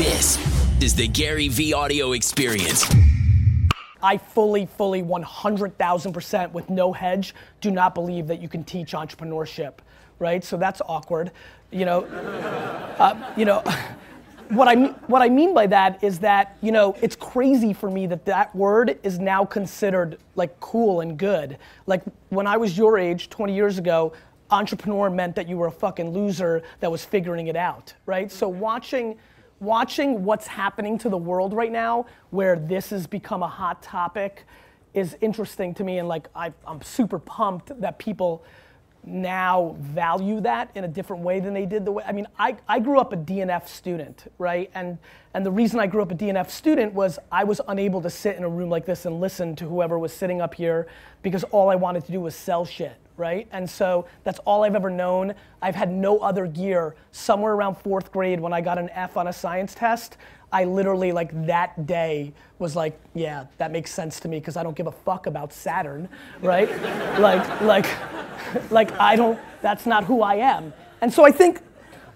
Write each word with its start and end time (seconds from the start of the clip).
This 0.00 0.38
is 0.82 0.94
the 0.94 1.06
GaryVee 1.06 1.74
audio 1.74 2.12
experience. 2.12 2.90
I 4.02 4.16
fully, 4.16 4.64
fully 4.64 5.02
100,000% 5.02 6.52
with 6.52 6.70
no 6.70 6.94
hedge 6.94 7.34
do 7.60 7.70
not 7.70 7.94
believe 7.94 8.26
that 8.28 8.40
you 8.40 8.48
can 8.48 8.64
teach 8.64 8.92
entrepreneurship, 8.92 9.74
right? 10.18 10.42
So 10.42 10.56
that's 10.56 10.80
awkward. 10.88 11.32
You 11.70 11.84
know, 11.84 12.04
uh, 12.98 13.34
you 13.36 13.44
know, 13.44 13.58
what 14.48 14.68
I, 14.68 14.86
what 15.06 15.20
I 15.20 15.28
mean 15.28 15.52
by 15.52 15.66
that 15.66 16.02
is 16.02 16.18
that, 16.20 16.56
you 16.62 16.72
know, 16.72 16.96
it's 17.02 17.14
crazy 17.14 17.74
for 17.74 17.90
me 17.90 18.06
that 18.06 18.24
that 18.24 18.56
word 18.56 18.98
is 19.02 19.18
now 19.18 19.44
considered 19.44 20.16
like 20.34 20.58
cool 20.60 21.02
and 21.02 21.18
good. 21.18 21.58
Like 21.86 22.04
when 22.30 22.46
I 22.46 22.56
was 22.56 22.78
your 22.78 22.96
age 22.96 23.28
20 23.28 23.54
years 23.54 23.76
ago, 23.76 24.14
entrepreneur 24.50 25.10
meant 25.10 25.36
that 25.36 25.46
you 25.46 25.58
were 25.58 25.66
a 25.66 25.70
fucking 25.70 26.10
loser 26.10 26.62
that 26.80 26.90
was 26.90 27.04
figuring 27.04 27.48
it 27.48 27.56
out, 27.56 27.92
right? 28.06 28.32
So 28.32 28.48
watching, 28.48 29.18
watching 29.60 30.24
what's 30.24 30.46
happening 30.46 30.98
to 30.98 31.08
the 31.08 31.18
world 31.18 31.52
right 31.52 31.70
now, 31.70 32.06
where 32.30 32.56
this 32.56 32.90
has 32.90 33.06
become 33.06 33.42
a 33.42 33.48
hot 33.48 33.82
topic, 33.82 34.44
is 34.94 35.16
interesting 35.20 35.72
to 35.74 35.84
me, 35.84 35.98
and 35.98 36.08
like 36.08 36.28
I, 36.34 36.52
I'm 36.66 36.82
super 36.82 37.18
pumped 37.18 37.80
that 37.80 37.98
people 37.98 38.42
now 39.04 39.76
value 39.80 40.40
that 40.40 40.70
in 40.74 40.84
a 40.84 40.88
different 40.88 41.22
way 41.22 41.40
than 41.40 41.54
they 41.54 41.64
did 41.64 41.86
the 41.86 41.92
way 41.92 42.04
I 42.06 42.12
mean 42.12 42.26
I, 42.38 42.56
I 42.68 42.80
grew 42.80 43.00
up 43.00 43.14
a 43.14 43.16
DNF 43.16 43.66
student 43.66 44.30
right? 44.38 44.70
And 44.74 44.98
and 45.32 45.46
the 45.46 45.50
reason 45.50 45.80
I 45.80 45.86
grew 45.86 46.02
up 46.02 46.10
a 46.10 46.14
DNF 46.14 46.50
student 46.50 46.92
was 46.92 47.18
I 47.32 47.44
was 47.44 47.60
unable 47.68 48.02
to 48.02 48.10
sit 48.10 48.36
in 48.36 48.44
a 48.44 48.48
room 48.48 48.68
like 48.68 48.84
this 48.84 49.06
and 49.06 49.18
listen 49.18 49.56
to 49.56 49.64
whoever 49.66 49.98
was 49.98 50.12
sitting 50.12 50.42
up 50.42 50.54
here 50.54 50.86
because 51.22 51.44
all 51.44 51.70
I 51.70 51.76
wanted 51.76 52.04
to 52.06 52.12
do 52.12 52.20
was 52.20 52.34
sell 52.34 52.66
shit 52.66 52.99
right? 53.20 53.46
And 53.52 53.68
so 53.68 54.06
that's 54.24 54.40
all 54.40 54.64
I've 54.64 54.74
ever 54.74 54.90
known. 54.90 55.34
I've 55.62 55.76
had 55.76 55.92
no 55.92 56.18
other 56.18 56.46
gear. 56.46 56.96
Somewhere 57.12 57.52
around 57.52 57.76
fourth 57.76 58.10
grade 58.10 58.40
when 58.40 58.52
I 58.52 58.60
got 58.60 58.78
an 58.78 58.88
F 58.90 59.16
on 59.16 59.28
a 59.28 59.32
science 59.32 59.74
test, 59.74 60.16
I 60.52 60.64
literally 60.64 61.12
like 61.12 61.46
that 61.46 61.86
day 61.86 62.32
was 62.58 62.74
like, 62.74 62.98
yeah, 63.14 63.44
that 63.58 63.70
makes 63.70 63.92
sense 63.92 64.18
to 64.20 64.28
me 64.28 64.40
because 64.40 64.56
I 64.56 64.64
don't 64.64 64.74
give 64.74 64.88
a 64.88 64.92
fuck 64.92 65.26
about 65.26 65.52
Saturn, 65.52 66.08
right? 66.40 66.68
like, 67.20 67.60
like, 67.60 67.86
like 68.70 68.98
I 68.98 69.14
don't, 69.14 69.38
that's 69.62 69.86
not 69.86 70.04
who 70.04 70.22
I 70.22 70.36
am. 70.36 70.72
And 71.02 71.12
so 71.12 71.24
I 71.24 71.30
think 71.30 71.60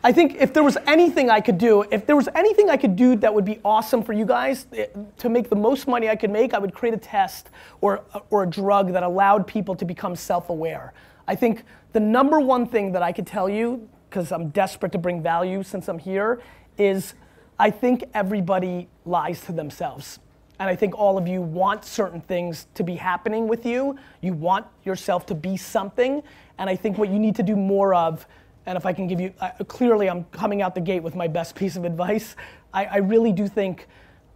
I 0.04 0.12
think 0.12 0.36
if 0.38 0.52
there 0.52 0.62
was 0.62 0.76
anything 0.86 1.30
I 1.30 1.40
could 1.40 1.56
do, 1.56 1.80
if 1.90 2.04
there 2.04 2.14
was 2.14 2.28
anything 2.34 2.68
I 2.68 2.76
could 2.76 2.94
do 2.94 3.16
that 3.16 3.32
would 3.32 3.46
be 3.46 3.58
awesome 3.64 4.02
for 4.02 4.12
you 4.12 4.26
guys 4.26 4.66
eh, 4.74 4.84
to 5.16 5.30
make 5.30 5.48
the 5.48 5.56
most 5.56 5.88
money 5.88 6.10
I 6.10 6.14
could 6.14 6.30
make, 6.30 6.52
I 6.52 6.58
would 6.58 6.74
create 6.74 6.92
a 6.92 6.98
test 6.98 7.48
or, 7.80 8.02
or 8.28 8.42
a 8.42 8.46
drug 8.46 8.92
that 8.92 9.02
allowed 9.02 9.46
people 9.46 9.74
to 9.76 9.86
become 9.86 10.14
self 10.14 10.50
aware. 10.50 10.92
I 11.26 11.34
think 11.34 11.64
the 11.94 12.00
number 12.00 12.38
one 12.38 12.66
thing 12.66 12.92
that 12.92 13.02
I 13.02 13.12
could 13.12 13.26
tell 13.26 13.48
you, 13.48 13.88
because 14.10 14.30
I'm 14.30 14.50
desperate 14.50 14.92
to 14.92 14.98
bring 14.98 15.22
value 15.22 15.62
since 15.62 15.88
I'm 15.88 15.98
here, 15.98 16.42
is 16.76 17.14
I 17.58 17.70
think 17.70 18.04
everybody 18.12 18.88
lies 19.06 19.40
to 19.46 19.52
themselves. 19.52 20.18
And 20.60 20.68
I 20.68 20.76
think 20.76 20.98
all 20.98 21.16
of 21.16 21.26
you 21.26 21.40
want 21.40 21.82
certain 21.82 22.20
things 22.20 22.66
to 22.74 22.84
be 22.84 22.96
happening 22.96 23.48
with 23.48 23.64
you. 23.64 23.98
You 24.20 24.34
want 24.34 24.66
yourself 24.84 25.24
to 25.26 25.34
be 25.34 25.56
something. 25.56 26.22
And 26.58 26.68
I 26.68 26.76
think 26.76 26.98
what 26.98 27.08
you 27.08 27.18
need 27.18 27.36
to 27.36 27.42
do 27.42 27.56
more 27.56 27.94
of 27.94 28.26
and 28.66 28.76
if 28.76 28.86
I 28.86 28.92
can 28.92 29.06
give 29.06 29.20
you, 29.20 29.32
uh, 29.40 29.50
clearly 29.68 30.08
I'm 30.08 30.24
coming 30.24 30.62
out 30.62 30.74
the 30.74 30.80
gate 30.80 31.02
with 31.02 31.14
my 31.14 31.28
best 31.28 31.54
piece 31.54 31.76
of 31.76 31.84
advice. 31.84 32.36
I, 32.72 32.84
I 32.86 32.96
really 32.98 33.32
do 33.32 33.46
think, 33.46 33.86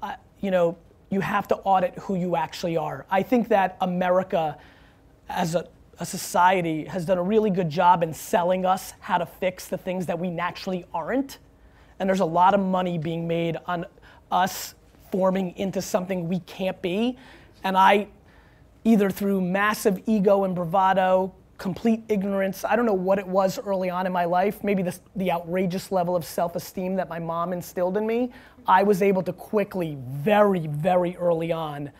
uh, 0.03 0.15
you 0.41 0.51
know, 0.51 0.77
you 1.11 1.21
have 1.21 1.49
to 1.49 1.57
audit 1.57 1.95
who 1.99 2.15
you 2.15 2.37
actually 2.37 2.77
are. 2.77 3.07
I 3.11 3.23
think 3.23 3.49
that 3.49 3.77
America, 3.81 4.59
as 5.29 5.55
a, 5.55 5.67
a 5.99 6.05
society, 6.05 6.85
has 6.85 7.07
done 7.07 7.19
a 7.19 7.23
really 7.23 7.51
good 7.51 7.71
job 7.71 8.03
in 8.03 8.13
selling 8.13 8.67
us 8.67 8.93
how 9.01 9.17
to 9.19 9.27
fix 9.27 9.69
the 9.69 9.79
things 9.79 10.07
that 10.07 10.19
we 10.19 10.31
naturally 10.31 10.85
aren't. 10.93 11.39
And 11.99 12.09
there's 12.09 12.21
a 12.21 12.27
lot 12.27 12.55
of 12.55 12.61
money 12.61 12.99
being 12.99 13.27
made 13.27 13.57
on 13.67 13.87
us 14.31 14.75
forming 15.11 15.57
into 15.57 15.81
something 15.81 16.29
we 16.29 16.41
can't 16.41 16.81
be. 16.83 17.17
And 17.65 17.77
I, 17.77 18.09
either 18.85 19.11
through 19.11 19.41
massive 19.41 20.03
ego 20.07 20.45
and 20.45 20.55
bravado, 20.55 21.35
complete 21.59 22.03
ignorance. 22.09 22.65
I 22.65 22.77
don't 22.77 22.87
know 22.87 22.95
what 22.95 23.19
it 23.19 23.27
was 23.27 23.59
early 23.59 23.91
on 23.91 24.07
in 24.07 24.13
my 24.13 24.25
life, 24.25 24.63
maybe 24.63 24.83
the, 24.83 24.99
the 25.17 25.33
outrageous 25.33 25.93
level 25.93 26.17
of 26.17 26.25
self 26.25 26.57
esteem 26.57 26.95
that 26.97 27.09
my 27.09 27.19
mom 27.19 27.53
instilled 27.53 27.97
in 27.97 28.07
me. 28.07 28.33
I 28.67 28.83
was 28.85 29.03
able 29.03 29.23
to 29.25 29.33
quickly, 29.33 29.99
very, 30.09 30.67
very 30.69 31.17
early 31.17 31.53
on, 31.53 31.91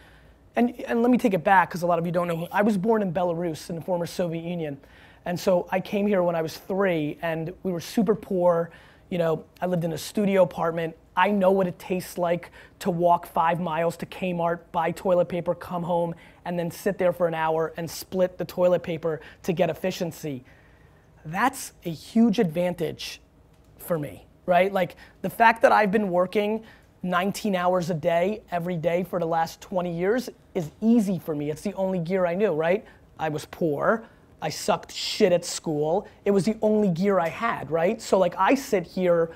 and, 0.57 0.81
and 0.83 1.03
let 1.03 1.11
me 1.11 1.19
take 1.19 1.35
it 1.35 1.45
back 1.45 1.69
because 1.69 1.83
a 1.83 1.87
lot 1.87 1.99
of 1.99 2.07
you 2.07 2.13
don't 2.13 2.29
know. 2.29 2.49
I 2.51 2.63
was 2.63 2.77
born 2.77 3.03
in 3.03 3.13
Belarus 3.13 3.69
in 3.69 3.77
the 3.77 3.83
former 3.83 4.07
Soviet 4.07 4.45
Union. 4.45 4.79
And 5.25 5.39
so 5.39 5.69
I 5.71 5.81
came 5.81 6.07
here 6.07 6.23
when 6.23 6.35
I 6.35 6.43
was 6.43 6.57
three, 6.57 7.19
and 7.21 7.53
we 7.63 7.71
were 7.71 7.81
super 7.81 8.15
poor. 8.15 8.71
You 9.11 9.19
know, 9.19 9.45
I 9.61 9.67
lived 9.67 9.85
in 9.85 9.93
a 9.93 9.99
studio 9.99 10.43
apartment. 10.43 10.97
I 11.17 11.31
know 11.31 11.51
what 11.51 11.67
it 11.67 11.79
tastes 11.79 12.17
like 12.17 12.51
to 12.79 12.91
walk 12.91 13.27
five 13.27 13.61
miles 13.61 13.97
to 13.99 14.07
Kmart, 14.07 14.61
buy 14.73 14.91
toilet 14.93 15.29
paper, 15.29 15.55
come 15.55 15.83
home, 15.83 16.15
and 16.49 16.59
then 16.59 16.71
sit 16.71 16.97
there 16.97 17.13
for 17.13 17.29
an 17.29 17.35
hour 17.35 17.75
and 17.77 17.89
split 17.89 18.39
the 18.39 18.45
toilet 18.47 18.83
paper 18.83 19.21
to 19.43 19.53
get 19.53 19.69
efficiency. 19.69 20.43
That's 21.27 21.75
a 21.85 21.91
huge 21.91 22.39
advantage 22.39 23.21
for 23.77 23.99
me, 23.99 24.27
right? 24.47 24.73
Like 24.73 24.97
the 25.21 25.29
fact 25.29 25.61
that 25.61 25.73
I've 25.73 25.93
been 25.93 26.09
working 26.09 26.65
19 27.03 27.55
hours 27.55 27.91
a 27.91 27.95
day 27.95 28.41
every 28.51 28.79
day 28.79 29.05
for 29.05 29.21
the 29.21 29.27
last 29.27 29.61
20 29.61 29.95
years 29.95 30.31
is 30.55 30.71
easy 30.81 31.19
for 31.19 31.35
me. 31.35 31.51
It's 31.51 31.61
the 31.61 31.75
only 31.75 31.99
gear 31.99 32.25
I 32.25 32.35
knew, 32.35 32.55
right? 32.55 32.83
I 33.19 33.29
was 33.29 33.45
poor. 33.45 34.07
I 34.41 34.49
sucked 34.49 34.91
shit 34.91 35.33
at 35.33 35.45
school. 35.45 36.09
It 36.25 36.31
was 36.31 36.47
the 36.47 36.57
only 36.63 36.89
gear 36.89 37.21
I 37.21 37.29
had, 37.29 37.71
right? 37.71 38.01
So 38.01 38.19
like 38.19 38.35
I 38.39 38.55
sit 38.55 38.87
here 38.87 39.33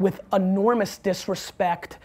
with 0.00 0.18
enormous 0.32 0.98
disrespect 0.98 1.98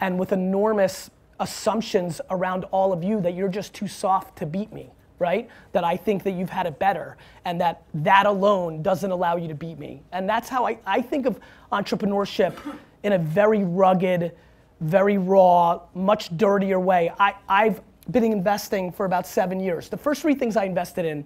and 0.00 0.18
with 0.18 0.32
enormous 0.32 1.08
assumptions 1.40 2.20
around 2.30 2.64
all 2.70 2.92
of 2.92 3.02
you 3.02 3.20
that 3.20 3.34
you're 3.34 3.48
just 3.48 3.74
too 3.74 3.88
soft 3.88 4.36
to 4.38 4.46
beat 4.46 4.72
me 4.72 4.90
right 5.18 5.48
that 5.72 5.84
i 5.84 5.96
think 5.96 6.22
that 6.22 6.32
you've 6.32 6.50
had 6.50 6.66
it 6.66 6.78
better 6.78 7.16
and 7.44 7.60
that 7.60 7.82
that 7.94 8.26
alone 8.26 8.82
doesn't 8.82 9.10
allow 9.10 9.36
you 9.36 9.48
to 9.48 9.54
beat 9.54 9.78
me 9.78 10.02
and 10.12 10.28
that's 10.28 10.48
how 10.48 10.66
i, 10.66 10.78
I 10.86 11.00
think 11.00 11.26
of 11.26 11.38
entrepreneurship 11.72 12.56
in 13.02 13.12
a 13.12 13.18
very 13.18 13.64
rugged 13.64 14.32
very 14.80 15.18
raw 15.18 15.80
much 15.94 16.36
dirtier 16.36 16.80
way 16.80 17.12
I, 17.18 17.34
i've 17.48 17.80
been 18.10 18.24
investing 18.24 18.90
for 18.92 19.06
about 19.06 19.26
seven 19.26 19.60
years 19.60 19.88
the 19.88 19.96
first 19.96 20.22
three 20.22 20.34
things 20.34 20.56
i 20.56 20.64
invested 20.64 21.04
in 21.04 21.24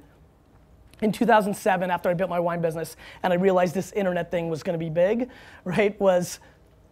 in 1.02 1.10
2007 1.10 1.90
after 1.90 2.08
I 2.08 2.14
built 2.14 2.30
my 2.30 2.40
wine 2.40 2.62
business 2.62 2.96
and 3.22 3.32
I 3.32 3.36
realized 3.36 3.74
this 3.74 3.92
internet 3.92 4.30
thing 4.30 4.48
was 4.48 4.62
going 4.62 4.74
to 4.74 4.84
be 4.84 4.88
big, 4.88 5.28
right? 5.64 6.00
Was 6.00 6.38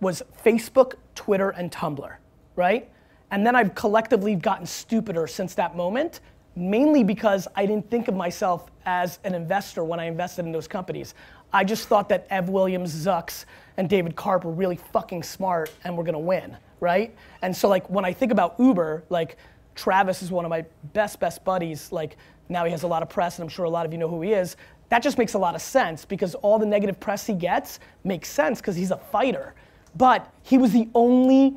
was 0.01 0.23
Facebook, 0.45 0.95
Twitter 1.15 1.51
and 1.51 1.71
Tumblr, 1.71 2.17
right? 2.57 2.91
And 3.31 3.47
then 3.47 3.55
I've 3.55 3.75
collectively 3.75 4.35
gotten 4.35 4.67
stupider 4.67 5.27
since 5.27 5.55
that 5.55 5.77
moment, 5.77 6.21
mainly 6.57 7.05
because 7.05 7.47
I 7.55 7.65
didn't 7.67 7.89
think 7.91 8.09
of 8.09 8.15
myself 8.15 8.71
as 8.87 9.19
an 9.25 9.35
investor 9.35 9.85
when 9.85 10.01
I 10.01 10.05
invested 10.05 10.45
in 10.45 10.53
those 10.53 10.67
companies. 10.67 11.15
I 11.53 11.65
just 11.65 11.89
thought 11.89 12.09
that 12.09 12.27
Ev 12.31 12.49
Williams, 12.49 12.95
Zucks, 12.95 13.45
and 13.77 13.89
David 13.89 14.17
Karp 14.17 14.45
were 14.45 14.53
really 14.53 14.77
fucking 14.77 15.23
smart 15.23 15.71
and 15.85 15.97
were 15.97 16.05
gonna 16.05 16.19
win, 16.19 16.57
right? 16.81 17.15
And 17.43 17.57
so 17.57 17.69
like 17.69 17.89
when 17.89 18.05
I 18.05 18.13
think 18.13 18.33
about 18.33 18.55
Uber, 18.59 19.05
like 19.11 19.37
Travis 19.75 20.23
is 20.23 20.31
one 20.31 20.45
of 20.45 20.51
my 20.51 20.65
best, 20.93 21.21
best 21.21 21.45
buddies. 21.45 21.91
Like 21.93 22.17
now 22.49 22.65
he 22.65 22.71
has 22.71 22.83
a 22.83 22.87
lot 22.87 23.03
of 23.03 23.09
press, 23.09 23.39
and 23.39 23.45
I'm 23.45 23.49
sure 23.49 23.65
a 23.65 23.71
lot 23.71 23.87
of 23.87 23.93
you 23.93 23.99
know 23.99 24.09
who 24.09 24.21
he 24.23 24.33
is. 24.33 24.57
That 24.91 25.03
just 25.03 25.19
makes 25.19 25.35
a 25.35 25.39
lot 25.39 25.55
of 25.55 25.63
sense 25.63 26.05
because 26.05 26.35
all 26.37 26.59
the 26.59 26.67
negative 26.67 26.99
press 26.99 27.27
he 27.27 27.33
gets 27.33 27.79
makes 28.03 28.29
sense 28.29 28.61
because 28.61 28.77
he's 28.77 28.91
a 28.91 28.97
fighter. 28.97 29.55
But 29.97 30.33
he 30.43 30.59
was 30.59 30.73
the 30.73 30.89
only 30.95 31.57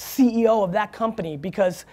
CEO 0.00 0.64
of 0.64 0.72
that 0.72 0.92
company 0.92 1.36
because 1.36 1.84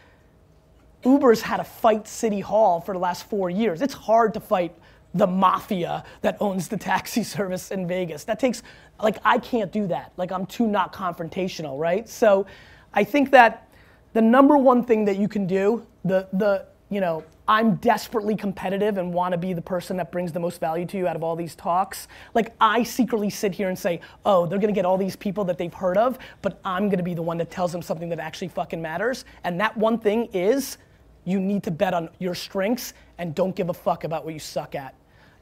Uber's 1.04 1.42
had 1.42 1.58
to 1.58 1.64
fight 1.64 2.08
City 2.08 2.40
Hall 2.40 2.82
for 2.82 2.94
the 2.94 3.00
last 3.00 3.30
four 3.30 3.50
years. 3.50 3.82
It's 3.82 3.94
hard 3.94 4.34
to 4.34 4.40
fight 4.40 4.76
the 5.14 5.28
mafia 5.28 6.04
that 6.22 6.38
owns 6.40 6.68
the 6.68 6.78
taxi 6.78 7.24
service 7.36 7.72
in 7.72 7.88
Vegas. 7.88 8.24
That 8.24 8.40
takes, 8.40 8.64
like, 9.02 9.18
I 9.24 9.38
can't 9.40 9.72
do 9.72 9.88
that. 9.88 10.12
Like, 10.18 10.32
I'm 10.32 10.46
too 10.46 10.68
not 10.68 10.94
confrontational, 10.94 11.80
right? 11.80 12.08
So 12.08 12.46
I 12.94 13.04
think 13.04 13.32
that 13.32 13.70
the 14.14 14.22
number 14.22 14.58
one 14.58 14.84
thing 14.84 15.06
that 15.06 15.18
you 15.18 15.28
can 15.28 15.46
do, 15.46 15.86
the, 16.04 16.28
the, 16.34 16.66
you 16.90 17.02
know, 17.02 17.24
I'm 17.48 17.76
desperately 17.76 18.36
competitive 18.36 18.98
and 18.98 19.14
want 19.14 19.32
to 19.32 19.38
be 19.38 19.54
the 19.54 19.62
person 19.62 19.96
that 19.98 20.12
brings 20.12 20.34
the 20.34 20.40
most 20.40 20.60
value 20.60 20.86
to 20.88 20.98
you 20.98 21.08
out 21.08 21.16
of 21.16 21.24
all 21.24 21.36
these 21.36 21.56
talks. 21.56 22.10
Like 22.34 22.54
I 22.60 22.84
secretly 22.84 23.30
sit 23.30 23.54
here 23.54 23.70
and 23.70 23.80
say, 23.80 24.02
oh, 24.26 24.46
they're 24.46 24.60
gonna 24.60 24.74
get 24.74 24.86
all 24.86 24.98
these 24.98 25.16
people 25.16 25.46
that 25.46 25.58
they've 25.58 25.74
heard 25.74 25.98
of, 25.98 26.20
but 26.42 26.60
I'm 26.66 26.90
gonna 26.90 27.04
be 27.04 27.14
the 27.14 27.22
one 27.22 27.38
that 27.38 27.50
tells 27.50 27.72
them 27.72 27.82
something 27.82 28.10
that 28.10 28.20
actually 28.20 28.50
fucking 28.50 28.82
matters. 28.82 29.24
And 29.46 29.60
that 29.62 29.76
one 29.78 29.98
thing 29.98 30.26
is 30.34 30.78
you 31.24 31.40
need 31.40 31.64
to 31.64 31.72
bet 31.72 31.94
on 31.94 32.10
your 32.20 32.36
strengths 32.36 32.94
and 33.18 33.34
don't 33.34 33.56
give 33.56 33.70
a 33.70 33.74
fuck 33.74 34.04
about 34.04 34.26
what 34.26 34.34
you 34.34 34.40
suck 34.40 34.76
at. 34.76 34.94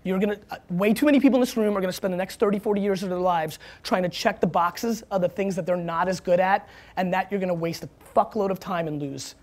You're 0.04 0.19
gonna, 0.19 0.38
uh, 0.51 0.58
way 0.69 0.94
too 0.94 1.08
many 1.08 1.19
people 1.19 1.38
in 1.38 1.42
this 1.42 1.58
room 1.58 1.75
are 1.75 1.81
gonna 1.81 1.92
spend 1.92 2.13
the 2.13 2.18
next 2.18 2.40
30, 2.40 2.60
40 2.60 2.81
years 2.81 3.01
of 3.01 3.10
their 3.10 3.18
lives 3.18 3.58
trying 3.81 4.04
to 4.04 4.10
check 4.10 4.40
the 4.40 4.48
boxes 4.48 5.01
of 5.10 5.22
the 5.22 5.30
things 5.30 5.56
that 5.56 5.66
they're 5.66 5.75
not 5.75 6.08
as 6.08 6.19
good 6.19 6.40
at, 6.40 6.69
and 6.98 7.12
that 7.12 7.31
you're 7.31 7.40
gonna 7.40 7.54
waste 7.54 7.84
a 7.84 7.90
fuckload 8.16 8.51
of 8.51 8.60
time 8.60 8.88
and 8.88 9.01
lose. 9.01 9.34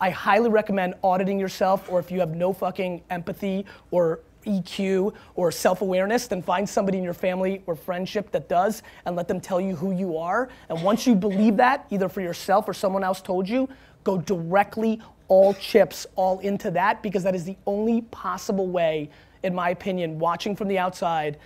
I 0.00 0.10
highly 0.10 0.48
recommend 0.48 0.94
auditing 1.02 1.40
yourself, 1.40 1.90
or 1.90 1.98
if 1.98 2.10
you 2.10 2.20
have 2.20 2.34
no 2.36 2.52
fucking 2.52 3.02
empathy 3.10 3.66
or 3.90 4.20
EQ 4.46 5.12
or 5.34 5.50
self 5.50 5.82
awareness, 5.82 6.26
then 6.26 6.42
find 6.42 6.68
somebody 6.68 6.98
in 6.98 7.04
your 7.04 7.14
family 7.14 7.62
or 7.66 7.74
friendship 7.74 8.30
that 8.30 8.48
does 8.48 8.82
and 9.04 9.16
let 9.16 9.28
them 9.28 9.40
tell 9.40 9.60
you 9.60 9.74
who 9.74 9.92
you 9.92 10.16
are. 10.16 10.48
And 10.68 10.82
once 10.82 11.06
you 11.06 11.14
believe 11.14 11.56
that, 11.56 11.86
either 11.90 12.08
for 12.08 12.20
yourself 12.20 12.68
or 12.68 12.74
someone 12.74 13.04
else 13.04 13.20
told 13.20 13.48
you, 13.48 13.68
go 14.04 14.18
directly 14.18 15.00
all 15.26 15.52
chips 15.54 16.06
all 16.16 16.38
into 16.38 16.70
that 16.70 17.02
because 17.02 17.22
that 17.24 17.34
is 17.34 17.44
the 17.44 17.56
only 17.66 18.02
possible 18.02 18.68
way, 18.68 19.10
in 19.42 19.54
my 19.54 19.70
opinion, 19.70 20.18
watching 20.18 20.56
from 20.56 20.68
the 20.68 20.78
outside. 20.78 21.38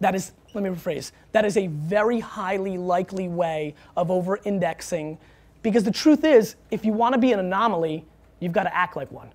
That 0.00 0.14
is, 0.14 0.32
let 0.54 0.62
me 0.62 0.70
rephrase, 0.70 1.10
that 1.32 1.44
is 1.44 1.56
a 1.56 1.66
very 1.66 2.20
highly 2.20 2.78
likely 2.78 3.28
way 3.28 3.74
of 3.96 4.10
over 4.10 4.38
indexing 4.44 5.18
because 5.62 5.84
the 5.84 5.90
truth 5.90 6.24
is, 6.24 6.56
if 6.70 6.84
you 6.84 6.92
want 6.92 7.14
to 7.14 7.18
be 7.18 7.32
an 7.32 7.40
anomaly, 7.40 8.04
you've 8.40 8.52
got 8.52 8.64
to 8.64 8.74
act 8.74 8.96
like 8.96 9.10
one. 9.10 9.30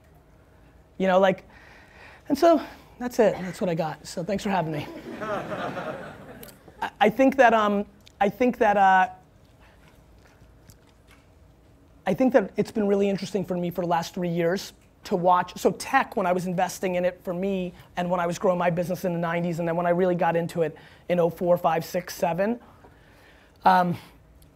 You 0.98 1.08
know, 1.08 1.20
like, 1.20 1.44
and 2.30 2.38
so 2.38 2.62
that's 3.00 3.20
it. 3.20 3.36
That's 3.42 3.60
what 3.60 3.70
I 3.70 3.76
got. 3.76 4.06
So 4.08 4.24
thanks 4.24 4.44
for 4.44 4.50
having 4.50 4.72
me. 4.72 4.88
I, 7.00 7.10
think 7.10 7.36
that 7.38 7.54
um, 7.54 7.86
I 8.22 8.30
think 8.30 8.58
that 8.60 8.78
uh, 8.78 9.10
I 12.06 12.14
think 12.14 12.34
that 12.34 12.52
it's 12.58 12.72
been 12.72 12.88
really 12.88 13.10
interesting 13.10 13.44
for 13.46 13.58
me 13.58 13.70
for 13.70 13.82
the 13.82 13.88
last 13.88 14.14
three 14.14 14.30
years 14.30 14.74
to 15.06 15.16
watch. 15.16 15.58
So 15.58 15.72
tech, 15.72 16.16
when 16.16 16.26
I 16.26 16.32
was 16.32 16.46
investing 16.46 16.96
in 16.96 17.04
it 17.04 17.20
for 17.24 17.34
me, 17.34 17.74
and 17.98 18.10
when 18.10 18.20
I 18.20 18.28
was 18.28 18.40
growing 18.40 18.58
my 18.58 18.70
business 18.70 19.06
in 19.06 19.14
the 19.14 19.28
'90s, 19.28 19.60
and 19.60 19.68
then 19.68 19.76
when 19.76 19.86
I 19.86 19.90
really 19.90 20.16
got 20.16 20.36
into 20.36 20.62
it 20.62 20.78
in 21.10 21.20
04, 21.30 21.58
5, 21.58 21.86
6, 21.86 22.16
7. 22.16 22.60
Um, 23.66 23.98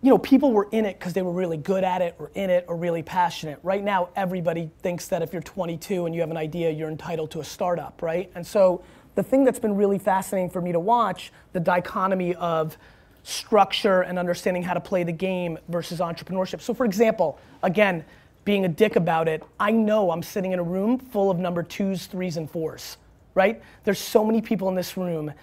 you 0.02 0.12
know, 0.12 0.18
people 0.18 0.52
were 0.54 0.68
in 0.72 0.86
it 0.86 1.00
because 1.00 1.14
they 1.14 1.24
were 1.24 1.32
really 1.32 1.58
good 1.58 1.84
at 1.84 2.02
it 2.02 2.16
or 2.20 2.30
in 2.36 2.50
it 2.50 2.66
or 2.68 2.76
really 2.76 3.02
passionate. 3.02 3.60
Right 3.64 3.84
now, 3.84 4.10
everybody 4.16 4.70
thinks 4.82 5.08
that 5.08 5.22
if 5.22 5.34
you're 5.34 5.42
22 5.42 6.06
and 6.06 6.14
you 6.14 6.22
have 6.22 6.30
an 6.30 6.38
idea, 6.38 6.70
you're 6.70 6.90
entitled 6.90 7.32
to 7.32 7.40
a 7.40 7.44
startup, 7.44 8.02
right? 8.02 8.32
And 8.36 8.46
so 8.46 8.84
the 9.16 9.24
thing 9.24 9.44
that's 9.44 9.60
been 9.60 9.76
really 9.76 9.98
fascinating 9.98 10.52
for 10.52 10.62
me 10.62 10.72
to 10.72 10.80
watch, 10.80 11.32
the 11.54 11.60
dichotomy 11.60 12.36
of 12.36 12.78
structure 13.24 14.02
and 14.04 14.20
understanding 14.20 14.62
how 14.62 14.74
to 14.74 14.80
play 14.80 15.04
the 15.04 15.12
game 15.12 15.58
versus 15.68 16.00
entrepreneurship. 16.00 16.62
So 16.62 16.74
for 16.74 16.86
example, 16.86 17.40
again, 17.64 18.06
being 18.46 18.66
a 18.66 18.70
dick 18.70 18.96
about 18.96 19.28
it, 19.28 19.44
I 19.60 19.72
know 19.72 20.12
I'm 20.12 20.24
sitting 20.24 20.52
in 20.52 20.60
a 20.60 20.64
room 20.64 21.00
full 21.00 21.32
of 21.32 21.40
number 21.40 21.64
twos, 21.64 22.06
threes, 22.06 22.38
and 22.38 22.50
fours, 22.50 22.98
right? 23.34 23.62
There's 23.84 24.00
so 24.00 24.24
many 24.24 24.42
people 24.42 24.70
in 24.70 24.76
this 24.76 24.96
room 24.96 25.34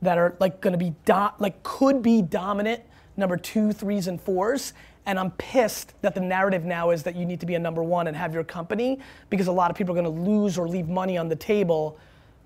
that 0.00 0.16
are 0.16 0.36
like 0.38 0.60
gonna 0.60 0.78
be, 0.78 0.94
do- 1.04 1.34
like 1.40 1.62
could 1.64 2.00
be 2.00 2.22
dominant 2.22 2.80
number 3.16 3.36
two, 3.36 3.72
threes, 3.72 4.06
and 4.06 4.20
fours. 4.20 4.72
And 5.06 5.18
I'm 5.18 5.30
pissed 5.32 5.92
that 6.02 6.14
the 6.14 6.20
narrative 6.20 6.64
now 6.64 6.90
is 6.90 7.02
that 7.02 7.14
you 7.14 7.26
need 7.26 7.40
to 7.40 7.46
be 7.46 7.54
a 7.54 7.58
number 7.58 7.82
one 7.82 8.06
and 8.06 8.16
have 8.16 8.32
your 8.32 8.44
company 8.44 8.98
because 9.28 9.48
a 9.48 9.52
lot 9.52 9.70
of 9.70 9.76
people 9.76 9.96
are 9.96 10.00
going 10.00 10.16
to 10.16 10.30
lose 10.30 10.56
or 10.56 10.66
leave 10.66 10.88
money 10.88 11.18
on 11.18 11.28
the 11.28 11.36
table 11.36 11.98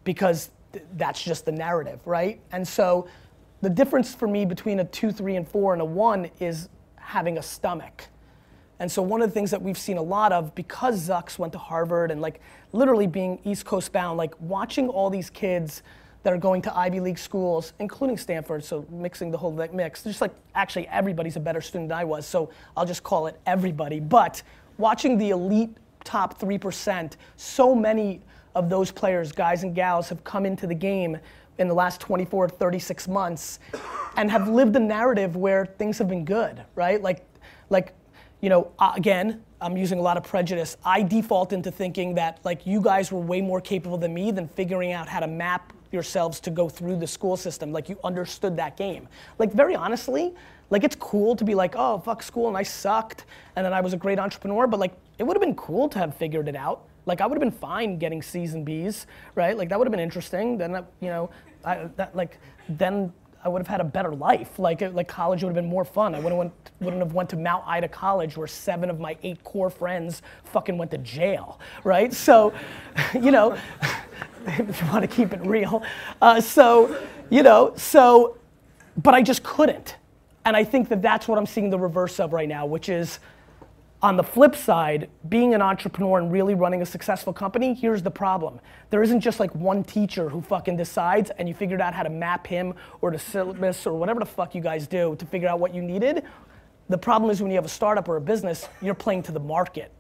because 0.05 0.51
th- 0.73 0.85
that's 0.97 1.23
just 1.23 1.45
the 1.45 1.53
narrative, 1.53 2.01
right? 2.05 2.41
And 2.51 2.67
so 2.67 3.09
the 3.61 3.71
difference 3.71 4.15
for 4.15 4.27
me 4.27 4.45
between 4.45 4.81
a 4.81 4.85
two, 4.85 5.13
three, 5.13 5.37
and 5.37 5.47
four 5.47 5.73
and 5.73 5.83
a 5.83 5.85
one 5.85 6.31
is 6.41 6.69
having 6.97 7.39
a 7.39 7.43
stomach. 7.43 8.05
And 8.81 8.91
so 8.91 9.03
one 9.03 9.23
of 9.23 9.29
the 9.29 9.35
things 9.35 9.51
that 9.51 9.61
we've 9.61 9.79
seen 9.79 9.99
a 9.99 10.03
lot 10.03 10.33
of 10.33 10.55
because 10.55 11.09
Zucks 11.09 11.39
went 11.39 11.53
to 11.53 11.59
Harvard 11.59 12.11
and 12.11 12.21
like 12.21 12.41
literally 12.73 13.07
being 13.07 13.41
East 13.45 13.65
Coast 13.65 13.93
bound, 13.93 14.19
like 14.19 14.35
watching 14.41 14.89
all 14.89 15.11
these 15.11 15.31
kids 15.31 15.83
that 16.23 16.33
are 16.33 16.39
going 16.39 16.63
to 16.63 16.77
Ivy 16.77 17.01
League 17.01 17.19
schools, 17.19 17.73
including 17.79 18.19
Stanford, 18.19 18.65
so 18.65 18.85
mixing 18.91 19.31
the 19.31 19.39
whole 19.39 19.53
mix. 19.73 20.03
Just 20.03 20.21
like 20.21 20.35
actually 20.55 20.89
everybody's 20.89 21.37
a 21.37 21.41
better 21.41 21.61
student 21.61 21.89
than 21.89 21.99
I 21.99 22.05
was, 22.05 22.27
so 22.27 22.51
I'll 22.77 22.87
just 22.87 23.03
call 23.03 23.27
it 23.27 23.39
everybody. 23.47 24.01
But 24.01 24.43
watching 24.79 25.19
the 25.19 25.31
elite 25.31 25.71
top 26.05 26.39
3%, 26.41 27.17
so 27.37 27.75
many 27.75 28.21
of 28.55 28.69
those 28.69 28.91
players, 28.91 29.31
guys 29.33 29.63
and 29.63 29.75
gals, 29.75 30.09
have 30.09 30.25
come 30.25 30.45
into 30.45 30.67
the 30.67 30.75
game 30.75 31.19
in 31.59 31.69
the 31.69 31.75
last 31.75 32.01
24, 32.01 32.49
36 32.49 33.09
months 33.09 33.59
and 34.17 34.31
have 34.31 34.49
lived 34.49 34.75
a 34.77 34.81
narrative 34.81 35.37
where 35.37 35.67
things 35.67 35.99
have 35.99 36.09
been 36.09 36.25
good, 36.25 36.65
right? 36.75 37.03
Like, 37.03 37.25
like 37.69 37.93
you 38.41 38.49
know, 38.49 38.71
uh, 38.79 38.93
again, 38.95 39.43
I'm 39.61 39.77
using 39.77 39.99
a 39.99 40.03
lot 40.03 40.17
of 40.17 40.23
prejudice. 40.23 40.77
I 40.85 41.03
default 41.03 41.53
into 41.53 41.71
thinking 41.71 42.15
that 42.15 42.39
like 42.45 42.67
you 42.67 42.81
guys 42.81 43.11
were 43.11 43.21
way 43.21 43.41
more 43.41 43.61
capable 43.61 43.99
than 43.99 44.15
me 44.15 44.31
than 44.31 44.49
figuring 44.49 44.93
out 44.93 45.09
how 45.09 45.21
to 45.21 45.27
map 45.27 45.73
yourselves 45.93 46.41
to 46.41 46.51
go 46.51 46.69
through 46.69 46.97
the 46.97 47.07
school 47.07 47.37
system. 47.37 47.73
Like 47.73 47.89
you 47.89 47.99
understood 48.05 48.57
that 48.57 48.77
game. 48.77 49.09
Like 49.39 49.53
very 49.53 49.75
honestly, 49.75 50.35
like 50.71 50.85
it's 50.85 50.97
cool 50.97 51.35
to 51.37 51.45
be 51.45 51.55
like, 51.55 51.75
oh 51.77 51.99
fuck 51.99 52.23
school 52.23 52.49
and 52.49 52.57
I 52.57 52.63
sucked 52.63 53.25
and 53.57 53.65
then 53.65 53.73
I 53.73 53.81
was 53.81 53.93
a 53.93 53.97
great 53.97 54.19
entrepreneur, 54.19 54.67
but 54.67 54.81
like 54.81 54.93
it 55.19 55.25
would 55.25 55.37
have 55.37 55.43
been 55.43 55.57
cool 55.57 55.89
to 55.89 55.99
have 55.99 56.15
figured 56.17 56.49
it 56.49 56.57
out. 56.57 56.85
Like 57.07 57.21
I 57.21 57.27
would 57.27 57.41
have 57.41 57.41
been 57.41 57.59
fine 57.59 57.99
getting 57.99 58.21
C's 58.21 58.55
and 58.55 58.65
B's, 58.65 59.07
right? 59.35 59.57
Like 59.57 59.71
that 59.71 59.79
would 59.79 59.87
have 59.87 59.93
been 59.93 60.01
interesting. 60.01 60.59
Then 60.59 60.75
uh, 60.75 60.83
you 61.01 61.09
know, 61.09 61.31
I, 61.65 61.89
that 61.97 62.15
like 62.15 62.39
then 62.69 63.13
I 63.43 63.49
would 63.49 63.61
have 63.61 63.69
had 63.69 63.81
a 63.81 63.85
better 63.85 64.15
life. 64.15 64.59
Like 64.59 64.81
like 64.81 65.09
college 65.09 65.43
would 65.43 65.49
have 65.49 65.55
been 65.55 65.71
more 65.71 65.85
fun. 65.87 66.15
I 66.15 66.21
wouldn't 66.21 66.39
went, 66.39 66.53
wouldn't 66.81 67.03
have 67.03 67.15
went 67.15 67.31
to 67.31 67.37
Mount 67.37 67.65
Ida 67.67 67.89
College 67.89 68.37
where 68.37 68.47
seven 68.47 68.91
of 68.91 69.01
my 69.01 69.17
eight 69.23 69.43
core 69.43 69.71
friends 69.71 70.23
fucking 70.45 70.77
went 70.77 70.91
to 70.91 70.99
jail, 70.99 71.61
right? 71.83 72.13
So, 72.13 72.53
you 73.15 73.31
know. 73.31 73.57
if 74.47 74.81
you 74.81 74.87
want 74.89 75.03
to 75.03 75.09
keep 75.09 75.33
it 75.33 75.41
real. 75.43 75.83
Uh, 76.21 76.41
so, 76.41 77.01
you 77.31 77.43
know, 77.43 77.73
so, 77.77 78.39
but 78.97 79.15
I 79.15 79.23
just 79.23 79.43
couldn't. 79.43 79.97
And 80.45 80.57
I 80.57 80.65
think 80.65 80.89
that 80.89 81.03
that's 81.03 81.29
what 81.29 81.39
I'm 81.39 81.47
seeing 81.47 81.71
the 81.71 81.79
reverse 81.79 82.21
of 82.21 82.33
right 82.33 82.49
now, 82.49 82.65
which 82.67 82.89
is 82.89 83.19
on 84.01 84.17
the 84.17 84.23
flip 84.23 84.55
side, 84.55 85.11
being 85.29 85.55
an 85.55 85.63
entrepreneur 85.63 86.19
and 86.19 86.31
really 86.31 86.55
running 86.55 86.83
a 86.83 86.87
successful 86.87 87.33
company, 87.33 87.75
here's 87.75 88.03
the 88.03 88.11
problem. 88.11 88.61
There 88.91 89.03
isn't 89.03 89.21
just 89.21 89.41
like 89.41 89.53
one 89.55 89.83
teacher 89.83 90.29
who 90.29 90.41
fucking 90.41 90.77
decides 90.77 91.31
and 91.31 91.49
you 91.49 91.55
figured 91.55 91.81
out 91.81 91.95
how 91.95 92.05
to 92.05 92.11
map 92.11 92.47
him 92.47 92.75
or 93.01 93.11
the 93.11 93.19
syllabus 93.19 93.87
or 93.87 93.95
whatever 93.95 94.21
the 94.21 94.27
fuck 94.27 94.55
you 94.55 94.61
guys 94.61 94.87
do 94.87 95.17
to 95.17 95.27
figure 95.27 95.49
out 95.49 95.59
what 95.59 95.75
you 95.75 95.83
needed. 95.83 96.23
The 96.89 96.99
problem 96.99 97.31
is 97.31 97.43
when 97.43 97.51
you 97.51 97.57
have 97.57 97.65
a 97.65 97.69
startup 97.69 98.09
or 98.09 98.17
a 98.17 98.21
business, 98.21 98.69
you're 98.81 98.95
playing 98.95 99.25
to 99.25 99.33
the 99.33 99.41
market. 99.41 99.93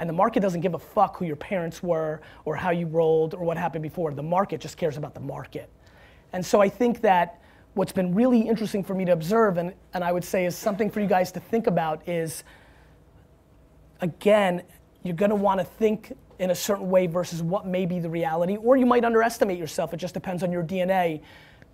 And 0.00 0.08
the 0.08 0.14
market 0.14 0.40
doesn't 0.40 0.62
give 0.62 0.72
a 0.72 0.78
fuck 0.78 1.18
who 1.18 1.26
your 1.26 1.36
parents 1.36 1.82
were 1.82 2.22
or 2.46 2.56
how 2.56 2.70
you 2.70 2.86
rolled 2.86 3.34
or 3.34 3.44
what 3.44 3.58
happened 3.58 3.82
before. 3.82 4.14
The 4.14 4.22
market 4.22 4.58
just 4.58 4.78
cares 4.78 4.96
about 4.96 5.12
the 5.12 5.20
market. 5.20 5.68
And 6.32 6.44
so 6.44 6.62
I 6.62 6.70
think 6.70 7.02
that 7.02 7.42
what's 7.74 7.92
been 7.92 8.14
really 8.14 8.40
interesting 8.40 8.82
for 8.82 8.94
me 8.94 9.04
to 9.04 9.12
observe 9.12 9.58
and, 9.58 9.74
and 9.92 10.02
I 10.02 10.10
would 10.10 10.24
say 10.24 10.46
is 10.46 10.56
something 10.56 10.90
for 10.90 11.00
you 11.00 11.06
guys 11.06 11.30
to 11.32 11.40
think 11.40 11.66
about 11.66 12.08
is 12.08 12.44
again, 14.00 14.62
you're 15.02 15.14
gonna 15.14 15.34
wanna 15.34 15.64
think 15.64 16.14
in 16.38 16.50
a 16.50 16.54
certain 16.54 16.88
way 16.88 17.06
versus 17.06 17.42
what 17.42 17.66
may 17.66 17.84
be 17.84 17.98
the 17.98 18.08
reality, 18.08 18.56
or 18.56 18.78
you 18.78 18.86
might 18.86 19.04
underestimate 19.04 19.58
yourself. 19.58 19.92
It 19.92 19.98
just 19.98 20.14
depends 20.14 20.42
on 20.42 20.50
your 20.50 20.62
DNA. 20.62 21.20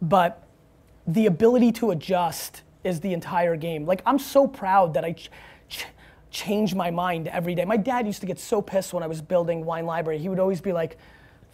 But 0.02 0.42
the 1.06 1.26
ability 1.26 1.70
to 1.72 1.92
adjust 1.92 2.62
is 2.82 2.98
the 2.98 3.12
entire 3.12 3.54
game. 3.54 3.86
Like, 3.86 4.02
I'm 4.04 4.18
so 4.18 4.48
proud 4.48 4.94
that 4.94 5.04
I. 5.04 5.12
Ch- 5.12 5.30
ch- 5.68 5.86
change 6.36 6.74
my 6.74 6.90
mind 6.90 7.28
every 7.28 7.54
day. 7.54 7.64
My 7.64 7.78
dad 7.78 8.06
used 8.06 8.20
to 8.20 8.26
get 8.26 8.38
so 8.38 8.60
pissed 8.60 8.92
when 8.92 9.02
I 9.02 9.06
was 9.06 9.22
building 9.22 9.64
Wine 9.64 9.86
Library. 9.86 10.18
He 10.18 10.28
would 10.28 10.38
always 10.38 10.60
be 10.60 10.70
like, 10.70 10.98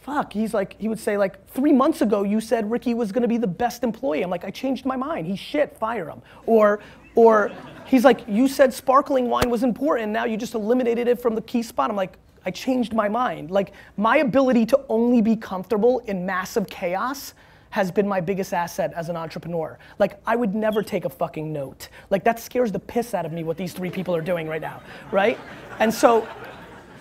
fuck, 0.01 0.33
he's 0.33 0.53
like, 0.53 0.75
he 0.81 0.89
would 0.89 0.99
say 0.99 1.17
like, 1.17 1.47
three 1.47 1.73
months 1.73 2.03
ago 2.03 2.25
you 2.25 2.41
said 2.41 2.69
Ricky 2.69 2.93
was 2.93 3.13
gonna 3.13 3.29
be 3.29 3.39
the 3.39 3.47
best 3.47 3.85
employee. 3.85 4.23
I'm 4.23 4.31
like, 4.31 4.45
I 4.45 4.51
changed 4.51 4.85
my 4.85 4.97
mind. 4.97 5.29
He's 5.29 5.39
shit, 5.39 5.79
fire 5.79 6.09
him. 6.09 6.21
Or, 6.47 6.81
or 7.15 7.53
he's 7.87 8.05
like, 8.05 8.27
you 8.27 8.49
said 8.49 8.75
sparkling 8.75 9.29
wine 9.29 9.49
was 9.51 9.63
important, 9.63 10.11
now 10.11 10.25
you 10.25 10.37
just 10.37 10.55
eliminated 10.55 11.07
it 11.07 11.23
from 11.23 11.37
the 11.37 11.43
key 11.43 11.63
spot. 11.63 11.89
I'm 11.89 11.97
like, 11.97 12.19
I 12.45 12.51
changed 12.51 12.93
my 12.93 13.09
mind. 13.09 13.53
Like, 13.53 13.73
my 13.97 14.17
ability 14.17 14.67
to 14.67 14.81
only 14.89 15.23
be 15.23 15.37
comfortable 15.37 16.01
in 16.01 16.27
massive 16.27 16.67
chaos 16.67 17.35
has 17.73 17.91
been 17.91 18.07
my 18.07 18.21
biggest 18.21 18.53
asset 18.53 18.93
as 18.95 19.09
an 19.09 19.17
entrepreneur. 19.17 19.79
Like, 19.99 20.21
I 20.27 20.37
would 20.37 20.55
never 20.55 20.83
take 20.83 21.07
a 21.07 21.09
fucking 21.09 21.51
note. 21.51 21.89
Like, 22.11 22.23
that 22.25 22.39
scares 22.39 22.71
the 22.71 22.79
piss 22.79 23.15
out 23.15 23.25
of 23.25 23.33
me 23.33 23.45
what 23.45 23.57
these 23.57 23.73
three 23.73 23.89
people 23.89 24.15
are 24.15 24.21
doing 24.21 24.47
right 24.47 24.61
now, 24.61 24.83
right? 25.11 25.41
And 25.79 25.93
so, 25.93 26.29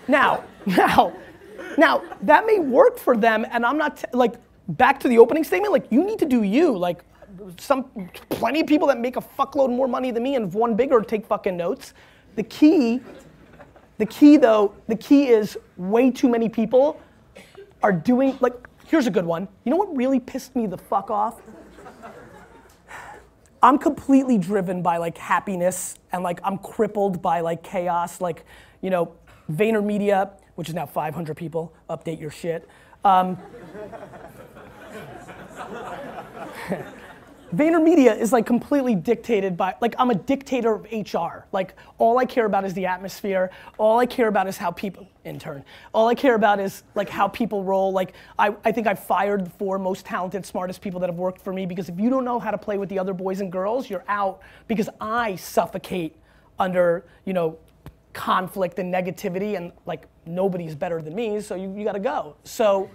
now, 0.08 0.46
now, 0.66 1.12
now, 1.78 2.02
that 2.22 2.46
may 2.46 2.60
work 2.60 2.98
for 2.98 3.18
them, 3.18 3.46
and 3.52 3.66
I'm 3.66 3.78
not, 3.78 3.98
t- 3.98 4.06
like, 4.14 4.36
back 4.70 4.98
to 5.02 5.10
the 5.10 5.18
opening 5.18 5.44
statement, 5.44 5.74
like, 5.74 5.92
you 5.92 6.06
need 6.06 6.20
to 6.20 6.26
do 6.26 6.44
you. 6.44 6.78
Like, 6.78 7.04
some, 7.58 8.10
plenty 8.30 8.62
of 8.62 8.68
people 8.68 8.88
that 8.88 8.98
make 8.98 9.18
a 9.18 9.22
fuckload 9.22 9.72
more 9.72 9.90
money 9.90 10.12
than 10.12 10.24
me 10.24 10.36
and 10.36 10.46
have 10.46 10.56
won 10.56 10.78
bigger 10.78 11.02
take 11.02 11.26
fucking 11.26 11.58
notes. 11.58 11.94
The 12.36 12.44
key, 12.44 13.02
the 13.98 14.06
key 14.06 14.38
though, 14.38 14.74
the 14.88 14.96
key 14.96 15.28
is 15.28 15.58
way 15.76 16.12
too 16.12 16.30
many 16.30 16.48
people 16.48 16.98
are 17.84 17.92
doing, 17.92 18.38
like, 18.40 18.54
Here's 18.92 19.08
a 19.08 19.10
good 19.10 19.26
one. 19.26 19.48
You 19.64 19.72
know 19.72 19.78
what 19.78 19.96
really 19.96 20.20
pissed 20.20 20.54
me 20.54 20.68
the 20.68 20.78
fuck 20.78 21.10
off? 21.10 21.40
I'm 23.64 23.78
completely 23.78 24.38
driven 24.38 24.82
by 24.82 24.98
like 24.98 25.18
happiness 25.18 25.96
and 26.12 26.24
like 26.24 26.42
I'm 26.44 26.58
crippled 26.58 27.22
by 27.22 27.40
like 27.40 27.64
chaos. 27.64 28.20
Like, 28.20 28.44
you 28.82 28.90
know, 28.90 29.14
VaynerMedia, 29.50 30.32
which 30.56 30.68
is 30.68 30.76
now 30.76 30.86
500 30.86 31.38
people, 31.38 31.74
update 31.90 32.20
your 32.20 32.32
shit. 32.32 32.68
Um, 33.06 33.38
VaynerMedia 37.56 38.18
is 38.18 38.32
like 38.32 38.46
completely 38.46 38.96
dictated 38.96 39.58
by, 39.58 39.76
like 39.82 39.94
I'm 40.00 40.10
a 40.10 40.16
dictator 40.16 40.74
of 40.74 40.88
HR. 40.92 41.46
Like 41.52 41.76
all 41.98 42.18
I 42.18 42.26
care 42.26 42.46
about 42.46 42.64
is 42.64 42.74
the 42.74 42.86
atmosphere. 42.86 43.52
All 43.78 44.00
I 44.00 44.06
care 44.06 44.30
about 44.30 44.48
is 44.48 44.58
how 44.58 44.72
people, 44.72 45.08
intern. 45.26 45.66
All 45.94 46.08
I 46.08 46.16
care 46.16 46.36
about 46.36 46.62
is 46.62 46.84
like 46.96 47.10
how 47.10 47.28
people 47.28 47.64
roll. 47.64 47.92
Like 47.92 48.14
I, 48.40 48.56
I 48.64 48.72
think 48.72 48.88
I've 48.88 49.04
fired 49.04 49.46
the 49.46 49.50
four 49.50 49.78
most 49.78 50.06
talented, 50.06 50.46
smartest 50.46 50.82
people 50.82 51.00
that 51.02 51.10
have 51.10 51.18
worked 51.18 51.42
for 51.42 51.52
me 51.52 51.66
because 51.66 51.90
if 51.90 52.00
you 52.00 52.10
don't 52.10 52.24
know 52.24 52.40
how 52.40 52.52
to 52.52 52.58
play 52.58 52.78
with 52.78 52.88
the 52.88 52.98
other 52.98 53.14
boys 53.14 53.42
and 53.42 53.52
girls, 53.52 53.90
you're 53.90 54.06
out 54.08 54.42
because 54.68 54.88
I 55.02 55.36
suffocate 55.36 56.16
under, 56.58 57.04
you 57.26 57.34
know, 57.34 57.58
conflict 58.14 58.80
and 58.80 58.94
negativity 58.94 59.58
and 59.58 59.74
like 59.86 60.06
nobody's 60.26 60.76
better 60.76 61.02
than 61.02 61.16
me, 61.16 61.42
so 61.42 61.56
you, 61.56 61.74
you 61.76 61.84
gotta 61.84 62.00
go. 62.00 62.36
So 62.44 62.90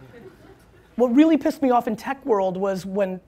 what 0.96 1.08
really 1.14 1.36
pissed 1.36 1.60
me 1.60 1.70
off 1.70 1.86
in 1.88 1.96
tech 1.96 2.24
world 2.24 2.56
was 2.56 2.86
when 2.86 3.20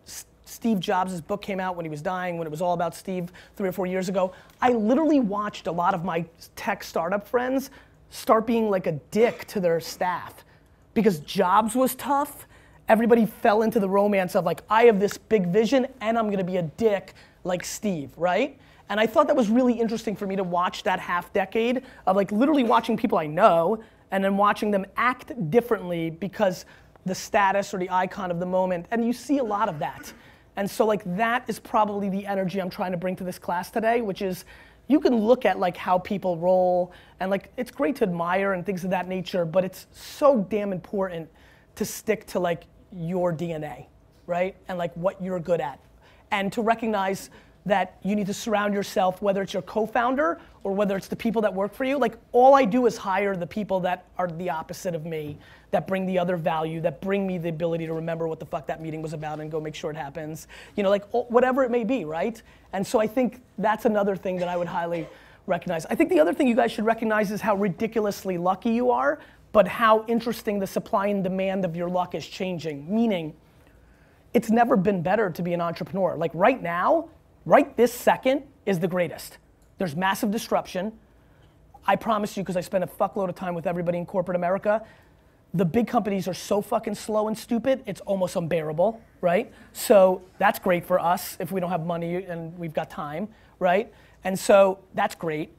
Steve 0.49 0.81
Jobs' 0.81 1.21
book 1.21 1.43
came 1.43 1.61
out 1.61 1.76
when 1.76 1.85
he 1.85 1.90
was 1.90 2.02
dying, 2.02 2.38
when 2.38 2.47
it 2.47 2.50
was 2.50 2.62
all 2.62 2.73
about 2.73 2.95
Steve 2.95 3.31
three 3.57 3.69
or 3.69 3.73
four 3.73 3.87
years 3.87 4.09
ago. 4.09 4.33
I 4.61 4.73
literally 4.73 5.21
watched 5.21 5.67
a 5.67 5.73
lot 5.73 5.95
of 5.95 6.05
my 6.05 6.25
tech 6.57 6.83
startup 6.83 7.28
friends 7.28 7.71
start 8.11 8.47
being 8.47 8.71
like 8.71 8.87
a 8.87 8.93
dick 9.11 9.47
to 9.49 9.61
their 9.61 9.78
staff 9.81 10.45
because 10.95 11.19
Jobs 11.21 11.75
was 11.75 11.95
tough. 11.95 12.47
Everybody 12.88 13.26
fell 13.26 13.62
into 13.62 13.78
the 13.78 13.88
romance 13.88 14.35
of 14.35 14.45
like, 14.45 14.62
I 14.71 14.85
have 14.85 14.99
this 14.99 15.19
big 15.19 15.49
vision 15.49 15.87
and 16.00 16.19
I'm 16.19 16.31
gonna 16.31 16.43
be 16.43 16.57
a 16.57 16.62
dick 16.62 17.14
like 17.45 17.64
Steve, 17.64 18.11
right? 18.17 18.59
And 18.88 18.99
I 18.99 19.07
thought 19.07 19.26
that 19.26 19.37
was 19.37 19.50
really 19.50 19.75
interesting 19.75 20.17
for 20.17 20.26
me 20.26 20.35
to 20.37 20.45
watch 20.45 20.83
that 20.85 20.99
half 20.99 21.31
decade 21.35 21.83
of 22.07 22.17
like 22.17 22.33
literally 22.33 22.64
watching 22.64 22.97
people 22.97 23.19
I 23.19 23.26
know 23.26 23.83
and 24.11 24.25
then 24.25 24.38
watching 24.38 24.71
them 24.71 24.87
act 24.97 25.50
differently 25.50 26.09
because 26.09 26.64
the 27.05 27.14
status 27.14 27.75
or 27.75 27.78
the 27.78 27.90
icon 27.90 28.31
of 28.31 28.40
the 28.40 28.47
moment. 28.47 28.87
And 28.90 29.07
you 29.07 29.12
see 29.12 29.38
a 29.38 29.45
lot 29.45 29.69
of 29.69 29.78
that. 29.81 30.12
And 30.59 30.69
so 30.69 30.85
like 30.85 31.05
that 31.17 31.45
is 31.47 31.61
probably 31.61 32.09
the 32.09 32.27
energy 32.27 32.61
I'm 32.61 32.69
trying 32.69 32.91
to 32.91 32.99
bring 32.99 33.15
to 33.17 33.25
this 33.25 33.38
class 33.38 33.71
today, 33.71 34.00
which 34.00 34.23
is 34.23 34.45
you 34.88 34.99
can 34.99 35.15
look 35.15 35.47
at 35.47 35.61
like 35.61 35.77
how 35.77 35.99
people 35.99 36.37
roll 36.37 36.93
and 37.21 37.31
like 37.31 37.53
it's 37.57 37.71
great 37.71 37.95
to 37.97 38.03
admire 38.03 38.55
and 38.55 38.67
things 38.67 38.83
of 38.83 38.91
that 38.91 39.07
nature, 39.07 39.45
but 39.45 39.65
it's 39.65 39.87
so 39.93 40.45
damn 40.50 40.73
important 40.73 41.31
to 41.77 41.85
stick 41.85 42.27
to 42.27 42.41
like 42.41 42.65
your 42.91 43.33
DNA, 43.33 43.87
right? 44.27 44.57
And 44.67 44.79
like 44.79 44.93
what 44.95 45.23
you're 45.23 45.38
good 45.38 45.61
at. 45.61 45.79
And 46.33 46.53
to 46.55 46.61
recognize 46.61 47.31
that 47.69 47.99
you 48.03 48.17
need 48.17 48.27
to 48.27 48.35
surround 48.35 48.75
yourself, 48.75 49.23
whether 49.23 49.43
it's 49.43 49.53
your 49.53 49.63
co-founder 49.63 50.41
or 50.65 50.73
whether 50.73 50.97
it's 50.97 51.09
the 51.09 51.17
people 51.17 51.41
that 51.43 51.55
work 51.55 51.75
for 51.75 51.85
you. 51.85 51.97
Like 51.99 52.17
all 52.33 52.55
I 52.55 52.65
do 52.65 52.87
is 52.87 52.97
hire 52.97 53.37
the 53.37 53.47
people 53.47 53.81
that 53.81 54.07
are 54.19 54.29
the 54.29 54.51
opposite 54.51 54.95
of 54.95 55.07
me, 55.07 55.39
that 55.71 55.87
bring 55.87 56.07
the 56.07 56.19
other 56.19 56.37
value, 56.37 56.81
that 56.81 57.01
bring 57.01 57.27
me 57.27 57.39
the 57.39 57.49
ability 57.49 57.87
to 57.87 57.95
remember 57.95 58.27
what 58.27 58.41
the 58.41 58.47
fuck 58.47 58.67
that 58.67 58.83
meeting 58.83 59.03
was 59.03 59.13
about 59.13 59.41
and 59.41 59.51
go 59.51 59.61
make 59.61 59.75
sure 59.75 59.91
it 59.91 59.97
happens. 59.97 60.49
You 60.77 60.83
know, 60.83 60.91
like 60.91 61.05
whatever 61.11 61.63
it 61.65 61.71
may 61.71 61.85
be, 61.85 62.05
right? 62.05 62.41
And 62.73 62.87
so 62.87 63.01
I 63.01 63.07
think 63.07 63.41
that's 63.59 63.85
another 63.85 64.17
thing 64.17 64.37
that 64.39 64.49
I 64.49 64.57
would 64.57 64.69
highly 64.69 65.07
recognize. 65.47 65.87
I 65.87 65.95
think 65.95 66.11
the 66.11 66.21
other 66.21 66.35
thing 66.35 66.49
you 66.49 66.57
guys 66.57 66.73
should 66.73 66.85
recognize 66.85 67.31
is 67.31 67.41
how 67.41 67.57
ridiculously 67.57 68.39
lucky 68.39 68.71
you 68.71 68.91
are, 68.91 69.21
but 69.53 69.67
how 69.67 70.05
interesting 70.07 70.59
the 70.59 70.67
supply 70.67 71.07
and 71.07 71.25
demand 71.25 71.65
of 71.65 71.75
your 71.75 71.89
luck 71.89 72.15
is 72.15 72.27
changing. 72.27 72.93
Meaning, 72.95 73.35
it's 74.35 74.51
never 74.51 74.77
been 74.77 75.03
better 75.03 75.31
to 75.31 75.43
be 75.43 75.55
an 75.55 75.61
entrepreneur. 75.61 76.17
Like 76.17 76.31
right 76.35 76.63
now, 76.63 77.09
right 77.49 77.75
this 77.78 77.93
second 77.93 78.43
is 78.67 78.78
the 78.78 78.87
greatest. 78.87 79.38
There's 79.78 79.97
massive 79.97 80.31
disruption. 80.31 80.93
I 81.87 81.97
promise 81.97 82.37
you, 82.37 82.43
because 82.43 82.59
I 82.59 82.61
spend 82.61 82.85
a 82.85 82.87
fuckload 82.87 83.31
of 83.31 83.35
time 83.35 83.55
with 83.55 83.67
everybody 83.67 83.97
in 83.97 84.05
corporate 84.05 84.37
America, 84.37 84.85
the 85.55 85.64
big 85.64 85.88
companies 85.88 86.28
are 86.28 86.35
so 86.35 86.61
fucking 86.61 86.95
slow 86.95 87.26
and 87.26 87.37
stupid, 87.38 87.83
it's 87.87 88.02
almost 88.02 88.37
unbearable, 88.37 89.00
right? 89.23 89.50
So 89.73 90.21
that's 90.37 90.59
great 90.59 90.85
for 90.85 91.00
us 91.00 91.38
if 91.40 91.50
we 91.50 91.59
don't 91.59 91.71
have 91.71 91.87
money 91.87 92.17
and 92.17 92.57
we've 92.59 92.75
got 92.75 92.90
time, 92.90 93.28
right? 93.59 93.90
And 94.25 94.38
so 94.38 94.81
that's 94.95 95.14
great. 95.14 95.50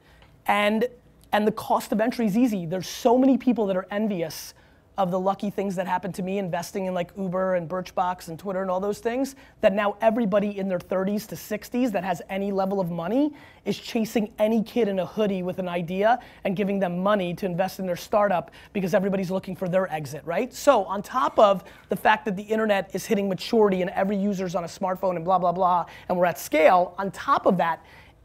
And 0.46 0.86
and 1.32 1.46
the 1.46 1.52
cost 1.52 1.92
of 1.92 2.00
entry 2.00 2.26
is 2.26 2.36
easy. 2.36 2.66
There's 2.66 2.88
so 2.88 3.16
many 3.16 3.36
people 3.36 3.66
that 3.66 3.76
are 3.76 3.86
envious 3.90 4.54
of 5.00 5.10
the 5.10 5.18
lucky 5.18 5.48
things 5.48 5.74
that 5.76 5.86
happened 5.86 6.14
to 6.14 6.22
me 6.22 6.36
investing 6.36 6.84
in 6.84 6.92
like 6.92 7.10
Uber 7.16 7.54
and 7.54 7.66
Birchbox 7.66 8.28
and 8.28 8.38
Twitter 8.38 8.60
and 8.60 8.70
all 8.70 8.80
those 8.80 8.98
things 8.98 9.34
that 9.62 9.72
now 9.72 9.96
everybody 10.02 10.58
in 10.58 10.68
their 10.68 10.78
30s 10.78 11.26
to 11.28 11.34
60s 11.36 11.90
that 11.90 12.04
has 12.04 12.20
any 12.28 12.52
level 12.52 12.80
of 12.80 12.90
money 12.90 13.32
is 13.64 13.78
chasing 13.78 14.30
any 14.38 14.62
kid 14.62 14.88
in 14.88 14.98
a 14.98 15.06
hoodie 15.06 15.42
with 15.42 15.58
an 15.58 15.68
idea 15.68 16.18
and 16.44 16.54
giving 16.54 16.78
them 16.78 16.98
money 17.02 17.32
to 17.32 17.46
invest 17.46 17.78
in 17.78 17.86
their 17.86 17.96
startup 17.96 18.50
because 18.74 18.92
everybody's 18.92 19.30
looking 19.30 19.56
for 19.56 19.70
their 19.70 19.90
exit, 19.90 20.22
right? 20.26 20.52
So 20.52 20.84
on 20.84 21.00
top 21.00 21.38
of 21.38 21.64
the 21.88 21.96
fact 21.96 22.26
that 22.26 22.36
the 22.36 22.42
internet 22.42 22.94
is 22.94 23.06
hitting 23.06 23.26
maturity 23.26 23.80
and 23.80 23.90
every 23.92 24.18
user's 24.18 24.54
on 24.54 24.64
a 24.64 24.68
smartphone 24.68 25.16
and 25.16 25.24
blah 25.24 25.38
blah 25.38 25.52
blah 25.52 25.86
and 26.10 26.18
we're 26.18 26.26
at 26.26 26.38
scale, 26.38 26.94
on 26.98 27.10
top 27.10 27.46
of 27.46 27.56
that, 27.56 27.82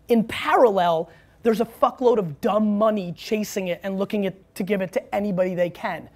in 0.10 0.26
parallel, 0.26 1.10
there's 1.44 1.62
a 1.62 1.66
fuckload 1.66 2.18
of 2.18 2.42
dumb 2.42 2.78
money 2.78 3.14
chasing 3.14 3.70
it 3.70 3.80
and 3.82 3.98
looking 3.98 4.26
at, 4.26 4.56
to 4.56 4.64
give 4.64 4.82
it 4.82 4.92
to 4.92 5.16
anybody 5.16 5.56
they 5.56 5.70
can 5.70 6.10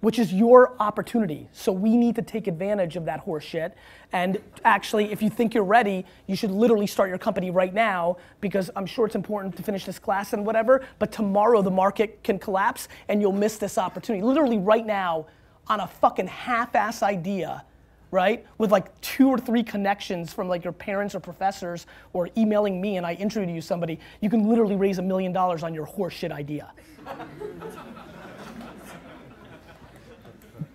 which 0.00 0.18
is 0.18 0.32
your 0.32 0.74
opportunity. 0.80 1.48
So 1.52 1.72
we 1.72 1.96
need 1.96 2.14
to 2.16 2.22
take 2.22 2.46
advantage 2.46 2.96
of 2.96 3.04
that 3.06 3.20
horse 3.20 3.44
shit. 3.44 3.76
And 4.12 4.38
actually, 4.64 5.10
if 5.10 5.22
you 5.22 5.30
think 5.30 5.54
you're 5.54 5.64
ready, 5.64 6.04
you 6.26 6.36
should 6.36 6.50
literally 6.50 6.86
start 6.86 7.08
your 7.08 7.18
company 7.18 7.50
right 7.50 7.74
now 7.74 8.16
because 8.40 8.70
I'm 8.76 8.86
sure 8.86 9.06
it's 9.06 9.16
important 9.16 9.56
to 9.56 9.62
finish 9.62 9.84
this 9.84 9.98
class 9.98 10.32
and 10.32 10.46
whatever, 10.46 10.84
but 10.98 11.10
tomorrow 11.10 11.62
the 11.62 11.70
market 11.70 12.22
can 12.22 12.38
collapse 12.38 12.88
and 13.08 13.20
you'll 13.20 13.32
miss 13.32 13.56
this 13.56 13.76
opportunity. 13.76 14.24
Literally 14.24 14.58
right 14.58 14.86
now, 14.86 15.26
on 15.66 15.80
a 15.80 15.86
fucking 15.86 16.26
half-ass 16.26 17.02
idea, 17.02 17.62
right? 18.10 18.46
With 18.56 18.72
like 18.72 18.98
two 19.02 19.28
or 19.28 19.36
three 19.38 19.62
connections 19.62 20.32
from 20.32 20.48
like 20.48 20.64
your 20.64 20.72
parents 20.72 21.14
or 21.14 21.20
professors 21.20 21.86
or 22.14 22.30
emailing 22.38 22.80
me 22.80 22.96
and 22.96 23.04
I 23.04 23.14
introduce 23.14 23.54
you 23.54 23.60
somebody, 23.60 24.00
you 24.20 24.30
can 24.30 24.48
literally 24.48 24.76
raise 24.76 24.98
a 24.98 25.02
million 25.02 25.32
dollars 25.32 25.62
on 25.62 25.74
your 25.74 25.86
horseshit 25.86 26.32
idea. 26.32 26.72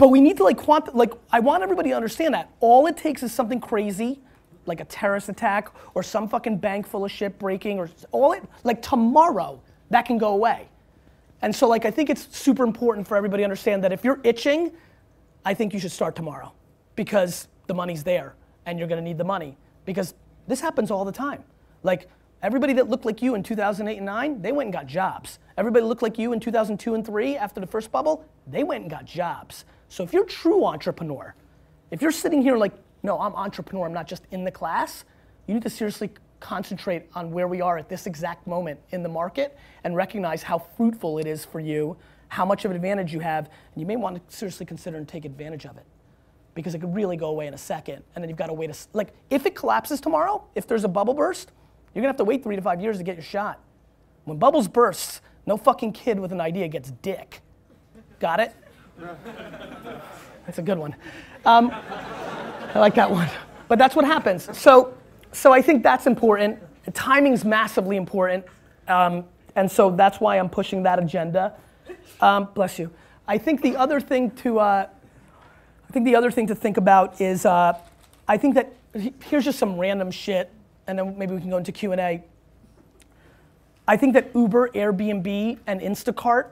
But 0.03 0.09
we 0.09 0.19
need 0.19 0.35
to 0.35 0.43
like 0.43 0.57
quant 0.57 0.93
like 0.93 1.13
I 1.31 1.39
want 1.39 1.63
everybody 1.63 1.91
to 1.91 1.95
understand 1.95 2.33
that. 2.33 2.49
All 2.59 2.87
it 2.87 2.97
takes 2.97 3.23
is 3.23 3.31
something 3.31 3.61
crazy, 3.61 4.19
like 4.65 4.81
a 4.81 4.83
terrorist 4.83 5.29
attack 5.29 5.69
or 5.93 6.03
some 6.03 6.27
fucking 6.27 6.57
bank 6.57 6.85
full 6.85 7.05
of 7.05 7.11
shit 7.11 7.39
breaking 7.39 7.79
or 7.79 7.89
all 8.11 8.33
it 8.33 8.43
like 8.65 8.81
tomorrow 8.81 9.61
that 9.91 10.01
can 10.01 10.17
go 10.17 10.33
away. 10.33 10.67
And 11.41 11.55
so 11.55 11.69
like 11.69 11.85
I 11.85 11.91
think 11.91 12.09
it's 12.09 12.37
super 12.37 12.65
important 12.65 13.07
for 13.07 13.15
everybody 13.15 13.43
to 13.43 13.45
understand 13.45 13.81
that 13.85 13.93
if 13.93 14.03
you're 14.03 14.19
itching, 14.25 14.73
I 15.45 15.53
think 15.53 15.73
you 15.73 15.79
should 15.79 15.93
start 15.93 16.17
tomorrow 16.17 16.51
because 16.97 17.47
the 17.67 17.73
money's 17.73 18.03
there 18.03 18.35
and 18.65 18.77
you're 18.77 18.89
gonna 18.89 19.01
need 19.01 19.17
the 19.17 19.23
money 19.23 19.55
because 19.85 20.15
this 20.47 20.59
happens 20.59 20.91
all 20.91 21.05
the 21.05 21.13
time. 21.13 21.45
Like 21.81 22.09
everybody 22.41 22.73
that 22.73 22.89
looked 22.89 23.05
like 23.05 23.21
you 23.21 23.35
in 23.35 23.41
2008 23.41 23.95
and 23.95 24.05
9, 24.05 24.41
they 24.41 24.51
went 24.51 24.67
and 24.67 24.73
got 24.73 24.85
jobs. 24.85 25.39
Everybody 25.57 25.85
looked 25.85 26.01
like 26.01 26.19
you 26.19 26.33
in 26.33 26.41
2002 26.41 26.93
and 26.93 27.05
3 27.05 27.37
after 27.37 27.61
the 27.61 27.67
first 27.67 27.89
bubble, 27.89 28.25
they 28.45 28.65
went 28.65 28.81
and 28.81 28.91
got 28.91 29.05
jobs. 29.05 29.63
So 29.93 30.03
if 30.03 30.11
you're 30.11 30.23
a 30.23 30.27
true 30.27 30.65
entrepreneur, 30.65 31.35
if 31.91 32.01
you're 32.01 32.11
sitting 32.11 32.41
here 32.41 32.57
like, 32.57 32.71
no, 33.03 33.19
I'm 33.19 33.35
entrepreneur, 33.35 33.85
I'm 33.85 33.93
not 33.93 34.07
just 34.07 34.23
in 34.31 34.43
the 34.43 34.49
class, 34.49 35.05
you 35.45 35.53
need 35.53 35.61
to 35.61 35.69
seriously 35.69 36.09
concentrate 36.39 37.03
on 37.13 37.29
where 37.29 37.47
we 37.47 37.61
are 37.61 37.77
at 37.77 37.89
this 37.89 38.07
exact 38.07 38.47
moment 38.47 38.79
in 38.89 39.03
the 39.03 39.09
market 39.09 39.55
and 39.83 39.95
recognize 39.95 40.41
how 40.41 40.57
fruitful 40.57 41.19
it 41.19 41.27
is 41.27 41.45
for 41.45 41.59
you, 41.59 41.95
how 42.29 42.43
much 42.43 42.65
of 42.65 42.71
an 42.71 42.75
advantage 42.75 43.13
you 43.13 43.19
have, 43.19 43.45
and 43.45 43.81
you 43.81 43.85
may 43.85 43.95
want 43.95 44.15
to 44.15 44.35
seriously 44.35 44.65
consider 44.65 44.97
and 44.97 45.07
take 45.07 45.25
advantage 45.25 45.67
of 45.67 45.77
it. 45.77 45.85
Because 46.55 46.73
it 46.73 46.79
could 46.79 46.95
really 46.95 47.15
go 47.15 47.27
away 47.27 47.45
in 47.45 47.53
a 47.53 47.57
second, 47.59 48.03
and 48.15 48.23
then 48.23 48.29
you've 48.29 48.37
got 48.37 48.47
to 48.47 48.53
wait 48.53 48.71
a, 48.71 48.75
like, 48.93 49.09
if 49.29 49.45
it 49.45 49.53
collapses 49.53 50.01
tomorrow, 50.01 50.43
if 50.55 50.65
there's 50.65 50.85
a 50.85 50.89
bubble 50.89 51.13
burst, 51.13 51.51
you're 51.93 52.01
gonna 52.01 52.09
have 52.09 52.17
to 52.17 52.23
wait 52.23 52.41
three 52.41 52.55
to 52.55 52.63
five 52.63 52.81
years 52.81 52.97
to 52.97 53.03
get 53.03 53.15
your 53.15 53.23
shot. 53.23 53.59
When 54.23 54.39
bubbles 54.39 54.67
burst, 54.67 55.21
no 55.45 55.55
fucking 55.55 55.91
kid 55.91 56.19
with 56.19 56.31
an 56.31 56.41
idea 56.41 56.67
gets 56.67 56.89
dick. 56.89 57.41
Got 58.19 58.39
it? 58.39 58.55
That's 60.45 60.57
a 60.57 60.61
good 60.61 60.77
one. 60.77 60.95
Um, 61.45 61.71
I 61.71 62.79
like 62.79 62.95
that 62.95 63.09
one. 63.09 63.29
But 63.67 63.79
that's 63.79 63.95
what 63.95 64.05
happens. 64.05 64.49
So, 64.57 64.93
so 65.31 65.53
I 65.53 65.61
think 65.61 65.83
that's 65.83 66.05
important. 66.05 66.59
Timing's 66.93 67.45
massively 67.45 67.97
important. 67.97 68.45
Um, 68.87 69.23
and 69.55 69.71
so 69.71 69.91
that's 69.91 70.19
why 70.19 70.37
I'm 70.37 70.49
pushing 70.49 70.83
that 70.83 70.99
agenda. 70.99 71.53
Um, 72.21 72.49
bless 72.53 72.77
you. 72.77 72.91
I 73.27 73.37
think 73.37 73.61
the 73.61 73.77
other 73.77 74.01
thing 74.01 74.31
to, 74.31 74.59
uh, 74.59 74.87
I 75.87 75.91
think 75.91 76.05
the 76.05 76.15
other 76.15 76.31
thing 76.31 76.47
to 76.47 76.55
think 76.55 76.77
about 76.77 77.21
is, 77.21 77.45
uh, 77.45 77.77
I 78.27 78.37
think 78.37 78.55
that 78.55 78.73
here's 79.21 79.45
just 79.45 79.59
some 79.59 79.77
random 79.77 80.11
shit, 80.11 80.49
and 80.87 80.99
then 80.99 81.17
maybe 81.17 81.33
we 81.33 81.41
can 81.41 81.49
go 81.49 81.57
into 81.57 81.71
Q 81.71 81.93
and 81.93 82.01
A. 82.01 82.23
I 83.87 83.97
think 83.97 84.13
that 84.13 84.31
Uber, 84.33 84.69
Airbnb, 84.69 85.57
and 85.67 85.81
Instacart 85.81 86.47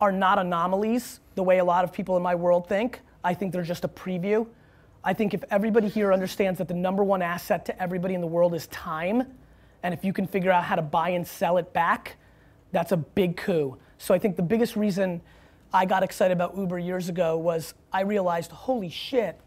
are 0.00 0.12
not 0.12 0.38
anomalies 0.38 1.20
the 1.34 1.42
way 1.42 1.58
a 1.58 1.64
lot 1.64 1.84
of 1.84 1.92
people 1.92 2.16
in 2.16 2.22
my 2.22 2.34
world 2.34 2.68
think. 2.68 3.00
I 3.22 3.34
think 3.34 3.52
they're 3.52 3.62
just 3.62 3.84
a 3.84 3.88
preview. 3.88 4.46
I 5.02 5.12
think 5.14 5.34
if 5.34 5.44
everybody 5.50 5.88
here 5.88 6.12
understands 6.12 6.58
that 6.58 6.68
the 6.68 6.74
number 6.74 7.04
one 7.04 7.22
asset 7.22 7.64
to 7.66 7.82
everybody 7.82 8.14
in 8.14 8.20
the 8.20 8.26
world 8.26 8.54
is 8.54 8.66
time, 8.68 9.24
and 9.82 9.94
if 9.94 10.04
you 10.04 10.12
can 10.12 10.26
figure 10.26 10.50
out 10.50 10.64
how 10.64 10.76
to 10.76 10.82
buy 10.82 11.10
and 11.10 11.26
sell 11.26 11.56
it 11.56 11.72
back, 11.72 12.16
that's 12.72 12.92
a 12.92 12.96
big 12.96 13.36
coup. 13.36 13.76
So 13.98 14.14
I 14.14 14.18
think 14.18 14.36
the 14.36 14.42
biggest 14.42 14.76
reason 14.76 15.20
I 15.72 15.86
got 15.86 16.02
excited 16.02 16.32
about 16.32 16.56
Uber 16.56 16.78
years 16.78 17.08
ago 17.08 17.36
was 17.36 17.74
I 17.92 18.02
realized, 18.02 18.50
holy 18.50 18.88
shit, 18.88 19.40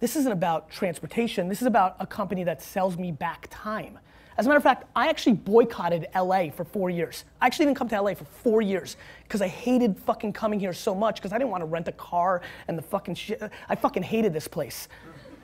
this 0.00 0.16
isn't 0.16 0.32
about 0.32 0.70
transportation. 0.70 1.48
This 1.48 1.60
is 1.60 1.66
about 1.66 1.96
a 2.00 2.06
company 2.06 2.44
that 2.44 2.62
sells 2.62 2.96
me 2.96 3.12
back 3.12 3.48
time. 3.50 3.98
As 4.38 4.46
a 4.46 4.48
matter 4.48 4.58
of 4.58 4.62
fact, 4.62 4.84
I 4.94 5.08
actually 5.08 5.32
boycotted 5.32 6.06
LA 6.14 6.50
for 6.50 6.64
four 6.64 6.90
years. 6.90 7.24
I 7.40 7.46
actually 7.46 7.66
didn't 7.66 7.76
come 7.76 7.88
to 7.88 8.00
LA 8.00 8.14
for 8.14 8.24
four 8.24 8.62
years 8.62 8.96
because 9.24 9.42
I 9.42 9.48
hated 9.48 9.98
fucking 9.98 10.32
coming 10.32 10.60
here 10.60 10.72
so 10.72 10.94
much 10.94 11.16
because 11.16 11.32
I 11.32 11.38
didn't 11.38 11.50
want 11.50 11.62
to 11.62 11.66
rent 11.66 11.88
a 11.88 11.92
car 11.92 12.40
and 12.68 12.78
the 12.78 12.82
fucking 12.82 13.16
shit. 13.16 13.42
I 13.68 13.74
fucking 13.74 14.04
hated 14.04 14.32
this 14.32 14.46
place. 14.46 14.86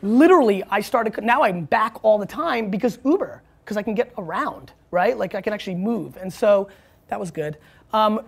Literally, 0.02 0.62
I 0.70 0.80
started, 0.80 1.20
now 1.24 1.42
I'm 1.42 1.64
back 1.64 2.04
all 2.04 2.18
the 2.18 2.26
time 2.26 2.70
because 2.70 3.00
Uber, 3.04 3.42
because 3.64 3.76
I 3.76 3.82
can 3.82 3.96
get 3.96 4.12
around, 4.16 4.70
right? 4.92 5.18
Like 5.18 5.34
I 5.34 5.40
can 5.40 5.52
actually 5.52 5.74
move. 5.74 6.16
And 6.16 6.32
so 6.32 6.68
that 7.08 7.18
was 7.18 7.32
good. 7.32 7.56
Um, 7.92 8.20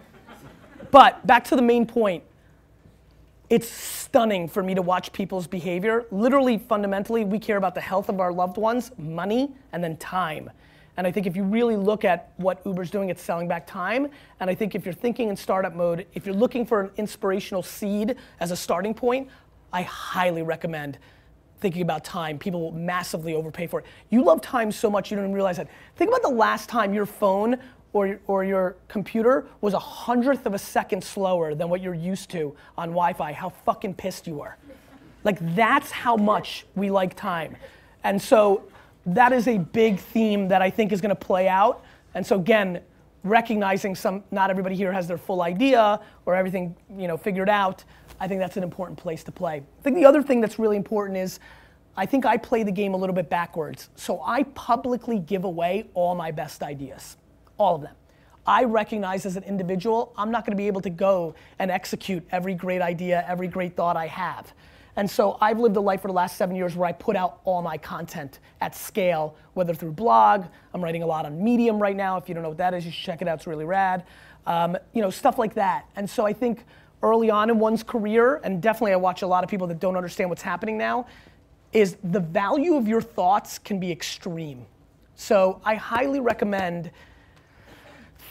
but 0.91 1.25
back 1.29 1.45
to 1.45 1.55
the 1.55 1.63
main 1.63 1.87
point 1.87 2.25
it's 3.49 3.69
stunning 3.69 4.49
for 4.49 4.63
me 4.63 4.75
to 4.75 4.83
watch 4.83 5.13
people's 5.13 5.47
behavior. 5.47 6.05
Literally, 6.11 6.59
fundamentally, 6.59 7.25
we 7.25 7.39
care 7.39 7.57
about 7.57 7.75
the 7.75 7.81
health 7.81 8.09
of 8.09 8.21
our 8.21 8.33
loved 8.33 8.57
ones, 8.57 8.91
money, 8.99 9.53
and 9.73 9.83
then 9.83 9.97
time. 9.99 10.51
And 10.97 11.07
I 11.07 11.13
think 11.13 11.27
if 11.27 11.37
you 11.37 11.45
really 11.45 11.77
look 11.77 12.05
at 12.05 12.33
what 12.37 12.61
Uber's 12.65 12.91
doing, 12.91 13.11
it's 13.11 13.23
selling 13.23 13.47
back 13.47 13.67
time. 13.67 14.09
And 14.41 14.49
I 14.49 14.55
think 14.55 14.75
if 14.75 14.85
you're 14.85 14.95
thinking 14.95 15.29
in 15.29 15.37
startup 15.37 15.75
mode, 15.75 16.07
if 16.15 16.27
you're 16.27 16.35
looking 16.35 16.65
for 16.65 16.81
an 16.81 16.91
inspirational 16.97 17.63
seed 17.63 18.17
as 18.41 18.51
a 18.51 18.57
starting 18.57 18.95
point, 18.95 19.29
I 19.73 19.83
highly 19.83 20.43
recommend 20.43 20.99
thinking 21.61 21.83
about 21.83 22.05
time. 22.05 22.39
People 22.39 22.61
will 22.61 22.73
massively 22.73 23.35
overpay 23.35 23.67
for 23.67 23.81
it. 23.81 23.87
You 24.11 24.25
love 24.25 24.41
time 24.41 24.73
so 24.73 24.91
much 24.91 25.11
you 25.11 25.17
don't 25.17 25.25
even 25.27 25.35
realize 25.35 25.59
that. 25.59 25.69
Think 25.97 26.09
about 26.09 26.23
the 26.23 26.29
last 26.29 26.69
time 26.69 26.93
your 26.93 27.07
phone 27.07 27.59
or, 27.97 28.21
or 28.27 28.45
your 28.45 28.77
computer 28.89 29.47
was 29.63 29.73
a 29.73 29.79
hundredth 29.79 30.45
of 30.45 30.53
a 30.53 30.59
second 30.59 31.03
slower 31.03 31.55
than 31.55 31.71
what 31.71 31.81
you're 31.81 31.95
used 31.95 32.29
to 32.31 32.55
on 32.77 32.91
Wi-Fi, 32.91 33.33
how 33.33 33.49
fucking 33.49 33.95
pissed 33.95 34.27
you 34.27 34.35
were. 34.35 34.55
Like 35.25 35.39
that's 35.57 35.91
how 35.91 36.15
much 36.15 36.67
we 36.75 36.91
like 36.91 37.17
time. 37.17 37.57
And 38.05 38.21
so 38.21 38.65
that 39.07 39.33
is 39.33 39.49
a 39.49 39.57
big 39.57 39.99
theme 39.99 40.49
that 40.49 40.61
I 40.61 40.69
think 40.69 40.93
is 40.93 41.01
gonna 41.01 41.15
play 41.15 41.49
out. 41.49 41.87
And 42.13 42.27
so 42.27 42.37
again, 42.37 42.83
recognizing 43.25 43.95
some, 43.95 44.23
not 44.31 44.51
everybody 44.51 44.77
here 44.77 44.93
has 44.93 45.09
their 45.09 45.17
full 45.17 45.41
idea 45.41 45.99
or 46.27 46.37
everything 46.37 46.77
you 46.99 47.09
know, 47.09 47.17
figured 47.17 47.49
out, 47.49 47.83
I 48.21 48.29
think 48.29 48.41
that's 48.41 48.59
an 48.59 48.63
important 48.63 48.99
place 48.99 49.25
to 49.25 49.33
play. 49.33 49.63
I 49.79 49.83
think 49.83 49.97
the 49.97 50.05
other 50.05 50.23
thing 50.23 50.43
that's 50.43 50.59
really 50.59 50.77
important 50.77 51.17
is 51.17 51.41
I 51.97 52.05
think 52.05 52.27
I 52.27 52.37
play 52.37 52.63
the 52.63 52.73
game 52.73 52.93
a 52.93 52.97
little 52.99 53.15
bit 53.15 53.31
backwards. 53.31 53.89
So 53.97 54.21
I 54.23 54.43
publicly 54.43 55.19
give 55.19 55.45
away 55.45 55.87
all 55.95 56.15
my 56.15 56.31
best 56.31 56.63
ideas 56.63 57.17
all 57.59 57.77
of 57.77 57.83
them. 57.83 57.95
I 58.47 58.65
recognize 58.65 59.27
as 59.27 59.37
an 59.37 59.43
individual, 59.43 60.13
I'm 60.17 60.31
not 60.31 60.45
gonna 60.45 60.57
be 60.57 60.69
able 60.69 60.81
to 60.83 60.91
go 60.91 61.35
and 61.59 61.71
execute 61.71 62.25
every 62.31 62.55
great 62.55 62.81
idea, 62.81 63.25
every 63.29 63.49
great 63.49 63.75
thought 63.75 63.97
I 63.97 64.07
have. 64.07 64.53
And 64.97 65.11
so 65.11 65.37
I've 65.41 65.59
lived 65.59 65.77
a 65.77 65.81
life 65.81 66.01
for 66.01 66.09
the 66.09 66.15
last 66.15 66.37
seven 66.37 66.57
years 66.57 66.75
where 66.75 66.89
I 66.89 66.93
put 66.93 67.17
out 67.17 67.41
all 67.45 67.61
my 67.61 67.77
content 67.77 68.39
at 68.63 68.75
scale, 68.75 69.37
whether 69.53 69.75
through 69.75 69.93
blog, 69.93 70.47
I'm 70.73 70.83
writing 70.83 71.03
a 71.03 71.07
lot 71.07 71.27
on 71.27 71.43
Medium 71.43 71.79
right 71.79 71.97
now. 71.97 72.17
If 72.17 72.29
you 72.29 72.35
don't 72.35 72.43
know 72.43 72.49
what 72.49 72.59
that 72.59 72.73
is, 72.73 72.87
you 72.87 72.91
should 72.91 73.05
check 73.05 73.21
it 73.21 73.29
out, 73.29 73.39
it's 73.39 73.47
really 73.47 73.67
rad. 73.67 74.05
Um, 74.47 74.77
you 74.95 75.03
know, 75.03 75.11
stuff 75.11 75.39
like 75.39 75.55
that. 75.55 75.85
And 75.97 76.09
so 76.09 76.25
I 76.25 76.33
think 76.33 76.65
early 77.03 77.31
on 77.31 77.51
in 77.51 77.59
one's 77.59 77.83
career, 77.83 78.41
and 78.43 78.63
definitely 78.63 78.93
I 78.93 78.97
watch 78.97 79.21
a 79.21 79.27
lot 79.27 79.45
of 79.45 79.51
people 79.51 79.67
that 79.67 79.81
don't 79.81 79.97
understand 79.97 80.31
what's 80.31 80.43
happening 80.43 80.79
now, 80.79 81.07
is 81.73 81.97
the 82.03 82.21
value 82.21 82.77
of 82.77 82.89
your 82.89 83.03
thoughts 83.03 83.59
can 83.59 83.79
be 83.79 83.93
extreme. 83.93 84.65
So 85.15 85.61
I 85.65 85.75
highly 85.75 86.21
recommend 86.21 86.91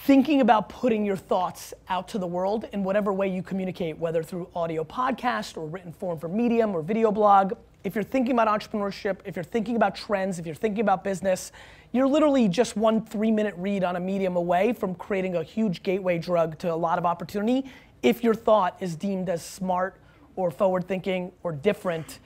thinking 0.05 0.39
about 0.39 0.69
putting 0.69 1.03
your 1.03 1.15
thoughts 1.15 1.73
out 1.89 2.07
to 2.07 2.19
the 2.19 2.27
world 2.27 2.65
in 2.73 2.83
whatever 2.83 3.11
way 3.11 3.27
you 3.27 3.41
communicate, 3.41 3.97
whether 3.97 4.21
through 4.21 4.47
audio 4.55 4.83
podcast 4.83 5.57
or 5.57 5.65
written 5.65 5.91
form 5.91 6.19
for 6.19 6.27
Medium 6.27 6.75
or 6.75 6.83
video 6.83 7.11
blog. 7.11 7.53
If 7.83 7.95
you're 7.95 8.03
thinking 8.03 8.33
about 8.33 8.47
entrepreneurship, 8.47 9.17
if 9.25 9.35
you're 9.35 9.41
thinking 9.41 9.75
about 9.75 9.95
trends, 9.95 10.37
if 10.37 10.45
you're 10.45 10.53
thinking 10.53 10.81
about 10.81 11.03
business, 11.03 11.51
you're 11.91 12.07
literally 12.07 12.47
just 12.47 12.77
one 12.77 13.03
three 13.03 13.31
minute 13.31 13.55
read 13.57 13.83
on 13.83 13.95
a 13.95 13.99
medium 13.99 14.35
away 14.35 14.73
from 14.73 14.93
creating 14.93 15.37
a 15.37 15.43
huge 15.43 15.81
gateway 15.81 16.19
drug 16.19 16.59
to 16.59 16.71
a 16.71 16.75
lot 16.75 16.99
of 16.99 17.05
opportunity 17.07 17.65
if 18.03 18.23
your 18.23 18.35
thought 18.35 18.77
is 18.79 18.95
deemed 18.95 19.27
as 19.27 19.43
smart 19.43 19.99
or 20.35 20.51
forward 20.51 20.87
thinking 20.87 21.31
or 21.41 21.51
different 21.51 22.19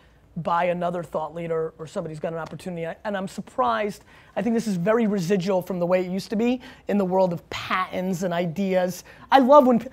by 0.43 0.65
another 0.65 1.03
thought 1.03 1.35
leader 1.35 1.73
or 1.77 1.87
somebody 1.87 2.13
who's 2.13 2.19
got 2.19 2.33
an 2.33 2.39
opportunity. 2.39 2.91
And 3.03 3.17
I'm 3.17 3.27
surprised. 3.27 4.03
I 4.35 4.41
think 4.41 4.55
this 4.55 4.67
is 4.67 4.77
very 4.77 5.07
residual 5.07 5.61
from 5.61 5.79
the 5.79 5.85
way 5.85 6.05
it 6.05 6.09
used 6.09 6.29
to 6.29 6.35
be 6.35 6.61
in 6.87 6.97
the 6.97 7.05
world 7.05 7.33
of 7.33 7.47
patents 7.49 8.23
and 8.23 8.33
ideas. 8.33 9.03
I 9.31 9.39
love 9.39 9.67
when 9.67 9.87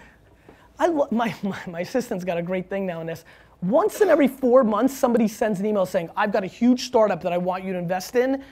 I 0.78 0.86
lo- 0.86 1.08
my, 1.10 1.34
my, 1.42 1.58
my 1.66 1.80
assistant's 1.80 2.24
got 2.24 2.38
a 2.38 2.42
great 2.42 2.68
thing 2.68 2.86
now 2.86 3.00
in 3.00 3.06
this. 3.06 3.24
Once 3.62 4.00
in 4.00 4.08
every 4.08 4.28
four 4.28 4.64
months, 4.64 4.96
somebody 4.96 5.26
sends 5.26 5.60
an 5.60 5.66
email 5.66 5.86
saying, 5.86 6.10
I've 6.16 6.32
got 6.32 6.44
a 6.44 6.48
huge 6.48 6.82
startup 6.82 7.22
that 7.22 7.32
I 7.32 7.38
want 7.38 7.64
you 7.64 7.72
to 7.72 7.78
invest 7.78 8.14
in, 8.14 8.44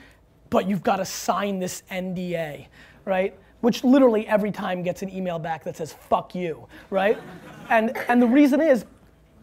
but 0.49 0.67
you've 0.67 0.83
got 0.83 0.97
to 0.97 1.05
sign 1.05 1.59
this 1.59 1.83
NDA, 1.91 2.67
right? 3.05 3.37
Which 3.61 3.83
literally 3.83 4.27
every 4.27 4.51
time 4.51 4.81
gets 4.81 5.03
an 5.03 5.09
email 5.09 5.37
back 5.37 5.63
that 5.63 5.77
says, 5.77 5.93
fuck 5.93 6.33
you, 6.33 6.67
right? 6.89 7.19
and, 7.69 7.95
and 8.09 8.21
the 8.21 8.27
reason 8.27 8.61
is 8.61 8.85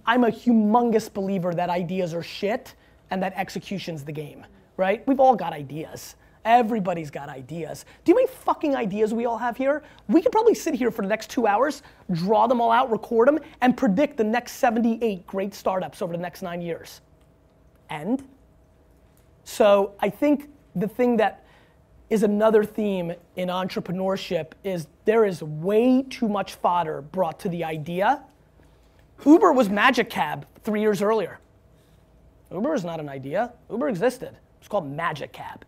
I'm 0.06 0.24
a 0.24 0.30
humongous 0.30 1.12
believer 1.12 1.54
that 1.54 1.70
ideas 1.70 2.14
are 2.14 2.22
shit 2.22 2.74
and 3.10 3.22
that 3.22 3.32
execution's 3.36 4.04
the 4.04 4.12
game, 4.12 4.46
right? 4.76 5.06
We've 5.06 5.20
all 5.20 5.36
got 5.36 5.52
ideas. 5.52 6.16
Everybody's 6.44 7.10
got 7.10 7.28
ideas. 7.28 7.84
Do 8.04 8.10
you 8.10 8.20
know 8.20 8.26
how 8.26 8.32
fucking 8.32 8.74
ideas 8.74 9.14
we 9.14 9.26
all 9.26 9.38
have 9.38 9.56
here? 9.56 9.84
We 10.08 10.22
could 10.22 10.32
probably 10.32 10.54
sit 10.54 10.74
here 10.74 10.90
for 10.90 11.02
the 11.02 11.08
next 11.08 11.30
two 11.30 11.46
hours, 11.46 11.82
draw 12.10 12.48
them 12.48 12.60
all 12.60 12.72
out, 12.72 12.90
record 12.90 13.28
them, 13.28 13.38
and 13.60 13.76
predict 13.76 14.16
the 14.16 14.24
next 14.24 14.52
78 14.52 15.24
great 15.26 15.54
startups 15.54 16.02
over 16.02 16.12
the 16.12 16.22
next 16.22 16.42
nine 16.42 16.60
years. 16.60 17.00
And? 17.90 18.24
So 19.44 19.94
I 20.00 20.08
think 20.08 20.48
the 20.74 20.88
thing 20.88 21.16
that 21.18 21.44
is 22.10 22.24
another 22.24 22.64
theme 22.64 23.14
in 23.36 23.48
entrepreneurship 23.48 24.52
is 24.64 24.86
there 25.04 25.24
is 25.24 25.42
way 25.42 26.02
too 26.02 26.28
much 26.28 26.54
fodder 26.54 27.02
brought 27.02 27.38
to 27.40 27.48
the 27.48 27.62
idea 27.62 28.22
Uber 29.24 29.52
was 29.52 29.68
Magic 29.68 30.10
Cab 30.10 30.46
three 30.62 30.80
years 30.80 31.02
earlier. 31.02 31.38
Uber 32.50 32.74
is 32.74 32.84
not 32.84 33.00
an 33.00 33.08
idea. 33.08 33.52
Uber 33.70 33.88
existed. 33.88 34.36
It's 34.58 34.68
called 34.68 34.90
Magic 34.90 35.32
Cab. 35.32 35.64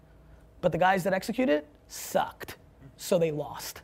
But 0.60 0.72
the 0.72 0.78
guys 0.78 1.04
that 1.04 1.12
executed 1.12 1.52
it 1.52 1.66
sucked. 1.88 2.56
So 2.96 3.18
they 3.18 3.30
lost. 3.30 3.82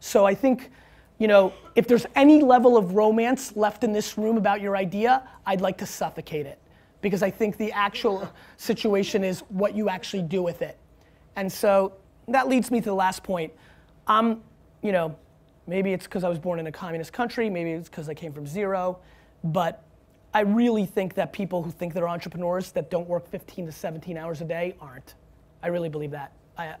So 0.00 0.24
I 0.24 0.34
think, 0.34 0.70
you 1.18 1.28
know, 1.28 1.52
if 1.74 1.88
there's 1.88 2.06
any 2.14 2.42
level 2.42 2.76
of 2.76 2.94
romance 2.94 3.56
left 3.56 3.84
in 3.84 3.92
this 3.92 4.16
room 4.16 4.36
about 4.36 4.60
your 4.60 4.76
idea, 4.76 5.22
I'd 5.44 5.60
like 5.60 5.78
to 5.78 5.86
suffocate 5.86 6.46
it. 6.46 6.58
Because 7.00 7.22
I 7.22 7.30
think 7.30 7.56
the 7.56 7.72
actual 7.72 8.28
situation 8.56 9.24
is 9.24 9.40
what 9.48 9.74
you 9.74 9.88
actually 9.88 10.22
do 10.22 10.42
with 10.42 10.62
it. 10.62 10.78
And 11.36 11.52
so 11.52 11.92
that 12.28 12.48
leads 12.48 12.70
me 12.70 12.80
to 12.80 12.86
the 12.86 12.94
last 12.94 13.22
point. 13.22 13.52
I'm, 14.06 14.42
you 14.82 14.92
know, 14.92 15.16
Maybe 15.66 15.92
it's 15.92 16.04
because 16.06 16.24
I 16.24 16.28
was 16.28 16.38
born 16.38 16.60
in 16.60 16.66
a 16.66 16.72
communist 16.72 17.12
country, 17.12 17.50
maybe 17.50 17.72
it's 17.72 17.88
because 17.88 18.08
I 18.08 18.14
came 18.14 18.32
from 18.32 18.46
zero, 18.46 18.98
but 19.42 19.82
I 20.32 20.40
really 20.40 20.86
think 20.86 21.14
that 21.14 21.32
people 21.32 21.62
who 21.62 21.70
think 21.70 21.94
they're 21.94 22.08
entrepreneurs 22.08 22.70
that 22.72 22.90
don't 22.90 23.08
work 23.08 23.28
15 23.28 23.66
to 23.66 23.72
17 23.72 24.16
hours 24.16 24.40
a 24.40 24.44
day 24.44 24.74
aren't. 24.80 25.14
I 25.62 25.68
really 25.68 25.88
believe 25.88 26.10
that. 26.12 26.32
I, 26.56 26.74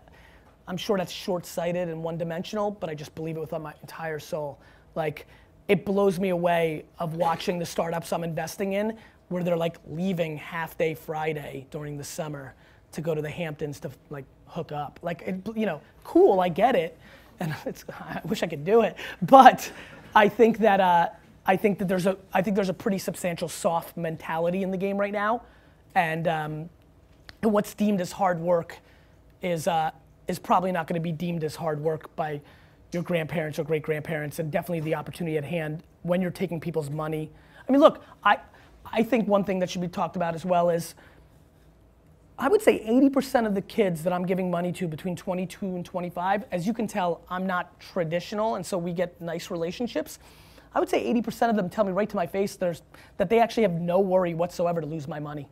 I'm 0.68 0.76
sure 0.76 0.98
that's 0.98 1.12
short-sighted 1.12 1.88
and 1.88 2.02
one-dimensional, 2.02 2.72
but 2.72 2.90
I 2.90 2.94
just 2.94 3.14
believe 3.14 3.36
it 3.36 3.40
with 3.40 3.52
my 3.52 3.72
entire 3.80 4.18
soul. 4.18 4.60
Like, 4.94 5.26
it 5.68 5.84
blows 5.84 6.20
me 6.20 6.28
away 6.28 6.84
of 6.98 7.16
watching 7.16 7.58
the 7.58 7.66
startups 7.66 8.12
I'm 8.12 8.24
investing 8.24 8.74
in 8.74 8.96
where 9.28 9.42
they're 9.42 9.56
like 9.56 9.78
leaving 9.88 10.36
half 10.36 10.78
day 10.78 10.94
Friday 10.94 11.66
during 11.70 11.96
the 11.96 12.04
summer 12.04 12.54
to 12.92 13.00
go 13.00 13.14
to 13.14 13.22
the 13.22 13.30
Hamptons 13.30 13.80
to 13.80 13.90
like 14.10 14.24
hook 14.46 14.70
up. 14.70 15.00
Like, 15.02 15.22
it, 15.22 15.40
you 15.56 15.66
know, 15.66 15.80
cool, 16.04 16.40
I 16.40 16.48
get 16.48 16.76
it 16.76 16.96
and 17.40 17.54
I 17.90 18.20
wish 18.24 18.42
I 18.42 18.46
could 18.46 18.64
do 18.64 18.82
it, 18.82 18.96
but 19.22 19.70
I 20.14 20.28
think 20.28 20.58
that 20.58 20.80
uh, 20.80 21.08
I 21.44 21.56
think 21.56 21.78
that 21.78 21.88
there's 21.88 22.06
a 22.06 22.16
I 22.32 22.42
think 22.42 22.56
there's 22.56 22.68
a 22.68 22.74
pretty 22.74 22.98
substantial 22.98 23.48
soft 23.48 23.96
mentality 23.96 24.62
in 24.62 24.70
the 24.70 24.76
game 24.76 24.96
right 24.96 25.12
now, 25.12 25.42
and 25.94 26.26
um, 26.28 26.70
what's 27.42 27.74
deemed 27.74 28.00
as 28.00 28.12
hard 28.12 28.40
work 28.40 28.78
is 29.42 29.68
uh, 29.68 29.90
is 30.28 30.38
probably 30.38 30.72
not 30.72 30.86
going 30.86 31.00
to 31.00 31.04
be 31.04 31.12
deemed 31.12 31.44
as 31.44 31.54
hard 31.54 31.80
work 31.80 32.14
by 32.16 32.40
your 32.92 33.02
grandparents 33.02 33.58
or 33.58 33.64
great 33.64 33.82
grandparents, 33.82 34.38
and 34.38 34.50
definitely 34.50 34.80
the 34.80 34.94
opportunity 34.94 35.36
at 35.36 35.44
hand 35.44 35.82
when 36.02 36.22
you're 36.22 36.30
taking 36.30 36.60
people's 36.60 36.90
money. 36.90 37.30
I 37.68 37.72
mean, 37.72 37.80
look, 37.80 38.02
I 38.24 38.38
I 38.90 39.02
think 39.02 39.28
one 39.28 39.44
thing 39.44 39.58
that 39.58 39.70
should 39.70 39.80
be 39.82 39.88
talked 39.88 40.16
about 40.16 40.34
as 40.34 40.44
well 40.44 40.70
is 40.70 40.94
I 42.38 42.48
would 42.48 42.60
say 42.60 42.84
80% 42.84 43.46
of 43.46 43.54
the 43.54 43.62
kids 43.62 44.02
that 44.02 44.12
I'm 44.12 44.26
giving 44.26 44.50
money 44.50 44.70
to 44.72 44.86
between 44.86 45.16
22 45.16 45.76
and 45.76 45.84
25, 45.84 46.44
as 46.52 46.66
you 46.66 46.74
can 46.74 46.86
tell, 46.86 47.22
I'm 47.30 47.46
not 47.46 47.80
traditional, 47.80 48.56
and 48.56 48.66
so 48.66 48.76
we 48.76 48.92
get 48.92 49.18
nice 49.20 49.50
relationships. 49.50 50.18
I 50.74 50.80
would 50.80 50.90
say 50.90 51.02
80% 51.14 51.48
of 51.48 51.56
them 51.56 51.70
tell 51.70 51.84
me 51.84 51.92
right 51.92 52.08
to 52.10 52.16
my 52.16 52.26
face 52.26 52.56
that 52.56 52.82
they 53.30 53.40
actually 53.40 53.62
have 53.62 53.72
no 53.72 54.00
worry 54.00 54.34
whatsoever 54.34 54.82
to 54.82 54.86
lose 54.86 55.08
my 55.08 55.18
money. 55.18 55.48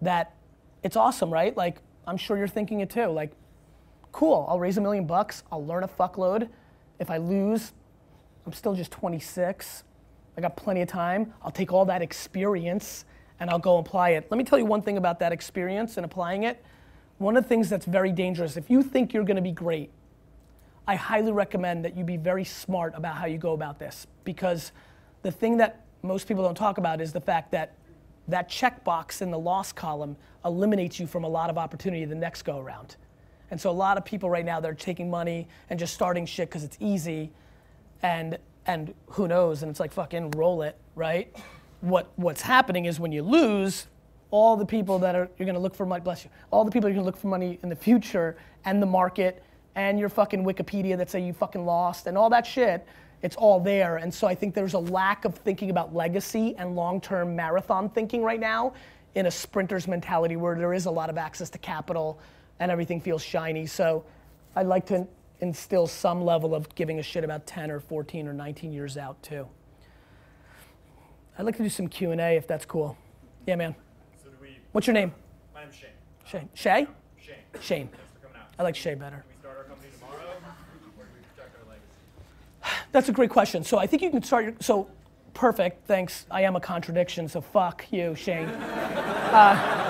That 0.00 0.32
it's 0.84 0.94
awesome, 0.94 1.32
right? 1.32 1.56
Like, 1.56 1.78
I'm 2.06 2.16
sure 2.16 2.38
you're 2.38 2.46
thinking 2.46 2.80
it 2.80 2.90
too. 2.90 3.08
Like, 3.08 3.32
cool, 4.12 4.46
I'll 4.48 4.60
raise 4.60 4.78
a 4.78 4.80
million 4.80 5.06
bucks, 5.06 5.42
I'll 5.50 5.66
learn 5.66 5.82
a 5.82 5.88
fuckload. 5.88 6.48
If 7.00 7.10
I 7.10 7.16
lose, 7.16 7.72
I'm 8.46 8.52
still 8.52 8.74
just 8.74 8.92
26. 8.92 9.82
I 10.36 10.40
got 10.40 10.56
plenty 10.56 10.82
of 10.82 10.88
time. 10.88 11.34
I'll 11.42 11.50
take 11.50 11.72
all 11.72 11.84
that 11.86 12.00
experience 12.00 13.06
and 13.40 13.50
I'll 13.50 13.58
go 13.58 13.78
apply 13.78 14.10
it. 14.10 14.26
Let 14.30 14.38
me 14.38 14.44
tell 14.44 14.58
you 14.58 14.66
one 14.66 14.82
thing 14.82 14.96
about 14.96 15.18
that 15.20 15.32
experience 15.32 15.96
and 15.96 16.04
applying 16.04 16.44
it. 16.44 16.62
One 17.18 17.36
of 17.36 17.42
the 17.42 17.48
things 17.48 17.68
that's 17.68 17.86
very 17.86 18.12
dangerous, 18.12 18.56
if 18.56 18.70
you 18.70 18.82
think 18.82 19.12
you're 19.12 19.24
gonna 19.24 19.42
be 19.42 19.52
great, 19.52 19.90
I 20.86 20.94
highly 20.94 21.32
recommend 21.32 21.84
that 21.84 21.96
you 21.96 22.04
be 22.04 22.16
very 22.16 22.44
smart 22.44 22.94
about 22.94 23.16
how 23.16 23.26
you 23.26 23.38
go 23.38 23.52
about 23.52 23.78
this 23.78 24.06
because 24.24 24.72
the 25.22 25.30
thing 25.30 25.56
that 25.58 25.84
most 26.02 26.26
people 26.26 26.42
don't 26.42 26.54
talk 26.54 26.78
about 26.78 27.00
is 27.00 27.12
the 27.12 27.20
fact 27.20 27.50
that 27.52 27.74
that 28.28 28.48
checkbox 28.48 29.22
in 29.22 29.30
the 29.30 29.38
loss 29.38 29.72
column 29.72 30.16
eliminates 30.44 30.98
you 30.98 31.06
from 31.06 31.24
a 31.24 31.28
lot 31.28 31.50
of 31.50 31.58
opportunity 31.58 32.04
the 32.04 32.14
next 32.14 32.42
go 32.42 32.58
around. 32.58 32.96
And 33.50 33.60
so 33.60 33.70
a 33.70 33.72
lot 33.72 33.98
of 33.98 34.04
people 34.04 34.30
right 34.30 34.44
now 34.44 34.60
they're 34.60 34.74
taking 34.74 35.10
money 35.10 35.48
and 35.68 35.78
just 35.78 35.94
starting 35.94 36.24
shit 36.26 36.48
because 36.48 36.64
it's 36.64 36.76
easy, 36.80 37.32
and 38.02 38.38
and 38.66 38.94
who 39.06 39.26
knows? 39.26 39.62
And 39.62 39.70
it's 39.70 39.80
like 39.80 39.92
fucking 39.92 40.32
roll 40.32 40.62
it, 40.62 40.76
right? 40.94 41.34
What 41.80 42.10
what's 42.16 42.42
happening 42.42 42.84
is 42.84 43.00
when 43.00 43.12
you 43.12 43.22
lose, 43.22 43.86
all 44.30 44.56
the 44.56 44.66
people 44.66 44.98
that 45.00 45.14
are 45.14 45.28
you're 45.38 45.46
gonna 45.46 45.58
look 45.58 45.74
for 45.74 45.86
money, 45.86 46.02
bless 46.02 46.24
you, 46.24 46.30
all 46.50 46.64
the 46.64 46.70
people 46.70 46.88
you're 46.88 46.96
gonna 46.96 47.06
look 47.06 47.16
for 47.16 47.28
money 47.28 47.58
in 47.62 47.68
the 47.68 47.76
future 47.76 48.36
and 48.64 48.82
the 48.82 48.86
market 48.86 49.42
and 49.74 49.98
your 49.98 50.08
fucking 50.08 50.44
Wikipedia 50.44 50.96
that 50.96 51.10
say 51.10 51.20
you 51.20 51.32
fucking 51.32 51.64
lost 51.64 52.06
and 52.06 52.18
all 52.18 52.30
that 52.30 52.46
shit 52.46 52.86
it's 53.22 53.36
all 53.36 53.60
there. 53.60 53.96
And 53.98 54.12
so 54.12 54.26
I 54.26 54.34
think 54.34 54.54
there's 54.54 54.74
a 54.74 54.78
lack 54.78 55.24
of 55.24 55.34
thinking 55.34 55.70
about 55.70 55.94
legacy 55.94 56.54
and 56.56 56.74
long 56.74 57.00
term 57.00 57.36
marathon 57.36 57.90
thinking 57.90 58.22
right 58.22 58.40
now 58.40 58.72
in 59.14 59.26
a 59.26 59.30
sprinter's 59.30 59.86
mentality 59.86 60.36
where 60.36 60.56
there 60.56 60.72
is 60.72 60.86
a 60.86 60.90
lot 60.90 61.10
of 61.10 61.18
access 61.18 61.50
to 61.50 61.58
capital 61.58 62.18
and 62.60 62.70
everything 62.70 63.00
feels 63.00 63.22
shiny. 63.22 63.66
So 63.66 64.04
I'd 64.56 64.66
like 64.66 64.86
to 64.86 65.06
instill 65.40 65.86
some 65.86 66.22
level 66.22 66.54
of 66.54 66.72
giving 66.74 66.98
a 66.98 67.02
shit 67.02 67.24
about 67.24 67.46
10 67.46 67.70
or 67.70 67.80
14 67.80 68.28
or 68.28 68.32
19 68.32 68.72
years 68.72 68.96
out 68.96 69.22
too. 69.22 69.46
I'd 71.40 71.46
like 71.46 71.56
to 71.56 71.62
do 71.62 71.70
some 71.70 71.88
Q&A 71.88 72.36
if 72.36 72.46
that's 72.46 72.66
cool. 72.66 72.98
Yeah, 73.46 73.56
man. 73.56 73.74
So 74.22 74.28
do 74.28 74.36
we, 74.42 74.58
What's 74.72 74.86
your 74.86 74.92
name? 74.92 75.14
my 75.54 75.62
name's 75.62 75.74
Shane. 75.74 75.88
Shane. 76.26 76.48
Shay? 76.52 76.86
Shane. 77.16 77.34
Shane. 77.62 77.88
Thanks 77.88 78.12
for 78.12 78.26
coming 78.26 78.36
out. 78.42 78.48
I 78.58 78.62
like 78.62 78.76
Shay 78.76 78.94
better. 78.94 79.16
Can 79.16 79.24
we 79.30 79.40
start 79.40 79.56
our 79.56 79.64
company 79.64 79.88
tomorrow, 79.98 80.18
or 80.18 81.04
do 81.04 81.10
we 81.14 81.22
protect 81.34 81.56
our 81.56 81.66
legacy? 81.66 82.82
That's 82.92 83.08
a 83.08 83.12
great 83.12 83.30
question. 83.30 83.64
So 83.64 83.78
I 83.78 83.86
think 83.86 84.02
you 84.02 84.10
can 84.10 84.22
start 84.22 84.44
your, 84.44 84.54
so 84.60 84.90
perfect, 85.32 85.86
thanks. 85.86 86.26
I 86.30 86.42
am 86.42 86.56
a 86.56 86.60
contradiction, 86.60 87.26
so 87.26 87.40
fuck 87.40 87.86
you, 87.90 88.14
Shane. 88.14 88.50
Uh, 89.30 89.89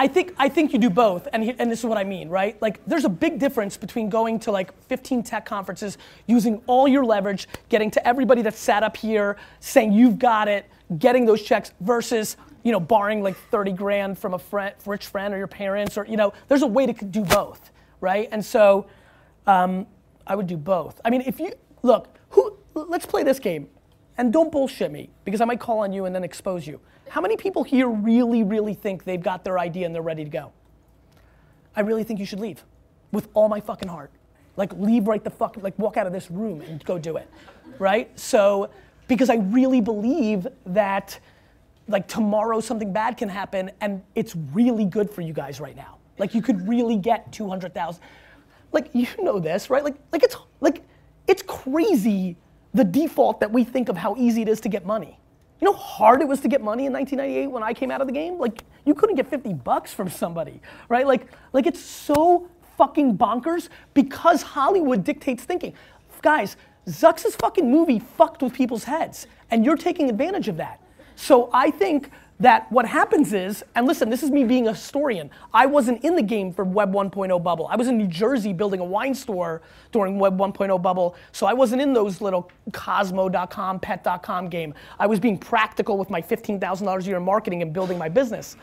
I 0.00 0.06
think, 0.06 0.32
I 0.38 0.48
think 0.48 0.72
you 0.72 0.78
do 0.78 0.90
both, 0.90 1.26
and, 1.32 1.42
he, 1.42 1.56
and 1.58 1.68
this 1.68 1.80
is 1.80 1.84
what 1.84 1.98
I 1.98 2.04
mean, 2.04 2.28
right? 2.28 2.60
Like, 2.62 2.80
there's 2.86 3.04
a 3.04 3.08
big 3.08 3.40
difference 3.40 3.76
between 3.76 4.08
going 4.08 4.38
to 4.40 4.52
like 4.52 4.72
15 4.84 5.24
tech 5.24 5.44
conferences, 5.44 5.98
using 6.26 6.62
all 6.68 6.86
your 6.86 7.04
leverage, 7.04 7.48
getting 7.68 7.90
to 7.90 8.06
everybody 8.06 8.40
that 8.42 8.54
sat 8.54 8.84
up 8.84 8.96
here, 8.96 9.36
saying 9.58 9.92
you've 9.92 10.20
got 10.20 10.46
it, 10.46 10.70
getting 11.00 11.26
those 11.26 11.42
checks, 11.42 11.72
versus, 11.80 12.36
you 12.62 12.70
know, 12.70 12.78
borrowing 12.78 13.24
like 13.24 13.36
30 13.50 13.72
grand 13.72 14.16
from 14.16 14.34
a 14.34 14.38
friend, 14.38 14.72
rich 14.86 15.08
friend 15.08 15.34
or 15.34 15.36
your 15.36 15.48
parents, 15.48 15.98
or, 15.98 16.06
you 16.06 16.16
know, 16.16 16.32
there's 16.46 16.62
a 16.62 16.66
way 16.66 16.86
to 16.86 17.04
do 17.04 17.24
both, 17.24 17.72
right? 18.00 18.28
And 18.30 18.44
so, 18.44 18.86
um, 19.48 19.84
I 20.28 20.36
would 20.36 20.46
do 20.46 20.56
both. 20.56 21.00
I 21.04 21.10
mean, 21.10 21.22
if 21.26 21.40
you, 21.40 21.52
look, 21.82 22.16
who, 22.30 22.56
let's 22.74 23.06
play 23.06 23.24
this 23.24 23.40
game, 23.40 23.68
and 24.18 24.32
don't 24.32 24.52
bullshit 24.52 24.90
me, 24.90 25.10
because 25.24 25.40
I 25.40 25.44
might 25.44 25.60
call 25.60 25.78
on 25.78 25.92
you 25.92 26.04
and 26.04 26.14
then 26.14 26.24
expose 26.24 26.66
you. 26.66 26.80
How 27.08 27.20
many 27.20 27.36
people 27.36 27.62
here 27.62 27.88
really, 27.88 28.42
really 28.42 28.74
think 28.74 29.04
they've 29.04 29.22
got 29.22 29.44
their 29.44 29.58
idea 29.58 29.86
and 29.86 29.94
they're 29.94 30.02
ready 30.02 30.24
to 30.24 30.30
go? 30.30 30.52
I 31.74 31.80
really 31.80 32.04
think 32.04 32.18
you 32.18 32.26
should 32.26 32.40
leave 32.40 32.64
with 33.12 33.28
all 33.32 33.48
my 33.48 33.60
fucking 33.60 33.88
heart. 33.88 34.10
Like, 34.56 34.72
leave 34.74 35.06
right 35.06 35.22
the 35.22 35.30
fuck, 35.30 35.56
like, 35.62 35.78
walk 35.78 35.96
out 35.96 36.06
of 36.06 36.12
this 36.12 36.30
room 36.30 36.60
and 36.60 36.84
go 36.84 36.98
do 36.98 37.16
it, 37.16 37.30
right? 37.78 38.10
So, 38.18 38.70
because 39.06 39.30
I 39.30 39.36
really 39.36 39.80
believe 39.80 40.48
that, 40.66 41.18
like, 41.86 42.08
tomorrow 42.08 42.58
something 42.58 42.92
bad 42.92 43.16
can 43.16 43.28
happen 43.28 43.70
and 43.80 44.02
it's 44.16 44.34
really 44.52 44.84
good 44.84 45.08
for 45.08 45.20
you 45.20 45.32
guys 45.32 45.60
right 45.60 45.76
now. 45.76 45.98
Like, 46.18 46.34
you 46.34 46.42
could 46.42 46.68
really 46.68 46.96
get 46.96 47.30
200,000. 47.32 48.02
Like, 48.72 48.90
you 48.92 49.06
know 49.20 49.38
this, 49.38 49.70
right? 49.70 49.84
Like, 49.84 49.94
like 50.10 50.24
it's, 50.24 50.36
like, 50.60 50.82
it's 51.28 51.42
crazy 51.42 52.36
the 52.78 52.84
default 52.84 53.40
that 53.40 53.50
we 53.50 53.64
think 53.64 53.88
of 53.88 53.96
how 53.96 54.14
easy 54.16 54.42
it 54.42 54.48
is 54.48 54.60
to 54.60 54.68
get 54.68 54.86
money. 54.86 55.18
You 55.60 55.64
know 55.64 55.72
how 55.72 55.80
hard 55.80 56.20
it 56.20 56.28
was 56.28 56.38
to 56.42 56.48
get 56.48 56.62
money 56.62 56.86
in 56.86 56.92
1998 56.92 57.48
when 57.48 57.64
I 57.64 57.74
came 57.74 57.90
out 57.90 58.00
of 58.00 58.06
the 58.06 58.12
game? 58.12 58.38
Like, 58.38 58.62
you 58.84 58.94
couldn't 58.94 59.16
get 59.16 59.26
50 59.26 59.52
bucks 59.54 59.92
from 59.92 60.08
somebody, 60.08 60.62
right? 60.88 61.04
Like, 61.04 61.26
like 61.52 61.66
it's 61.66 61.80
so 61.80 62.48
fucking 62.76 63.18
bonkers 63.18 63.68
because 63.94 64.42
Hollywood 64.42 65.02
dictates 65.02 65.42
thinking. 65.42 65.74
Guys, 66.22 66.56
Zuck's 66.86 67.34
fucking 67.34 67.68
movie 67.68 67.98
fucked 67.98 68.42
with 68.42 68.54
people's 68.54 68.84
heads, 68.84 69.26
and 69.50 69.64
you're 69.64 69.76
taking 69.76 70.08
advantage 70.08 70.46
of 70.46 70.56
that. 70.58 70.80
So 71.16 71.50
I 71.52 71.72
think 71.72 72.12
that 72.40 72.70
what 72.70 72.86
happens 72.86 73.32
is, 73.32 73.64
and 73.74 73.86
listen, 73.86 74.10
this 74.10 74.22
is 74.22 74.30
me 74.30 74.44
being 74.44 74.68
a 74.68 74.72
historian. 74.72 75.30
I 75.52 75.66
wasn't 75.66 76.04
in 76.04 76.14
the 76.14 76.22
game 76.22 76.52
for 76.52 76.64
Web 76.64 76.92
1.0 76.92 77.42
bubble. 77.42 77.66
I 77.68 77.76
was 77.76 77.88
in 77.88 77.98
New 77.98 78.06
Jersey 78.06 78.52
building 78.52 78.80
a 78.80 78.84
wine 78.84 79.14
store 79.14 79.60
during 79.90 80.18
Web 80.18 80.38
1.0 80.38 80.80
bubble, 80.80 81.16
so 81.32 81.46
I 81.46 81.52
wasn't 81.52 81.82
in 81.82 81.92
those 81.92 82.20
little 82.20 82.50
Kozmo.com, 82.70 83.80
Pet.com 83.80 84.48
game. 84.48 84.72
I 84.98 85.06
was 85.06 85.18
being 85.18 85.36
practical 85.36 85.98
with 85.98 86.10
my 86.10 86.22
$15,000 86.22 87.00
a 87.00 87.04
year 87.04 87.16
in 87.16 87.24
marketing 87.24 87.62
and 87.62 87.72
building 87.72 87.98
my 87.98 88.08
business. 88.08 88.56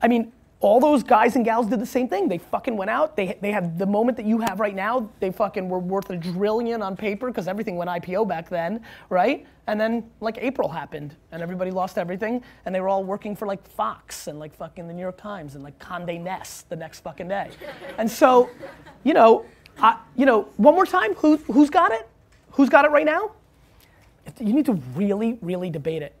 I 0.00 0.08
mean, 0.08 0.32
all 0.62 0.78
those 0.78 1.02
guys 1.02 1.34
and 1.34 1.44
gals 1.44 1.66
did 1.66 1.80
the 1.80 1.86
same 1.86 2.08
thing. 2.08 2.28
They 2.28 2.38
fucking 2.38 2.76
went 2.76 2.88
out. 2.88 3.16
They, 3.16 3.36
they 3.40 3.50
have 3.50 3.78
the 3.78 3.86
moment 3.86 4.16
that 4.16 4.26
you 4.26 4.38
have 4.38 4.60
right 4.60 4.74
now. 4.74 5.10
They 5.18 5.32
fucking 5.32 5.68
were 5.68 5.80
worth 5.80 6.08
a 6.10 6.16
trillion 6.16 6.82
on 6.82 6.96
paper 6.96 7.26
because 7.26 7.48
everything 7.48 7.76
went 7.76 7.90
IPO 7.90 8.28
back 8.28 8.48
then, 8.48 8.80
right? 9.10 9.44
And 9.66 9.80
then 9.80 10.08
like 10.20 10.38
April 10.40 10.68
happened 10.68 11.16
and 11.32 11.42
everybody 11.42 11.72
lost 11.72 11.98
everything 11.98 12.42
and 12.64 12.72
they 12.72 12.80
were 12.80 12.88
all 12.88 13.02
working 13.02 13.34
for 13.34 13.46
like 13.46 13.66
Fox 13.66 14.28
and 14.28 14.38
like 14.38 14.54
fucking 14.54 14.86
the 14.86 14.94
New 14.94 15.02
York 15.02 15.16
Times 15.16 15.56
and 15.56 15.64
like 15.64 15.76
Condé 15.80 16.20
Nast 16.20 16.68
the 16.68 16.76
next 16.76 17.00
fucking 17.00 17.26
day. 17.26 17.50
And 17.98 18.08
so, 18.08 18.48
you 19.02 19.14
know, 19.14 19.44
I, 19.78 19.98
you 20.14 20.26
know, 20.26 20.42
one 20.58 20.74
more 20.74 20.86
time, 20.86 21.14
who, 21.14 21.38
who's 21.38 21.70
got 21.70 21.90
it? 21.90 22.08
Who's 22.52 22.68
got 22.68 22.84
it 22.84 22.92
right 22.92 23.06
now? 23.06 23.32
You 24.38 24.52
need 24.52 24.66
to 24.66 24.74
really, 24.94 25.38
really 25.42 25.70
debate 25.70 26.02
it. 26.02 26.14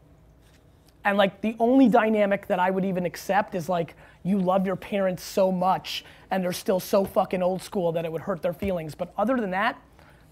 And 1.04 1.18
like 1.18 1.40
the 1.40 1.56
only 1.58 1.88
dynamic 1.88 2.46
that 2.46 2.58
I 2.58 2.70
would 2.70 2.84
even 2.84 3.06
accept 3.06 3.54
is 3.54 3.68
like 3.68 3.96
you 4.22 4.38
love 4.38 4.66
your 4.66 4.76
parents 4.76 5.22
so 5.22 5.50
much 5.52 6.04
and 6.30 6.42
they're 6.44 6.52
still 6.52 6.80
so 6.80 7.04
fucking 7.04 7.42
old 7.42 7.62
school 7.62 7.92
that 7.92 8.04
it 8.04 8.12
would 8.12 8.22
hurt 8.22 8.42
their 8.42 8.52
feelings. 8.52 8.94
But 8.94 9.12
other 9.18 9.36
than 9.36 9.50
that, 9.50 9.80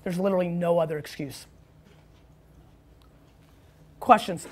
there's 0.04 0.18
literally 0.18 0.48
no 0.48 0.78
other 0.78 0.98
excuse. 0.98 1.46
Questions? 3.98 4.46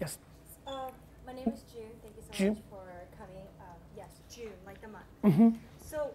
Yes. 0.00 0.18
Uh, 0.66 0.90
my 1.26 1.32
name 1.32 1.48
is 1.48 1.62
June. 1.72 1.88
Thank 2.02 2.16
you 2.16 2.22
so 2.22 2.32
June. 2.32 2.48
much 2.54 2.58
for 2.68 2.84
coming. 3.18 3.44
Um, 3.60 3.76
yes, 3.96 4.08
June, 4.34 4.52
like 4.66 4.80
the 4.82 4.88
month. 4.88 5.56
So, 5.84 6.10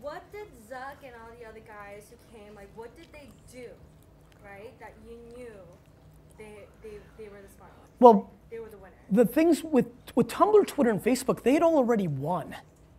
what 0.00 0.22
did 0.32 0.46
Zuck 0.68 0.96
and 1.04 1.12
all 1.22 1.30
the 1.40 1.46
other 1.48 1.60
guys 1.60 2.04
who 2.10 2.38
came, 2.38 2.54
like, 2.54 2.68
what 2.74 2.94
did 2.96 3.06
they 3.12 3.28
do, 3.50 3.68
right? 4.44 4.78
That 4.80 4.92
you 5.08 5.16
knew 5.36 5.52
they 6.36 6.66
they, 6.82 6.96
they 7.16 7.28
were 7.30 7.40
the 7.40 7.54
smart 7.56 7.70
ones. 7.78 7.90
Well, 8.00 8.30
They 8.50 8.58
were 8.58 8.68
the 8.68 8.76
winners. 8.78 8.98
the 9.10 9.24
things 9.24 9.62
with, 9.64 9.86
with 10.14 10.28
Tumblr, 10.28 10.66
Twitter, 10.66 10.90
and 10.90 11.02
Facebook, 11.02 11.42
they 11.42 11.54
had 11.54 11.62
all 11.62 11.76
already 11.76 12.08
won. 12.08 12.54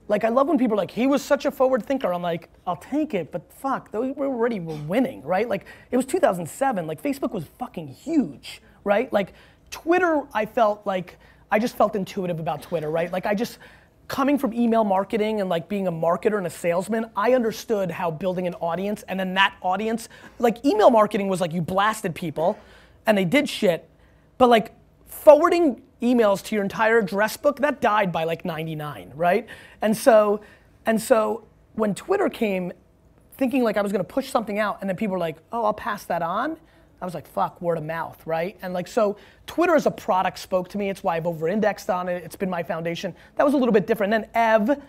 Like, 0.07 0.23
I 0.23 0.29
love 0.29 0.47
when 0.47 0.57
people 0.57 0.73
are 0.73 0.77
like, 0.77 0.91
he 0.91 1.07
was 1.07 1.21
such 1.21 1.45
a 1.45 1.51
forward 1.51 1.85
thinker. 1.85 2.13
I'm 2.13 2.21
like, 2.21 2.49
I'll 2.67 2.75
take 2.75 3.13
it, 3.13 3.31
but 3.31 3.51
fuck, 3.53 3.91
they 3.91 3.99
were 3.99 4.25
already 4.25 4.59
winning, 4.59 5.23
right? 5.23 5.47
Like, 5.47 5.65
it 5.91 5.97
was 5.97 6.05
2007. 6.05 6.85
Like, 6.85 7.01
Facebook 7.01 7.31
was 7.31 7.45
fucking 7.57 7.87
huge, 7.87 8.61
right? 8.83 9.11
Like, 9.13 9.33
Twitter, 9.71 10.23
I 10.33 10.45
felt 10.45 10.85
like, 10.85 11.17
I 11.51 11.59
just 11.59 11.77
felt 11.77 11.95
intuitive 11.95 12.39
about 12.39 12.61
Twitter, 12.61 12.89
right? 12.91 13.11
Like, 13.11 13.25
I 13.25 13.33
just, 13.33 13.59
coming 14.07 14.37
from 14.37 14.53
email 14.53 14.83
marketing 14.83 15.39
and 15.39 15.49
like 15.49 15.69
being 15.69 15.87
a 15.87 15.91
marketer 15.91 16.37
and 16.37 16.45
a 16.45 16.49
salesman, 16.49 17.09
I 17.15 17.33
understood 17.33 17.89
how 17.89 18.11
building 18.11 18.45
an 18.47 18.53
audience 18.55 19.03
and 19.07 19.19
then 19.19 19.33
that 19.35 19.55
audience, 19.61 20.09
like, 20.39 20.63
email 20.65 20.89
marketing 20.91 21.29
was 21.29 21.39
like 21.41 21.53
you 21.53 21.61
blasted 21.61 22.13
people 22.13 22.59
and 23.05 23.17
they 23.17 23.25
did 23.25 23.47
shit, 23.47 23.89
but 24.37 24.49
like, 24.49 24.73
forwarding 25.07 25.81
emails 26.03 26.43
to 26.43 26.55
your 26.55 26.63
entire 26.63 26.99
address 26.99 27.37
book 27.37 27.57
that 27.59 27.81
died 27.81 28.11
by 28.11 28.25
like 28.25 28.45
99 28.45 29.13
right? 29.15 29.47
And 29.81 29.95
so 29.95 30.41
and 30.85 31.01
so 31.01 31.47
when 31.75 31.95
twitter 31.95 32.29
came 32.29 32.71
thinking 33.35 33.63
like 33.63 33.77
i 33.77 33.81
was 33.81 33.91
to 33.91 34.03
push 34.03 34.29
something 34.29 34.59
out 34.59 34.77
and 34.81 34.89
then 34.89 34.97
people 34.97 35.13
were 35.13 35.19
like 35.19 35.37
oh 35.51 35.63
i'll 35.65 35.73
pass 35.73 36.03
that 36.05 36.21
on 36.21 36.57
i 37.01 37.05
was 37.05 37.13
like 37.13 37.25
fuck 37.25 37.59
word 37.61 37.77
of 37.77 37.83
mouth 37.83 38.21
right? 38.25 38.57
And 38.61 38.73
like 38.73 38.87
so 38.87 39.17
twitter 39.47 39.75
as 39.75 39.85
a 39.85 39.91
product 39.91 40.37
spoke 40.39 40.67
to 40.69 40.77
me. 40.77 40.89
It's 40.89 41.03
why 41.03 41.15
i've 41.15 41.25
over 41.25 41.47
indexed 41.47 41.89
on 41.89 42.09
it. 42.09 42.23
It's 42.23 42.35
been 42.35 42.49
my 42.49 42.63
foundation. 42.63 43.15
That 43.37 43.43
was 43.43 43.53
a 43.53 43.57
little 43.57 43.73
bit 43.73 43.87
different. 43.87 44.11
Then 44.11 44.27
ev 44.33 44.81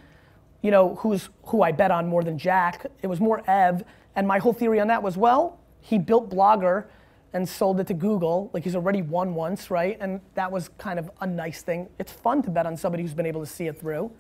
you 0.63 0.71
know 0.71 0.97
who's 0.97 1.29
who 1.45 1.63
i 1.63 1.71
bet 1.71 1.91
on 1.91 2.07
more 2.09 2.25
than 2.25 2.37
jack 2.39 2.87
it 3.03 3.07
was 3.07 3.21
more 3.21 3.43
ev. 3.49 3.85
And 4.17 4.27
my 4.27 4.39
whole 4.39 4.53
theory 4.53 4.81
on 4.81 4.89
that 4.89 5.03
was 5.03 5.17
well 5.17 5.61
he 5.81 5.99
built 5.99 6.29
blogger 6.31 6.87
and 7.35 7.47
sold 7.49 7.81
it 7.81 7.87
to 7.89 7.95
Google. 7.95 8.49
Like 8.55 8.65
he's 8.65 8.77
already 8.77 9.03
won 9.03 9.35
once, 9.35 9.71
right? 9.71 9.99
And 10.01 10.21
that 10.35 10.51
was 10.51 10.71
kind 10.79 10.99
of 10.99 11.11
a 11.21 11.27
nice 11.27 11.63
thing. 11.63 11.89
It's 11.99 12.13
fun 12.13 12.43
to 12.43 12.51
bet 12.51 12.65
on 12.65 12.77
somebody 12.77 13.03
who's 13.03 13.13
been 13.13 13.27
able 13.27 13.41
to 13.41 13.47
see 13.47 13.67
it 13.67 13.79
through. 13.79 14.11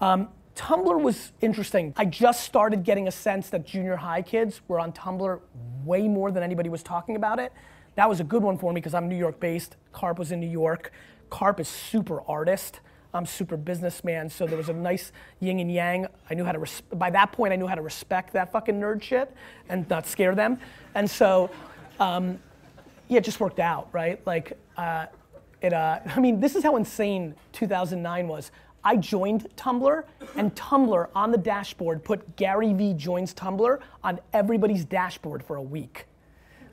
Um, 0.00 0.28
Tumblr 0.56 1.00
was 1.00 1.32
interesting. 1.40 1.94
I 1.96 2.04
just 2.04 2.42
started 2.42 2.82
getting 2.82 3.06
a 3.06 3.12
sense 3.12 3.48
that 3.50 3.64
junior 3.64 3.94
high 3.94 4.22
kids 4.22 4.60
were 4.66 4.80
on 4.80 4.92
Tumblr 4.92 5.40
way 5.84 6.08
more 6.08 6.32
than 6.32 6.42
anybody 6.42 6.68
was 6.68 6.82
talking 6.82 7.14
about 7.14 7.38
it. 7.38 7.52
that 7.94 8.08
was 8.08 8.20
a 8.20 8.24
good 8.24 8.42
one 8.42 8.58
for 8.58 8.72
me 8.72 8.80
because 8.80 8.94
I'm 8.94 9.08
New 9.08 9.16
York 9.16 9.38
based. 9.40 9.76
Karp 9.92 10.18
was 10.18 10.32
in 10.32 10.40
New 10.40 10.50
York. 10.50 10.92
Karp 11.30 11.60
is 11.60 11.68
super 11.68 12.22
artist. 12.28 12.80
I'm 13.14 13.24
super 13.24 13.56
businessman, 13.56 14.28
so 14.28 14.46
there 14.46 14.58
was 14.58 14.68
a 14.68 14.74
nice 14.74 15.12
yin 15.40 15.60
and 15.60 15.72
yang. 15.72 16.06
I 16.28 16.34
knew 16.34 16.44
how 16.44 16.52
to, 16.52 16.58
res- 16.58 16.82
by 16.92 17.10
that 17.10 17.32
point, 17.32 17.52
I 17.52 17.56
knew 17.56 17.66
how 17.66 17.74
to 17.74 17.82
respect 17.82 18.34
that 18.34 18.52
fucking 18.52 18.78
nerd 18.78 19.02
shit 19.02 19.34
and 19.68 19.88
not 19.88 20.06
scare 20.06 20.34
them. 20.34 20.58
And 20.94 21.08
so, 21.08 21.50
um, 21.98 22.38
yeah, 23.08 23.18
it 23.18 23.24
just 23.24 23.40
worked 23.40 23.58
out, 23.58 23.88
right? 23.92 24.24
Like, 24.26 24.52
uh, 24.76 25.06
it, 25.60 25.72
uh, 25.72 26.00
I 26.06 26.20
mean, 26.20 26.40
this 26.40 26.54
is 26.54 26.62
how 26.62 26.76
insane 26.76 27.34
2009 27.52 28.28
was. 28.28 28.50
I 28.84 28.96
joined 28.96 29.48
Tumblr, 29.56 30.04
and 30.36 30.54
Tumblr 30.54 31.08
on 31.14 31.30
the 31.30 31.38
dashboard 31.38 32.04
put 32.04 32.36
Gary 32.36 32.72
Vee 32.72 32.94
joins 32.94 33.34
Tumblr 33.34 33.80
on 34.04 34.20
everybody's 34.32 34.84
dashboard 34.84 35.42
for 35.42 35.56
a 35.56 35.62
week. 35.62 36.06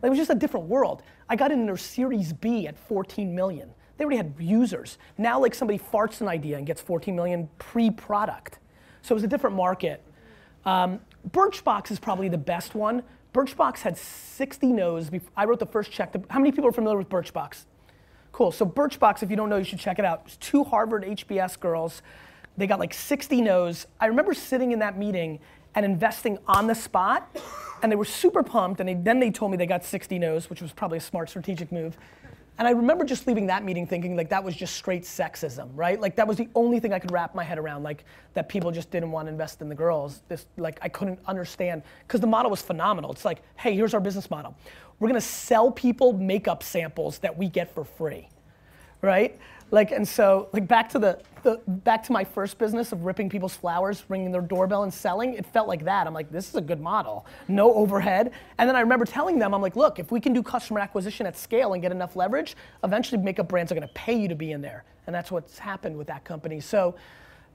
It 0.03 0.09
was 0.09 0.19
just 0.19 0.29
a 0.29 0.35
different 0.35 0.67
world. 0.67 1.01
I 1.29 1.35
got 1.35 1.51
in 1.51 1.65
their 1.65 1.77
Series 1.77 2.31
B 2.31 2.67
at 2.67 2.77
14 2.77 3.33
million. 3.33 3.71
They 3.97 4.03
already 4.03 4.17
had 4.17 4.33
users. 4.37 4.97
Now, 5.17 5.39
like 5.39 5.55
somebody 5.55 5.79
farts 5.79 6.21
an 6.21 6.27
idea 6.27 6.57
and 6.57 6.67
gets 6.67 6.79
14 6.79 7.15
million 7.15 7.49
pre-product. 7.57 8.59
So 9.01 9.13
it 9.13 9.15
was 9.15 9.23
a 9.23 9.27
different 9.27 9.55
market. 9.55 10.03
Um, 10.65 10.99
Birchbox 11.31 11.91
is 11.91 11.99
probably 11.99 12.29
the 12.29 12.37
best 12.37 12.75
one. 12.75 13.03
Birchbox 13.35 13.81
had 13.81 13.97
60 13.97 14.67
no's. 14.67 15.11
I 15.35 15.43
wrote 15.43 15.59
the 15.59 15.65
first 15.65 15.91
check. 15.91 16.13
To, 16.13 16.21
how 16.29 16.39
many 16.39 16.53
people 16.53 16.69
are 16.69 16.71
familiar 16.71 16.97
with 16.97 17.09
Birchbox? 17.09 17.65
Cool. 18.31 18.49
So 18.53 18.65
Birchbox, 18.65 19.23
if 19.23 19.29
you 19.29 19.35
don't 19.35 19.49
know, 19.49 19.57
you 19.57 19.65
should 19.65 19.79
check 19.79 19.99
it 19.99 20.05
out. 20.05 20.21
It's 20.25 20.37
two 20.37 20.63
Harvard 20.63 21.03
HBS 21.03 21.59
girls. 21.59 22.01
They 22.55 22.65
got 22.65 22.79
like 22.79 22.93
60 22.93 23.41
no's. 23.41 23.87
I 23.99 24.05
remember 24.05 24.33
sitting 24.33 24.71
in 24.71 24.79
that 24.79 24.97
meeting 24.97 25.39
and 25.75 25.83
investing 25.83 26.37
on 26.47 26.67
the 26.67 26.75
spot, 26.75 27.35
and 27.83 27.91
they 27.91 27.97
were 27.97 28.05
super 28.05 28.41
pumped. 28.41 28.79
And 28.79 28.87
they, 28.87 28.93
then 28.93 29.19
they 29.19 29.31
told 29.31 29.51
me 29.51 29.57
they 29.57 29.65
got 29.65 29.83
60 29.83 30.17
no's, 30.17 30.49
which 30.49 30.61
was 30.61 30.71
probably 30.71 30.99
a 30.99 31.01
smart 31.01 31.29
strategic 31.29 31.73
move. 31.73 31.97
And 32.57 32.67
I 32.67 32.71
remember 32.71 33.03
just 33.03 33.27
leaving 33.27 33.47
that 33.47 33.65
meeting 33.65 33.85
thinking 33.85 34.15
like 34.15 34.29
that 34.29 34.43
was 34.43 34.55
just 34.55 34.75
straight 34.75 35.03
sexism, 35.03 35.69
right? 35.75 35.99
Like 35.99 36.15
that 36.15 36.27
was 36.27 36.37
the 36.37 36.47
only 36.55 36.79
thing 36.79 36.93
I 36.93 36.99
could 36.99 37.11
wrap 37.11 37.35
my 37.35 37.43
head 37.43 37.57
around, 37.57 37.83
like 37.83 38.05
that 38.33 38.47
people 38.47 38.71
just 38.71 38.91
didn't 38.91 39.11
want 39.11 39.27
to 39.27 39.31
invest 39.31 39.61
in 39.61 39.67
the 39.67 39.75
girls. 39.75 40.21
This 40.29 40.45
like 40.55 40.79
I 40.81 40.87
couldn't 40.87 41.19
understand 41.25 41.83
because 42.07 42.21
the 42.21 42.27
model 42.27 42.49
was 42.49 42.61
phenomenal. 42.61 43.11
It's 43.11 43.25
like, 43.25 43.41
hey, 43.57 43.75
here's 43.75 43.93
our 43.93 43.99
business 43.99 44.29
model. 44.29 44.55
We're 44.99 45.09
gonna 45.09 45.19
sell 45.19 45.69
people 45.69 46.13
makeup 46.13 46.63
samples 46.63 47.19
that 47.19 47.37
we 47.37 47.49
get 47.49 47.73
for 47.73 47.83
free, 47.83 48.29
right? 49.01 49.37
Like 49.71 49.91
and 49.91 50.07
so 50.07 50.47
like 50.53 50.65
back 50.67 50.87
to 50.89 50.99
the, 50.99 51.19
the 51.45 51.61
back 51.65 52.03
to 52.03 52.11
my 52.11 52.25
first 52.25 52.57
business 52.57 52.91
of 52.91 53.05
ripping 53.05 53.29
people's 53.29 53.55
flowers, 53.55 54.03
ringing 54.09 54.33
their 54.33 54.41
doorbell 54.41 54.83
and 54.83 54.93
selling. 54.93 55.35
It 55.35 55.45
felt 55.45 55.69
like 55.69 55.85
that. 55.85 56.05
I'm 56.05 56.13
like, 56.13 56.29
this 56.29 56.49
is 56.49 56.55
a 56.55 56.61
good 56.61 56.81
model. 56.81 57.25
No 57.47 57.73
overhead. 57.73 58.31
And 58.57 58.67
then 58.67 58.75
I 58.75 58.81
remember 58.81 59.05
telling 59.05 59.39
them, 59.39 59.53
I'm 59.53 59.61
like, 59.61 59.77
look, 59.77 59.97
if 59.99 60.11
we 60.11 60.19
can 60.19 60.33
do 60.33 60.43
customer 60.43 60.81
acquisition 60.81 61.25
at 61.25 61.37
scale 61.37 61.71
and 61.71 61.81
get 61.81 61.93
enough 61.93 62.17
leverage, 62.17 62.57
eventually 62.83 63.21
makeup 63.21 63.47
brands 63.47 63.71
are 63.71 63.75
gonna 63.75 63.87
pay 63.93 64.19
you 64.19 64.27
to 64.27 64.35
be 64.35 64.51
in 64.51 64.61
there. 64.61 64.83
And 65.07 65.15
that's 65.15 65.31
what's 65.31 65.57
happened 65.57 65.97
with 65.97 66.07
that 66.07 66.25
company. 66.25 66.59
So 66.59 66.95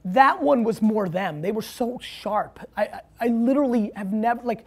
that 0.05 0.41
one 0.41 0.63
was 0.63 0.81
more 0.81 1.07
them. 1.07 1.41
They 1.41 1.51
were 1.51 1.61
so 1.61 1.99
sharp. 2.01 2.59
I, 2.75 2.83
I, 2.83 3.01
I 3.19 3.27
literally 3.27 3.91
have 3.95 4.11
never 4.11 4.41
like 4.41 4.65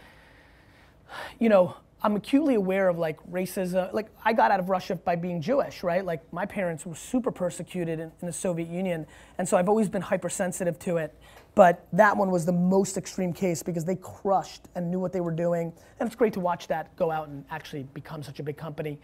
you 1.38 1.48
know, 1.48 1.76
I'm 2.04 2.16
acutely 2.16 2.54
aware 2.54 2.88
of 2.88 2.98
like 2.98 3.18
racism. 3.30 3.90
Like 3.94 4.08
I 4.22 4.34
got 4.34 4.50
out 4.50 4.60
of 4.60 4.68
Russia 4.68 4.94
by 4.94 5.16
being 5.16 5.40
Jewish, 5.40 5.82
right? 5.82 6.04
Like 6.04 6.30
my 6.34 6.44
parents 6.44 6.84
were 6.84 6.94
super 6.94 7.32
persecuted 7.32 7.98
in, 7.98 8.12
in 8.20 8.26
the 8.26 8.32
Soviet 8.32 8.68
Union, 8.68 9.06
and 9.38 9.48
so 9.48 9.56
I've 9.56 9.70
always 9.70 9.88
been 9.88 10.02
hypersensitive 10.02 10.78
to 10.80 10.98
it. 10.98 11.18
But 11.54 11.86
that 11.94 12.14
one 12.14 12.30
was 12.30 12.44
the 12.44 12.52
most 12.52 12.98
extreme 12.98 13.32
case 13.32 13.62
because 13.62 13.86
they 13.86 13.96
crushed 13.96 14.68
and 14.74 14.90
knew 14.90 14.98
what 14.98 15.14
they 15.14 15.22
were 15.22 15.32
doing, 15.32 15.72
and 15.98 16.06
it's 16.06 16.14
great 16.14 16.34
to 16.34 16.40
watch 16.40 16.68
that 16.68 16.94
go 16.96 17.10
out 17.10 17.28
and 17.28 17.42
actually 17.50 17.84
become 17.94 18.22
such 18.22 18.38
a 18.38 18.42
big 18.42 18.58
company. 18.58 18.98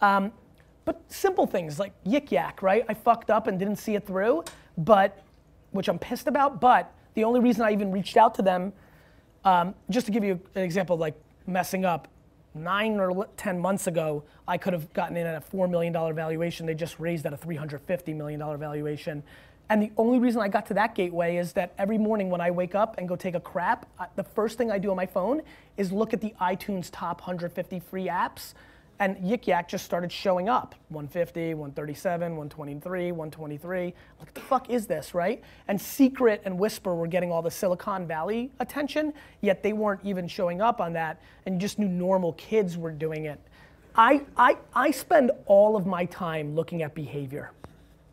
Um, 0.00 0.30
but 0.84 1.02
simple 1.08 1.48
things 1.48 1.80
like 1.80 1.92
Yik 2.04 2.30
Yak, 2.30 2.62
right? 2.62 2.84
I 2.88 2.94
fucked 2.94 3.28
up 3.28 3.48
and 3.48 3.58
didn't 3.58 3.76
see 3.76 3.96
it 3.96 4.06
through, 4.06 4.44
but 4.78 5.24
which 5.72 5.88
I'm 5.88 5.98
pissed 5.98 6.28
about. 6.28 6.60
But 6.60 6.92
the 7.14 7.24
only 7.24 7.40
reason 7.40 7.64
I 7.64 7.72
even 7.72 7.90
reached 7.90 8.16
out 8.16 8.36
to 8.36 8.42
them 8.42 8.72
um, 9.44 9.74
just 9.90 10.06
to 10.06 10.12
give 10.12 10.22
you 10.22 10.38
an 10.54 10.62
example 10.62 10.96
like 10.96 11.14
messing 11.46 11.84
up, 11.84 12.06
nine 12.56 12.98
or 12.98 13.26
10 13.36 13.58
months 13.58 13.86
ago, 13.86 14.24
I 14.48 14.58
could 14.58 14.72
have 14.72 14.92
gotten 14.92 15.16
in 15.16 15.26
at 15.26 15.36
a 15.36 15.56
$4 15.56 15.70
million 15.70 15.92
valuation. 15.92 16.66
They 16.66 16.74
just 16.74 16.98
raised 16.98 17.26
at 17.26 17.32
a 17.32 17.36
$350 17.36 18.14
million 18.16 18.40
valuation. 18.58 19.22
And 19.68 19.82
the 19.82 19.90
only 19.96 20.18
reason 20.18 20.40
I 20.40 20.48
got 20.48 20.66
to 20.66 20.74
that 20.74 20.94
gateway 20.94 21.36
is 21.36 21.52
that 21.54 21.74
every 21.76 21.98
morning 21.98 22.30
when 22.30 22.40
I 22.40 22.50
wake 22.50 22.74
up 22.74 22.98
and 22.98 23.08
go 23.08 23.16
take 23.16 23.34
a 23.34 23.40
crap, 23.40 23.86
the 24.14 24.22
first 24.22 24.58
thing 24.58 24.70
I 24.70 24.78
do 24.78 24.90
on 24.90 24.96
my 24.96 25.06
phone 25.06 25.42
is 25.76 25.90
look 25.90 26.12
at 26.12 26.20
the 26.20 26.34
iTunes 26.40 26.88
top 26.92 27.20
150 27.20 27.80
free 27.80 28.06
apps. 28.06 28.54
And 28.98 29.16
Yik 29.18 29.46
Yak 29.46 29.68
just 29.68 29.84
started 29.84 30.10
showing 30.10 30.48
up 30.48 30.74
150, 30.88 31.52
137, 31.54 32.20
123, 32.36 33.12
123. 33.12 33.84
Like, 33.84 33.94
what 34.18 34.34
the 34.34 34.40
fuck 34.40 34.70
is 34.70 34.86
this, 34.86 35.14
right? 35.14 35.42
And 35.68 35.78
Secret 35.78 36.40
and 36.44 36.58
Whisper 36.58 36.94
were 36.94 37.06
getting 37.06 37.30
all 37.30 37.42
the 37.42 37.50
Silicon 37.50 38.06
Valley 38.06 38.50
attention, 38.58 39.12
yet 39.42 39.62
they 39.62 39.74
weren't 39.74 40.00
even 40.02 40.26
showing 40.26 40.62
up 40.62 40.80
on 40.80 40.94
that. 40.94 41.20
And 41.44 41.56
you 41.56 41.60
just 41.60 41.78
knew 41.78 41.88
normal 41.88 42.32
kids 42.34 42.78
were 42.78 42.90
doing 42.90 43.26
it. 43.26 43.38
I, 43.94 44.22
I, 44.36 44.56
I 44.74 44.90
spend 44.90 45.30
all 45.46 45.76
of 45.76 45.86
my 45.86 46.06
time 46.06 46.54
looking 46.54 46.82
at 46.82 46.94
behavior. 46.94 47.52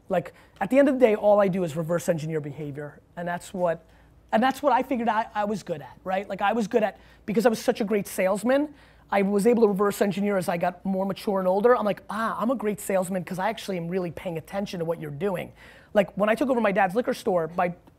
Like, 0.10 0.34
at 0.60 0.70
the 0.70 0.80
end 0.80 0.90
of 0.90 0.96
the 0.96 1.00
day, 1.00 1.16
all 1.16 1.40
I 1.40 1.48
do 1.48 1.64
is 1.64 1.76
reverse 1.76 2.10
engineer 2.10 2.42
behavior. 2.42 3.00
And 3.16 3.28
that's 3.28 3.54
what, 3.54 3.86
and 4.32 4.44
that's 4.44 4.62
what 4.62 4.74
I 4.74 4.84
figured 4.84 5.08
I, 5.08 5.28
I 5.34 5.46
was 5.46 5.64
good 5.64 5.82
at, 5.82 5.98
right? 6.04 6.28
Like, 6.28 6.42
I 6.42 6.54
was 6.54 6.68
good 6.68 6.84
at, 6.84 7.00
because 7.26 7.46
I 7.46 7.50
was 7.50 7.60
such 7.60 7.82
a 7.82 7.86
great 7.86 8.08
salesman, 8.08 8.74
I 9.12 9.22
was 9.22 9.46
able 9.46 9.64
to 9.64 9.68
reverse 9.68 10.02
engineer 10.02 10.38
as 10.38 10.50
I 10.50 10.58
got 10.58 10.84
more 10.86 11.06
mature 11.06 11.40
and 11.40 11.48
older. 11.48 11.78
I'm 11.78 11.86
like, 11.86 12.02
ah, 12.10 12.38
I'm 12.40 12.50
a 12.50 12.56
great 12.56 12.80
salesman 12.80 13.24
because 13.24 13.40
I 13.40 13.50
actually 13.50 13.78
am 13.78 13.88
really 13.88 14.12
paying 14.12 14.38
attention 14.38 14.80
to 14.80 14.86
what 14.86 15.00
you're 15.00 15.12
doing. 15.12 15.52
Like 15.94 16.16
when 16.18 16.30
I 16.30 16.36
took 16.36 16.50
over 16.50 16.60
my 16.60 16.72
dad's 16.72 16.96
liquor 16.96 17.14
store, 17.14 17.52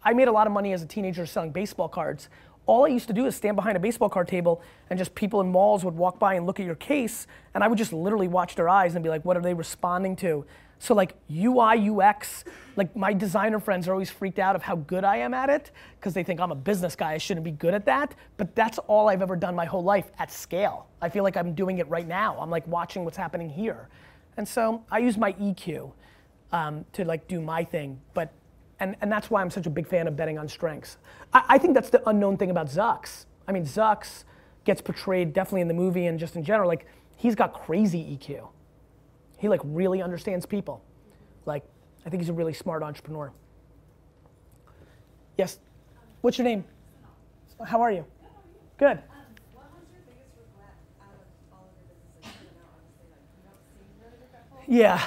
I 0.05 0.13
made 0.13 0.29
a 0.29 0.33
lot 0.33 0.47
of 0.47 0.53
money 0.53 0.73
as 0.73 0.83
a 0.83 0.87
teenager 0.87 1.25
selling 1.27 1.51
baseball 1.51 1.89
cards. 1.89 2.29
All 2.67 2.85
I 2.85 2.89
used 2.89 3.09
to 3.09 3.13
do 3.13 3.27
is 3.27 3.37
stand 3.37 3.57
behind 3.57 3.77
a 3.77 3.81
baseball 3.81 4.09
card 4.09 4.27
table 4.27 4.63
and 4.89 4.99
just 4.99 5.15
people 5.15 5.41
in 5.41 5.51
malls 5.53 5.85
would 5.85 5.95
walk 5.95 6.19
by 6.19 6.35
and 6.35 6.47
look 6.47 6.59
at 6.59 6.67
your 6.67 6.75
case 6.75 7.27
and 7.55 7.63
I 7.63 7.69
would 7.69 7.79
just 7.79 7.93
literally 7.93 8.27
watch 8.27 8.55
their 8.55 8.69
eyes 8.69 8.95
and 8.95 9.05
be 9.05 9.11
like, 9.11 9.25
what 9.25 9.37
are 9.37 9.43
they 9.43 9.55
responding 9.55 10.17
to? 10.17 10.45
So 10.85 10.93
like 10.93 11.15
UI, 11.35 11.89
UX, 11.89 12.45
like 12.77 12.95
my 12.95 13.15
designer 13.15 13.59
friends 13.59 13.89
are 13.89 13.93
always 13.93 14.11
freaked 14.11 14.39
out 14.39 14.55
of 14.55 14.63
how 14.63 14.77
good 14.77 15.03
I 15.03 15.17
am 15.17 15.33
at 15.33 15.49
it 15.49 15.71
because 15.99 16.13
they 16.13 16.23
think 16.23 16.41
I'm 16.41 16.53
a 16.53 16.55
business 16.55 16.95
guy, 16.95 17.13
I 17.13 17.17
shouldn't 17.17 17.43
be 17.43 17.53
good 17.53 17.73
at 17.73 17.87
that. 17.87 18.15
But 18.37 18.55
that's 18.55 18.77
all 18.81 19.09
I've 19.09 19.23
ever 19.23 19.35
done 19.35 19.55
my 19.55 19.65
whole 19.65 19.83
life 19.83 20.11
at 20.19 20.31
scale. 20.31 20.87
I 21.01 21.09
feel 21.09 21.25
like 21.25 21.39
I'm 21.39 21.55
doing 21.55 21.79
it 21.79 21.89
right 21.89 22.07
now. 22.07 22.37
I'm 22.39 22.51
like 22.51 22.67
watching 22.67 23.03
what's 23.07 23.17
happening 23.17 23.49
here. 23.49 23.89
And 24.37 24.47
so 24.47 24.85
I 24.91 24.99
use 24.99 25.17
my 25.17 25.33
EQ 25.33 25.91
um, 26.53 26.85
to 26.93 27.07
like 27.07 27.29
do 27.29 27.41
my 27.41 27.65
thing. 27.65 27.99
But 28.13 28.31
and, 28.79 28.95
and 29.01 29.11
that's 29.11 29.31
why 29.31 29.41
I'm 29.41 29.51
such 29.51 29.67
a 29.67 29.71
big 29.71 29.87
fan 29.87 30.07
of 30.07 30.17
betting 30.17 30.39
on 30.39 30.47
strengths. 30.47 30.99
I, 31.33 31.45
I 31.49 31.59
think 31.59 31.73
that's 31.73 31.89
the 31.89 32.07
unknown 32.07 32.37
thing 32.37 32.51
about 32.51 32.67
Zucks. 32.67 33.25
I 33.49 33.53
mean, 33.53 33.65
Zucks 33.65 34.25
gets 34.65 34.83
portrayed 34.83 35.33
definitely 35.33 35.63
in 35.63 35.69
the 35.69 35.73
movie 35.73 36.05
and 36.05 36.19
just 36.19 36.37
in 36.37 36.45
general, 36.45 36.69
like 36.69 36.85
he's 37.17 37.35
got 37.35 37.55
crazy 37.55 38.19
EQ. 38.19 38.49
He 39.45 39.49
like 39.51 39.61
really 39.63 40.01
understands 40.01 40.47
people. 40.47 40.83
Like, 41.45 41.65
I 42.07 42.09
think 42.09 42.23
he's 42.23 42.31
a 42.31 42.33
really 42.33 42.55
smart 42.55 42.83
entrepreneur. 42.83 43.31
Yes. 45.37 45.59
What's 46.23 46.39
your 46.39 46.47
name? 46.47 46.65
How 47.63 47.83
are 47.83 47.93
you? 47.93 48.07
Good. 48.79 49.01
Yeah. 54.67 55.07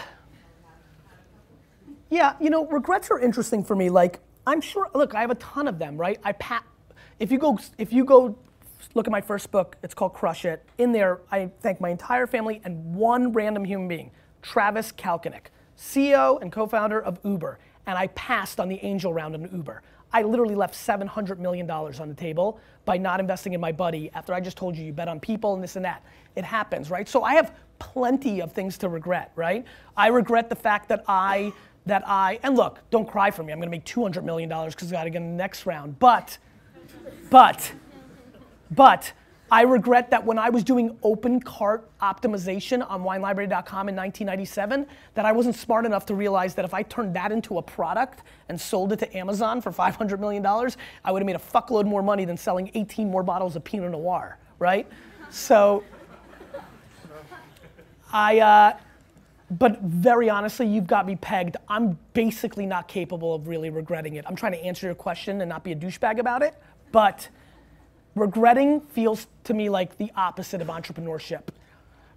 Yeah, 2.12 2.36
you 2.39 2.52
know, 2.52 2.67
regrets 2.67 3.10
are 3.10 3.17
interesting 3.17 3.63
for 3.63 3.76
me. 3.76 3.89
Like, 3.89 4.19
I'm 4.45 4.62
sure. 4.62 4.88
Look, 4.93 5.15
I 5.15 5.21
have 5.21 5.32
a 5.32 5.36
ton 5.36 5.67
of 5.67 5.80
them, 5.80 5.97
right? 5.97 6.19
I 6.23 6.34
pat. 6.34 6.63
If 7.17 7.32
you 7.32 7.39
go, 7.39 7.58
if 7.80 7.91
you 7.91 8.06
go, 8.06 8.38
look 8.93 9.08
at 9.08 9.12
my 9.12 9.21
first 9.21 9.50
book. 9.50 9.78
It's 9.82 9.95
called 9.95 10.13
Crush 10.13 10.45
It. 10.45 10.63
In 10.78 10.91
there, 10.91 11.21
I 11.32 11.50
thank 11.62 11.82
my 11.82 11.89
entire 11.89 12.28
family 12.28 12.62
and 12.63 12.93
one 12.93 13.34
random 13.34 13.65
human 13.65 13.88
being, 13.88 14.12
Travis 14.41 14.91
Kalanick, 14.91 15.47
CEO 15.78 16.41
and 16.41 16.52
co-founder 16.52 17.02
of 17.02 17.19
Uber. 17.23 17.60
And 17.86 17.97
I 17.97 18.08
passed 18.08 18.60
on 18.60 18.67
the 18.67 18.84
angel 18.84 19.13
round 19.13 19.36
in 19.36 19.50
Uber. 19.52 19.82
I 20.12 20.21
literally 20.21 20.56
left 20.56 20.73
$700 20.73 21.38
million 21.38 21.69
on 21.69 22.10
the 22.10 22.15
table 22.15 22.60
by 22.86 22.97
not 22.97 23.19
investing 23.19 23.54
in 23.54 23.62
my 23.62 23.71
buddy 23.71 24.10
after 24.13 24.34
I 24.34 24.39
just 24.39 24.58
told 24.58 24.78
you 24.78 24.86
you 24.86 24.93
bet 24.93 25.08
on 25.08 25.19
people 25.19 25.54
and 25.54 25.62
this 25.62 25.76
and 25.76 25.84
that. 25.86 26.04
It 26.36 26.45
happens, 26.45 26.89
right? 26.89 27.08
So 27.08 27.23
I 27.23 27.36
have 27.36 27.54
plenty 27.80 28.41
of 28.41 28.54
things 28.54 28.78
to 28.80 28.89
regret, 28.89 29.32
right? 29.36 29.65
I 29.95 30.08
regret 30.08 30.50
the 30.50 30.56
fact 30.56 30.88
that 30.89 31.04
I, 31.08 31.52
that 31.86 32.04
I, 32.08 32.39
and 32.43 32.56
look, 32.56 32.80
don't 32.89 33.08
cry 33.08 33.32
for 33.32 33.43
me. 33.43 33.52
I'm 33.52 33.60
gonna 33.60 33.69
make 33.71 33.86
$200 33.86 34.23
million 34.23 34.50
because 34.50 34.91
I 34.91 34.95
gotta 34.95 35.10
get 35.10 35.21
in 35.21 35.32
the 35.32 35.38
next 35.38 35.65
round. 35.65 36.00
But, 36.00 36.38
but, 37.30 37.73
but 38.71 39.12
I 39.50 39.62
regret 39.62 40.10
that 40.12 40.26
when 40.26 40.38
I 40.38 40.50
was 40.50 40.64
doing 40.64 40.98
open 41.04 41.40
cart 41.40 41.90
optimization 42.02 42.86
on 42.90 43.04
winelibrary.com 43.04 43.88
in 43.88 43.96
1997, 43.96 44.86
that 45.14 45.26
I 45.26 45.32
wasn't 45.32 45.56
smart 45.56 45.86
enough 45.86 46.06
to 46.08 46.16
realize 46.16 46.54
that 46.56 46.66
if 46.66 46.74
I 46.74 46.84
turned 46.84 47.16
that 47.16 47.32
into 47.32 47.58
a 47.58 47.62
product 47.62 48.24
and 48.50 48.60
sold 48.60 48.92
it 48.92 49.00
to 49.00 49.18
Amazon 49.18 49.62
for 49.62 49.72
$500 49.72 50.20
million, 50.20 50.46
I 50.46 51.12
would 51.12 51.22
have 51.22 51.26
made 51.26 51.38
a 51.38 51.40
fuckload 51.40 51.86
more 51.86 52.04
money 52.04 52.26
than 52.26 52.36
selling 52.36 52.70
18 52.74 53.10
more 53.10 53.24
bottles 53.24 53.56
of 53.56 53.64
Pinot 53.64 53.92
Noir, 53.92 54.38
right? 54.60 54.86
So, 55.30 55.84
I, 58.12 58.40
uh, 58.40 58.78
but 59.52 59.80
very 59.82 60.30
honestly, 60.30 60.68
you've 60.68 60.88
got 60.88 61.06
me 61.06 61.16
pegged. 61.16 61.56
I'm 61.70 61.98
basically 62.14 62.66
not 62.66 62.90
capable 62.90 63.34
of 63.34 63.48
really 63.48 63.70
regretting 63.70 64.16
it. 64.16 64.26
I'm 64.28 64.36
trying 64.36 64.54
to 64.54 64.62
answer 64.62 64.88
your 64.88 64.96
question 64.96 65.40
and 65.40 65.48
not 65.48 65.64
be 65.64 65.72
a 65.72 65.76
douchebag 65.76 66.20
about 66.20 66.42
it, 66.42 66.54
but 66.92 67.30
regretting 68.19 68.82
feels 68.82 69.27
to 69.45 69.53
me 69.53 69.69
like 69.69 69.97
the 69.97 70.12
opposite 70.15 70.62
of 70.62 70.67
entrepreneurship, 70.67 71.43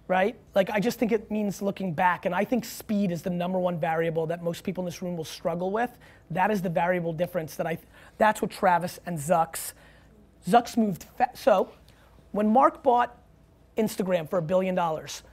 right? 0.07 0.35
Like 0.55 0.69
I 0.69 0.79
just 0.79 0.99
think 0.99 1.11
it 1.11 1.29
means 1.31 1.61
looking 1.61 1.93
back, 1.93 2.25
and 2.25 2.35
I 2.35 2.43
think 2.43 2.65
speed 2.65 3.11
is 3.11 3.21
the 3.21 3.29
number 3.29 3.59
one 3.59 3.79
variable 3.79 4.27
that 4.27 4.43
most 4.43 4.63
people 4.63 4.83
in 4.83 4.85
this 4.85 5.01
room 5.01 5.17
will 5.17 5.25
struggle 5.25 5.71
with. 5.71 5.91
That 6.29 6.51
is 6.51 6.61
the 6.61 6.69
variable 6.69 7.13
difference 7.13 7.55
that 7.55 7.67
I. 7.67 7.77
That's 8.17 8.41
what 8.41 8.51
Travis 8.51 8.99
and 9.05 9.17
Zucks. 9.17 9.73
Zucks 10.47 10.77
moved. 10.77 11.05
Fa- 11.17 11.29
so, 11.33 11.71
when 12.31 12.47
Mark 12.47 12.83
bought 12.83 13.17
Instagram 13.77 14.29
for 14.29 14.39
a 14.39 14.41
billion 14.41 14.75
dollars, 14.75 15.23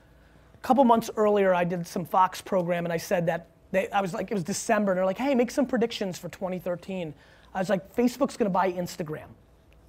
a 0.55 0.59
couple 0.59 0.85
months 0.85 1.11
earlier, 1.17 1.55
I 1.55 1.65
did 1.65 1.87
some 1.87 2.05
Fox 2.05 2.41
program, 2.41 2.85
and 2.85 2.93
I 2.93 2.99
said 2.99 3.27
that 3.27 3.49
they, 3.71 3.89
I 3.91 4.01
was 4.01 4.15
like, 4.15 4.31
it 4.31 4.35
was 4.35 4.45
December, 4.45 4.93
and 4.93 4.99
they're 4.99 5.07
like, 5.07 5.19
hey, 5.19 5.35
make 5.35 5.51
some 5.51 5.67
predictions 5.67 6.19
for 6.19 6.29
2013. 6.29 7.15
I 7.55 7.59
was 7.59 7.69
like, 7.69 7.95
Facebook's 7.95 8.37
gonna 8.37 8.51
buy 8.51 8.73
Instagram, 8.73 9.27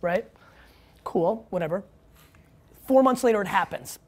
right? 0.01 0.25
Cool, 1.03 1.45
whatever. 1.49 1.83
Four 2.87 3.03
months 3.03 3.23
later, 3.23 3.41
it 3.41 3.47
happens. 3.47 3.99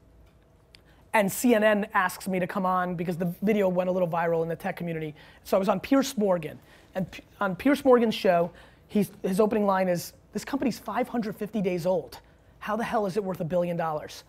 And 1.14 1.28
CNN 1.28 1.88
asks 1.92 2.26
me 2.26 2.40
to 2.40 2.46
come 2.46 2.64
on 2.64 2.94
because 2.94 3.16
the 3.16 3.34
video 3.42 3.68
went 3.68 3.90
a 3.90 3.92
little 3.92 4.08
viral 4.08 4.42
in 4.42 4.48
the 4.48 4.56
tech 4.56 4.76
community. 4.76 5.14
So 5.44 5.56
I 5.56 5.60
was 5.60 5.68
on 5.68 5.78
Piers 5.78 6.16
Morgan. 6.16 6.58
And 6.94 7.06
on 7.40 7.54
Piers 7.54 7.84
Morgan's 7.84 8.14
show, 8.14 8.50
he's, 8.88 9.10
his 9.22 9.40
opening 9.40 9.66
line 9.66 9.88
is 9.88 10.14
This 10.32 10.44
company's 10.44 10.78
550 10.78 11.60
days 11.60 11.84
old. 11.84 12.18
How 12.60 12.76
the 12.76 12.84
hell 12.84 13.06
is 13.06 13.16
it 13.16 13.24
worth 13.24 13.40
a 13.40 13.44
billion 13.44 13.76
dollars? 13.76 14.24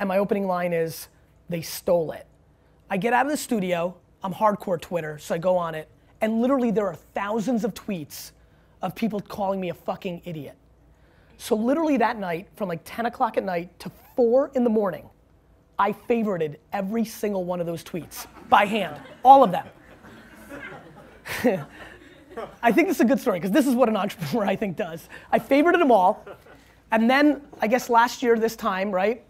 And 0.00 0.08
my 0.08 0.18
opening 0.18 0.46
line 0.46 0.72
is 0.72 1.08
They 1.48 1.62
stole 1.62 2.12
it. 2.12 2.26
I 2.90 2.96
get 2.96 3.12
out 3.12 3.26
of 3.26 3.32
the 3.32 3.38
studio, 3.38 3.96
I'm 4.22 4.32
hardcore 4.32 4.80
Twitter, 4.80 5.18
so 5.18 5.34
I 5.34 5.38
go 5.38 5.56
on 5.56 5.74
it, 5.74 5.88
and 6.20 6.40
literally 6.40 6.70
there 6.70 6.86
are 6.86 6.94
thousands 7.14 7.64
of 7.64 7.74
tweets 7.74 8.30
of 8.82 8.94
people 8.94 9.20
calling 9.20 9.60
me 9.60 9.70
a 9.70 9.74
fucking 9.74 10.22
idiot. 10.24 10.56
So 11.38 11.54
literally 11.54 11.96
that 11.98 12.18
night, 12.18 12.48
from 12.56 12.68
like 12.68 12.80
10 12.84 13.06
o'clock 13.06 13.36
at 13.36 13.44
night 13.44 13.78
to 13.80 13.90
4 14.16 14.52
in 14.54 14.64
the 14.64 14.70
morning, 14.70 15.08
I 15.78 15.92
favorited 15.92 16.56
every 16.72 17.04
single 17.04 17.44
one 17.44 17.60
of 17.60 17.66
those 17.66 17.84
tweets 17.84 18.26
by 18.48 18.64
hand, 18.64 19.00
all 19.22 19.44
of 19.44 19.52
them. 19.52 19.66
I 22.62 22.72
think 22.72 22.88
this 22.88 22.98
is 22.98 23.02
a 23.02 23.06
good 23.06 23.20
story 23.20 23.38
because 23.38 23.50
this 23.50 23.66
is 23.66 23.74
what 23.74 23.88
an 23.88 23.96
entrepreneur 23.96 24.44
I 24.44 24.56
think 24.56 24.76
does. 24.76 25.08
I 25.30 25.38
favorited 25.38 25.78
them 25.78 25.90
all, 25.90 26.24
and 26.90 27.10
then 27.10 27.42
I 27.60 27.66
guess 27.66 27.90
last 27.90 28.22
year 28.22 28.38
this 28.38 28.56
time, 28.56 28.90
right? 28.90 29.24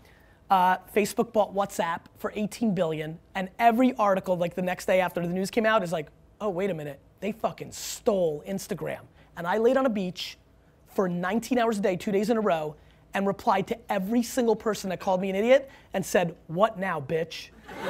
Uh, 0.51 0.77
Facebook 0.95 1.33
bought 1.33 1.53
WhatsApp 1.55 2.03
for 2.19 2.33
18 2.35 2.75
billion, 2.75 3.19
and 3.35 3.49
every 3.59 3.95
article 3.95 4.37
like 4.37 4.55
the 4.55 4.63
next 4.63 4.87
day 4.87 5.01
after 5.01 5.21
the 5.21 5.33
news 5.33 5.51
came 5.51 5.67
out 5.67 5.83
is 5.83 5.93
like, 5.93 6.09
oh 6.41 6.49
wait 6.49 6.71
a 6.71 6.75
minute, 6.75 7.01
they 7.21 7.33
fucking 7.33 7.73
stole 7.73 8.45
Instagram. 8.47 9.01
And 9.37 9.47
I 9.47 9.59
laid 9.59 9.77
on 9.77 9.87
a 9.87 9.91
beach 9.91 10.39
for 10.97 11.09
19 11.09 11.59
hours 11.59 11.79
a 11.79 11.83
day, 11.83 11.95
two 11.95 12.11
days 12.11 12.31
in 12.31 12.39
a 12.39 12.41
row, 12.41 12.75
and 13.15 13.27
replied 13.27 13.69
to 13.69 13.79
every 13.89 14.23
single 14.23 14.57
person 14.57 14.91
that 14.91 14.99
called 14.99 15.21
me 15.21 15.31
an 15.31 15.37
idiot 15.37 15.71
and 15.95 16.05
said, 16.05 16.35
What 16.49 16.79
now, 16.79 17.01
bitch? 17.01 17.49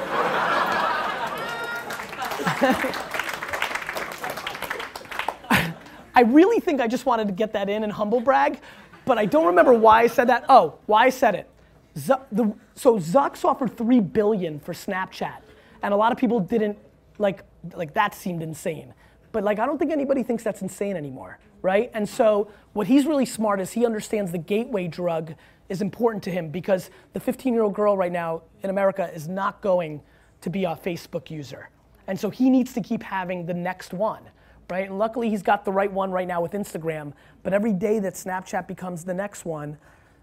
I 6.13 6.21
really 6.21 6.59
think 6.59 6.81
I 6.81 6.87
just 6.87 7.05
wanted 7.05 7.27
to 7.27 7.33
get 7.33 7.53
that 7.53 7.69
in 7.69 7.83
and 7.83 7.91
humble 7.91 8.19
brag, 8.19 8.59
but 9.05 9.17
I 9.17 9.25
don't 9.25 9.45
remember 9.45 9.73
why 9.73 10.01
I 10.01 10.07
said 10.07 10.27
that. 10.29 10.45
Oh, 10.49 10.75
why 10.87 11.05
I 11.05 11.09
said 11.09 11.35
it. 11.35 11.49
Z- 11.97 12.13
the, 12.31 12.53
so 12.75 12.97
Zucks 12.97 13.45
offered 13.45 13.77
three 13.77 13.99
billion 13.99 14.59
for 14.59 14.73
Snapchat, 14.73 15.37
and 15.81 15.93
a 15.93 15.97
lot 15.97 16.11
of 16.11 16.17
people 16.17 16.39
didn't 16.39 16.77
like 17.19 17.43
like 17.75 17.93
that 17.93 18.15
seemed 18.15 18.41
insane. 18.41 18.93
But 19.31 19.43
like 19.43 19.59
I 19.59 19.65
don't 19.65 19.77
think 19.77 19.91
anybody 19.91 20.23
thinks 20.23 20.43
that's 20.43 20.61
insane 20.61 20.95
anymore, 20.95 21.39
right? 21.61 21.91
And 21.93 22.07
so 22.07 22.49
what 22.73 22.87
he's 22.87 23.05
really 23.05 23.25
smart 23.25 23.59
is 23.59 23.71
he 23.71 23.85
understands 23.85 24.31
the 24.31 24.37
gateway 24.37 24.87
drug 24.87 25.35
is 25.69 25.81
important 25.81 26.23
to 26.23 26.31
him 26.31 26.49
because 26.49 26.89
the 27.13 27.19
15-year-old 27.19 27.73
girl 27.73 27.97
right 27.97 28.11
now 28.11 28.43
in 28.63 28.69
America 28.69 29.11
is 29.13 29.27
not 29.27 29.61
going 29.61 30.01
to 30.41 30.49
be 30.49 30.63
a 30.63 30.75
Facebook 30.75 31.29
user. 31.29 31.69
And 32.07 32.19
so 32.19 32.29
he 32.29 32.49
needs 32.49 32.73
to 32.73 32.81
keep 32.81 33.03
having 33.03 33.45
the 33.45 33.53
next 33.53 33.93
one, 33.93 34.23
right? 34.69 34.87
And 34.87 34.97
luckily 34.97 35.29
he's 35.29 35.43
got 35.43 35.65
the 35.65 35.71
right 35.71 35.91
one 35.91 36.11
right 36.11 36.27
now 36.27 36.41
with 36.41 36.53
Instagram, 36.53 37.13
but 37.43 37.53
every 37.53 37.73
day 37.73 37.99
that 37.99 38.13
Snapchat 38.13 38.67
becomes 38.67 39.03
the 39.03 39.13
next 39.13 39.43
one, 39.43 39.77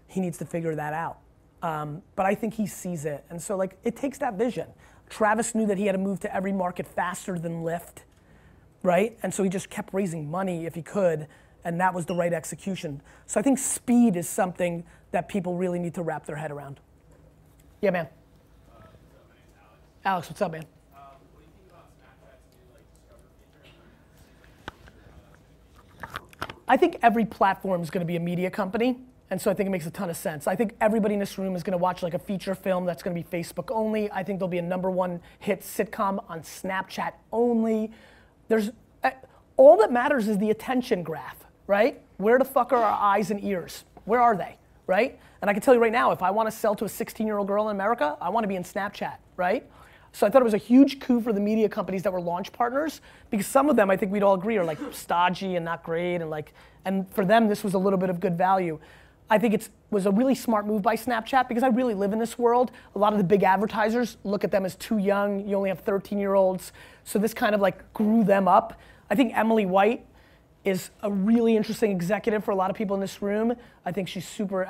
he 0.07 0.19
needs 0.19 0.37
to 0.39 0.45
figure 0.45 0.75
that 0.75 0.93
out. 0.93 1.19
Um, 1.61 2.01
but 2.15 2.25
I 2.25 2.35
think 2.35 2.53
he 2.53 2.67
sees 2.67 3.05
it. 3.05 3.23
And 3.29 3.41
so 3.41 3.55
like 3.55 3.77
it 3.83 3.95
takes 3.95 4.17
that 4.19 4.35
vision. 4.35 4.67
Travis 5.09 5.53
knew 5.53 5.67
that 5.67 5.77
he 5.77 5.85
had 5.85 5.93
to 5.93 5.99
move 5.99 6.19
to 6.21 6.35
every 6.35 6.51
market 6.51 6.87
faster 6.87 7.37
than 7.37 7.63
Lyft 7.63 8.03
right? 8.85 9.17
And 9.23 9.33
so 9.33 9.43
he 9.43 9.49
just 9.49 9.69
kept 9.69 9.93
raising 9.93 10.29
money 10.29 10.65
if 10.65 10.75
he 10.75 10.81
could, 10.81 11.27
and 11.63 11.79
that 11.81 11.93
was 11.93 12.05
the 12.05 12.15
right 12.15 12.31
execution. 12.31 13.01
So 13.25 13.39
I 13.39 13.43
think 13.43 13.57
speed 13.57 14.15
is 14.15 14.29
something 14.29 14.83
that 15.11 15.27
people 15.27 15.55
really 15.55 15.79
need 15.79 15.93
to 15.95 16.03
wrap 16.03 16.25
their 16.25 16.35
head 16.35 16.51
around. 16.51 16.79
Yeah, 17.81 17.91
man. 17.91 18.07
Alex, 20.05 20.29
what's 20.29 20.41
up, 20.41 20.51
man? 20.51 20.65
I 26.67 26.77
think 26.77 26.97
every 27.03 27.25
platform 27.25 27.81
is 27.81 27.89
going 27.89 28.01
to 28.01 28.07
be 28.07 28.15
a 28.15 28.19
media 28.19 28.49
company, 28.49 28.97
and 29.29 29.39
so 29.39 29.51
I 29.51 29.53
think 29.53 29.67
it 29.67 29.69
makes 29.69 29.85
a 29.85 29.91
ton 29.91 30.09
of 30.09 30.17
sense. 30.17 30.47
I 30.47 30.55
think 30.55 30.75
everybody 30.81 31.13
in 31.13 31.19
this 31.19 31.37
room 31.37 31.55
is 31.55 31.61
going 31.61 31.73
to 31.73 31.77
watch 31.77 32.01
like 32.01 32.15
a 32.15 32.19
feature 32.19 32.55
film 32.55 32.85
that's 32.85 33.03
going 33.03 33.15
to 33.15 33.29
be 33.29 33.37
Facebook 33.37 33.69
only. 33.71 34.11
I 34.11 34.23
think 34.23 34.39
there'll 34.39 34.47
be 34.47 34.57
a 34.57 34.63
number 34.63 34.89
one 34.89 35.21
hit 35.39 35.61
sitcom 35.61 36.23
on 36.27 36.41
Snapchat 36.41 37.13
only. 37.31 37.91
There's 38.47 38.71
uh, 39.03 39.11
all 39.57 39.77
that 39.77 39.91
matters 39.91 40.27
is 40.27 40.37
the 40.37 40.49
attention 40.49 41.03
graph, 41.03 41.37
right? 41.67 42.01
Where 42.17 42.37
the 42.37 42.45
fuck 42.45 42.71
are 42.73 42.83
our 42.83 43.15
eyes 43.15 43.31
and 43.31 43.43
ears? 43.43 43.83
Where 44.05 44.21
are 44.21 44.35
they, 44.35 44.57
right? 44.87 45.19
And 45.41 45.49
I 45.49 45.53
can 45.53 45.61
tell 45.61 45.73
you 45.73 45.81
right 45.81 45.91
now, 45.91 46.11
if 46.11 46.21
I 46.21 46.31
want 46.31 46.49
to 46.49 46.55
sell 46.55 46.75
to 46.75 46.85
a 46.85 46.87
16-year-old 46.87 47.47
girl 47.47 47.69
in 47.69 47.75
America, 47.75 48.17
I 48.21 48.29
want 48.29 48.43
to 48.43 48.47
be 48.47 48.55
in 48.55 48.63
Snapchat, 48.63 49.17
right? 49.37 49.65
So 50.15 50.25
I 50.25 50.29
thought 50.29 50.41
it 50.41 50.45
was 50.45 50.53
a 50.53 50.57
huge 50.57 51.01
coup 51.01 51.19
for 51.19 51.33
the 51.33 51.41
media 51.41 51.67
companies 51.67 52.03
that 52.03 52.13
were 52.13 52.21
launch 52.21 52.53
partners 52.53 53.01
because 53.29 53.45
some 53.47 53.69
of 53.69 53.75
them 53.75 53.89
I 53.89 53.97
think 53.97 54.13
we'd 54.13 54.23
all 54.23 54.35
agree 54.35 54.57
are 54.57 54.63
like 54.63 54.77
stodgy 54.91 55.57
and 55.57 55.65
not 55.65 55.83
great 55.83 56.15
and 56.15 56.29
like 56.29 56.53
and 56.85 57.11
for 57.11 57.25
them 57.25 57.49
this 57.49 57.65
was 57.65 57.73
a 57.73 57.77
little 57.77 57.99
bit 57.99 58.09
of 58.09 58.21
good 58.21 58.37
value. 58.37 58.79
I 59.29 59.39
think 59.39 59.53
it 59.55 59.69
was 59.89 60.05
a 60.05 60.11
really 60.11 60.35
smart 60.35 60.67
move 60.67 60.81
by 60.83 60.95
Snapchat 60.95 61.47
because 61.47 61.63
I 61.63 61.67
really 61.67 61.95
live 61.95 62.13
in 62.13 62.19
this 62.19 62.37
world. 62.37 62.71
A 62.93 62.99
lot 62.99 63.11
of 63.13 63.17
the 63.17 63.23
big 63.23 63.43
advertisers 63.43 64.17
look 64.23 64.43
at 64.43 64.51
them 64.51 64.65
as 64.65 64.75
too 64.75 64.97
young. 64.97 65.47
You 65.47 65.55
only 65.55 65.69
have 65.69 65.79
13 65.79 66.19
year 66.19 66.35
olds. 66.35 66.71
So 67.03 67.17
this 67.17 67.33
kind 67.33 67.55
of 67.55 67.61
like 67.61 67.93
grew 67.93 68.23
them 68.23 68.47
up. 68.47 68.79
I 69.09 69.15
think 69.15 69.35
Emily 69.35 69.65
White 69.65 70.05
is 70.63 70.89
a 71.01 71.11
really 71.11 71.55
interesting 71.55 71.91
executive 71.91 72.43
for 72.43 72.51
a 72.51 72.55
lot 72.55 72.69
of 72.69 72.75
people 72.75 72.95
in 72.95 72.99
this 72.99 73.21
room. 73.21 73.55
I 73.85 73.91
think 73.91 74.07
she's 74.07 74.27
super 74.27 74.67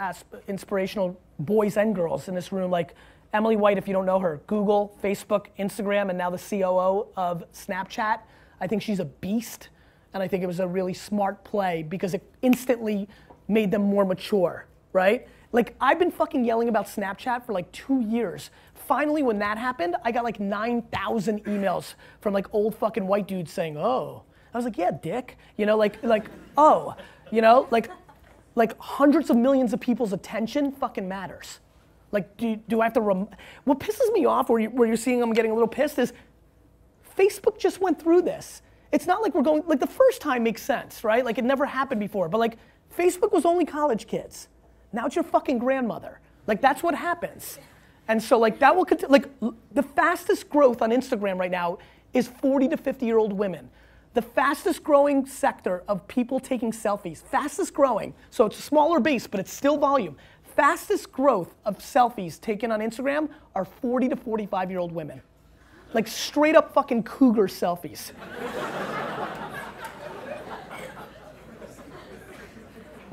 inspirational, 0.47 1.19
boys 1.39 1.77
and 1.77 1.95
girls 1.95 2.27
in 2.27 2.35
this 2.35 2.51
room. 2.51 2.71
Like 2.71 2.95
Emily 3.33 3.55
White, 3.57 3.77
if 3.77 3.87
you 3.87 3.93
don't 3.93 4.05
know 4.05 4.19
her, 4.19 4.41
Google, 4.47 4.97
Facebook, 5.03 5.47
Instagram, 5.59 6.09
and 6.09 6.17
now 6.17 6.29
the 6.29 6.37
COO 6.37 7.07
of 7.17 7.43
Snapchat. 7.51 8.19
I 8.61 8.67
think 8.67 8.81
she's 8.81 8.99
a 8.99 9.05
beast, 9.05 9.69
and 10.13 10.23
I 10.23 10.27
think 10.27 10.43
it 10.43 10.47
was 10.47 10.61
a 10.61 10.67
really 10.67 10.93
smart 10.93 11.43
play 11.43 11.83
because 11.83 12.13
it 12.13 12.23
instantly 12.41 13.09
made 13.47 13.71
them 13.71 13.83
more 13.83 14.05
mature, 14.05 14.65
right? 14.93 15.27
Like 15.51 15.75
I've 15.79 15.99
been 15.99 16.11
fucking 16.11 16.43
yelling 16.43 16.69
about 16.69 16.85
Snapchat 16.85 17.45
for 17.45 17.53
like 17.53 17.71
two 17.71 18.01
years. 18.01 18.49
Finally, 18.73 19.23
when 19.23 19.39
that 19.39 19.57
happened, 19.57 19.95
I 20.03 20.11
got 20.11 20.23
like 20.23 20.39
9,000 20.39 21.43
emails 21.45 21.95
from 22.21 22.33
like 22.33 22.53
old 22.53 22.75
fucking 22.75 23.07
white 23.07 23.27
dudes 23.27 23.51
saying, 23.51 23.77
"Oh," 23.77 24.23
I 24.53 24.57
was 24.57 24.65
like, 24.65 24.77
"Yeah, 24.77 24.91
dick," 24.91 25.37
you 25.57 25.65
know, 25.65 25.77
like 25.77 26.03
like 26.03 26.25
oh, 26.57 26.95
you 27.31 27.41
know, 27.41 27.67
like 27.71 27.89
like 28.55 28.77
hundreds 28.79 29.29
of 29.29 29.37
millions 29.37 29.73
of 29.73 29.79
people's 29.79 30.13
attention 30.13 30.71
fucking 30.71 31.07
matters. 31.07 31.59
Like, 32.11 32.37
do, 32.37 32.55
do 32.69 32.81
I 32.81 32.85
have 32.85 32.93
to? 32.93 33.01
Rem- 33.01 33.27
what 33.65 33.79
pisses 33.79 34.11
me 34.13 34.25
off, 34.25 34.49
where, 34.49 34.59
you, 34.59 34.69
where 34.69 34.87
you're 34.87 34.97
seeing 34.97 35.21
I'm 35.21 35.33
getting 35.33 35.51
a 35.51 35.53
little 35.53 35.67
pissed, 35.67 35.99
is 35.99 36.13
Facebook 37.17 37.59
just 37.59 37.81
went 37.81 38.01
through 38.01 38.21
this. 38.21 38.61
It's 38.91 39.07
not 39.07 39.21
like 39.21 39.35
we're 39.35 39.41
going, 39.41 39.63
like 39.67 39.79
the 39.79 39.87
first 39.87 40.21
time 40.21 40.43
makes 40.43 40.61
sense, 40.61 41.03
right? 41.03 41.25
Like 41.25 41.37
it 41.37 41.43
never 41.43 41.65
happened 41.65 41.99
before. 41.99 42.29
But 42.29 42.37
like 42.37 42.57
Facebook 42.97 43.31
was 43.31 43.45
only 43.45 43.65
college 43.65 44.07
kids. 44.07 44.47
Now 44.93 45.05
it's 45.05 45.15
your 45.15 45.23
fucking 45.23 45.59
grandmother. 45.59 46.19
Like 46.47 46.61
that's 46.61 46.83
what 46.83 46.95
happens. 46.95 47.59
And 48.07 48.21
so 48.21 48.37
like 48.37 48.59
that 48.59 48.75
will 48.75 48.85
continue, 48.85 49.11
like 49.11 49.29
the 49.73 49.83
fastest 49.83 50.49
growth 50.49 50.81
on 50.81 50.91
Instagram 50.91 51.37
right 51.39 51.51
now 51.51 51.79
is 52.13 52.27
40 52.27 52.69
to 52.69 52.77
50 52.77 53.05
year 53.05 53.17
old 53.17 53.33
women. 53.33 53.69
The 54.13 54.21
fastest 54.21 54.83
growing 54.83 55.25
sector 55.25 55.83
of 55.89 56.07
people 56.07 56.39
taking 56.39 56.71
selfies, 56.71 57.21
fastest 57.21 57.73
growing, 57.73 58.13
so 58.29 58.45
it's 58.45 58.57
a 58.57 58.61
smaller 58.61 59.01
base, 59.01 59.27
but 59.27 59.41
it's 59.41 59.51
still 59.51 59.77
volume. 59.77 60.15
Fastest 60.55 61.11
growth 61.11 61.53
of 61.65 61.79
selfies 61.79 62.39
taken 62.39 62.71
on 62.71 62.79
Instagram 62.79 63.27
are 63.55 63.65
40 63.65 64.09
to 64.09 64.15
45 64.15 64.71
year 64.71 64.79
old 64.79 64.93
women. 64.93 65.21
Like 65.93 66.07
straight 66.07 66.55
up 66.55 66.73
fucking 66.73 67.03
cougar 67.03 67.47
selfies. 67.47 68.13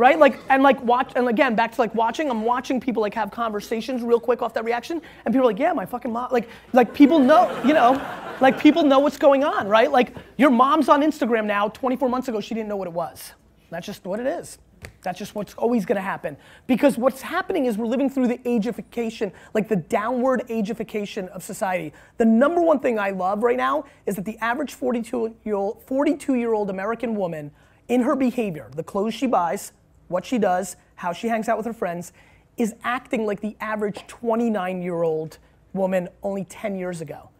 Right? 0.03 0.19
Like 0.19 0.41
and 0.49 0.65
like 0.65 0.83
watch 0.83 1.13
and 1.15 1.29
again 1.29 1.55
back 1.55 1.71
to 1.73 1.81
like 1.81 1.95
watching. 1.95 2.29
I'm 2.29 2.43
watching 2.43 2.81
people 2.81 3.01
like 3.01 3.15
have 3.15 3.31
conversations 3.31 4.03
real 4.03 4.19
quick 4.19 4.43
off 4.43 4.53
that 4.55 4.65
reaction, 4.65 5.01
and 5.25 5.33
people 5.33 5.47
are 5.47 5.53
like, 5.53 5.61
yeah, 5.61 5.73
my 5.73 5.87
fucking 5.87 6.13
mom. 6.13 6.33
Like 6.33 6.49
like 6.73 6.93
people 6.93 7.21
know, 7.21 7.43
you 7.65 7.73
know, 7.73 7.93
like 8.41 8.59
people 8.59 8.83
know 8.83 8.99
what's 8.99 9.17
going 9.17 9.45
on, 9.45 9.69
right? 9.69 9.91
Like 9.91 10.17
your 10.37 10.51
mom's 10.51 10.89
on 10.89 11.03
Instagram 11.03 11.47
now. 11.47 11.69
24 11.69 12.09
months 12.09 12.27
ago, 12.27 12.41
she 12.41 12.53
didn't 12.53 12.69
know 12.69 12.77
what 12.77 12.89
it 12.89 12.93
was. 12.93 13.33
That's 13.71 13.87
just 13.87 14.05
what 14.05 14.19
it 14.19 14.27
is. 14.27 14.59
That's 15.03 15.21
just 15.21 15.37
what's 15.37 15.55
always 15.55 15.87
gonna 15.87 16.01
happen. 16.01 16.37
Because 16.67 16.99
what's 16.99 17.23
happening 17.23 17.67
is 17.67 17.79
we're 17.79 17.87
living 17.87 18.11
through 18.11 18.27
the 18.27 18.39
ageification, 18.39 19.31
like 19.55 19.69
the 19.69 19.77
downward 19.77 20.49
ageification 20.49 21.29
of 21.29 21.45
society. 21.45 21.93
The 22.19 22.25
number 22.25 22.61
one 22.61 22.81
thing 22.81 22.99
I 22.99 23.11
love 23.11 23.45
right 23.45 23.57
now 23.57 23.85
is 24.07 24.17
that 24.17 24.25
the 24.25 24.37
average 24.39 24.75
42 24.75 25.37
year 25.45 25.55
old, 25.55 25.81
42 25.87 26.35
year 26.35 26.55
old 26.55 26.71
American 26.71 27.15
woman, 27.15 27.53
in 27.89 28.03
her 28.03 28.17
behavior, 28.17 28.71
the 28.75 28.83
clothes 28.83 29.15
she 29.15 29.27
buys, 29.27 29.73
what 30.13 30.25
she 30.25 30.39
does, 30.39 30.77
how 30.95 31.13
she 31.13 31.27
hangs 31.27 31.49
out 31.49 31.57
with 31.57 31.67
her 31.67 31.73
friends, 31.73 32.13
is 32.57 32.75
acting 32.85 33.27
like 33.27 33.41
the 33.41 33.57
average 33.61 34.07
29 34.07 34.83
year 34.83 35.03
old 35.03 35.39
woman 35.73 36.09
only 36.23 36.45
10 36.45 36.77
years 36.77 37.01
ago. 37.01 37.31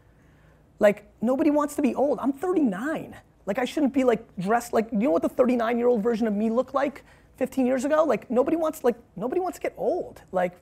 Like 0.79 1.05
nobody 1.21 1.51
wants 1.51 1.77
to 1.77 1.83
be 1.83 1.95
old. 1.95 2.19
I'm 2.19 2.33
39. 2.33 3.15
Like 3.47 3.59
I 3.59 3.65
shouldn't 3.65 3.93
be 3.93 4.05
like 4.05 4.25
dressed 4.39 4.73
like 4.73 4.91
you 4.91 4.99
know 4.99 5.11
what 5.11 5.23
the 5.23 5.29
39 5.29 5.79
year 5.79 5.87
old 5.87 6.03
version 6.03 6.27
of 6.27 6.35
me 6.35 6.51
looked 6.51 6.75
like 6.75 7.05
15 7.37 7.67
years 7.67 7.85
ago? 7.85 8.05
Like 8.05 8.31
nobody 8.31 8.57
wants 8.57 8.83
like 8.83 8.97
nobody 9.17 9.41
wants 9.41 9.59
to 9.59 9.63
get 9.63 9.75
old. 9.77 10.23
Like 10.33 10.55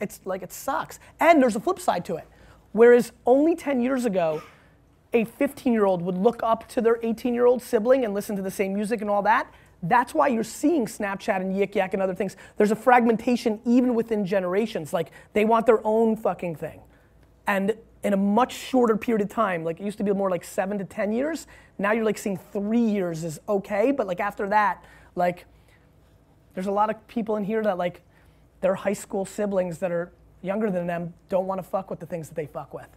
it's 0.00 0.20
like 0.24 0.42
it 0.42 0.52
sucks. 0.52 1.00
And 1.18 1.42
there's 1.42 1.56
a 1.56 1.60
flip 1.60 1.80
side 1.80 2.04
to 2.06 2.16
it. 2.16 2.28
Whereas 2.72 3.12
only 3.24 3.54
10 3.54 3.80
years 3.80 4.04
ago, 4.04 4.42
a 5.12 5.24
15 5.24 5.72
year 5.72 5.86
old 5.86 6.02
would 6.02 6.18
look 6.18 6.42
up 6.42 6.68
to 6.68 6.80
their 6.80 6.98
18 7.02 7.34
year 7.34 7.46
old 7.46 7.62
sibling 7.62 8.04
and 8.04 8.12
listen 8.12 8.36
to 8.36 8.42
the 8.42 8.50
same 8.50 8.74
music 8.74 9.00
and 9.00 9.08
all 9.08 9.22
that. 9.22 9.52
That's 9.86 10.14
why 10.14 10.28
you're 10.28 10.44
seeing 10.44 10.86
Snapchat 10.86 11.42
and 11.42 11.54
Yik 11.54 11.74
Yak 11.74 11.92
and 11.92 12.02
other 12.02 12.14
things. 12.14 12.36
There's 12.56 12.70
a 12.70 12.76
fragmentation 12.76 13.60
even 13.66 13.94
within 13.94 14.24
generations. 14.24 14.92
Like 14.92 15.10
they 15.34 15.44
want 15.44 15.66
their 15.66 15.86
own 15.86 16.16
fucking 16.16 16.56
thing. 16.56 16.80
And 17.46 17.74
in 18.02 18.14
a 18.14 18.16
much 18.16 18.54
shorter 18.54 18.96
period 18.96 19.22
of 19.22 19.28
time, 19.28 19.62
like 19.62 19.80
it 19.80 19.84
used 19.84 19.98
to 19.98 20.04
be 20.04 20.12
more 20.12 20.30
like 20.30 20.42
seven 20.42 20.78
to 20.78 20.84
10 20.84 21.12
years. 21.12 21.46
Now 21.78 21.92
you're 21.92 22.04
like 22.04 22.16
seeing 22.16 22.38
three 22.52 22.80
years 22.80 23.24
is 23.24 23.38
okay, 23.46 23.92
but 23.92 24.06
like 24.06 24.20
after 24.20 24.48
that, 24.48 24.82
like 25.16 25.44
there's 26.54 26.66
a 26.66 26.72
lot 26.72 26.88
of 26.88 27.06
people 27.06 27.36
in 27.36 27.44
here 27.44 27.62
that 27.62 27.76
like 27.76 28.00
their 28.62 28.74
high 28.74 28.94
school 28.94 29.26
siblings 29.26 29.78
that 29.78 29.92
are 29.92 30.10
younger 30.40 30.70
than 30.70 30.86
them 30.86 31.12
don't 31.28 31.46
want 31.46 31.58
to 31.58 31.62
fuck 31.62 31.90
with 31.90 32.00
the 32.00 32.06
things 32.06 32.28
that 32.28 32.34
they 32.34 32.46
fuck 32.46 32.72
with. 32.72 32.88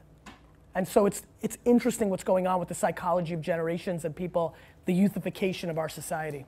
And 0.76 0.88
so 0.88 1.06
it's 1.06 1.24
it's 1.42 1.58
interesting 1.66 2.10
what's 2.10 2.24
going 2.24 2.46
on 2.48 2.60
with 2.60 2.70
the 2.70 2.76
psychology 2.76 3.34
of 3.34 3.42
generations 3.42 4.06
and 4.06 4.16
people, 4.16 4.56
the 4.86 4.94
youthification 4.94 5.70
of 5.70 5.78
our 5.78 5.90
society. 5.90 6.46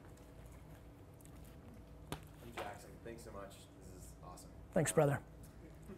I'm 2.11 2.51
Jackson. 2.55 2.89
Thanks 3.03 3.23
so 3.23 3.31
much. 3.31 3.49
This 3.95 4.05
is 4.05 4.11
awesome. 4.23 4.49
Thanks, 4.73 4.91
brother. 4.91 5.19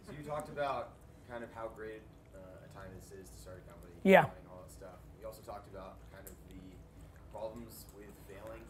So 0.06 0.12
you 0.18 0.24
talked 0.26 0.48
about 0.48 0.90
kind 1.30 1.44
of 1.44 1.50
how 1.54 1.68
great 1.76 2.00
uh, 2.34 2.38
a 2.38 2.78
time 2.78 2.88
this 3.00 3.12
is 3.18 3.28
to 3.28 3.38
start 3.40 3.62
a 3.64 3.70
company. 3.70 3.92
Yeah. 4.02 4.24
And 4.24 4.30
all 4.50 4.62
that 4.66 4.72
stuff. 4.72 4.98
You 5.20 5.26
also 5.26 5.42
talked 5.42 5.72
about 5.72 5.96
kind 6.12 6.26
of 6.26 6.32
the 6.48 6.60
problems 7.32 7.84
with 7.96 8.08
failing, 8.28 8.62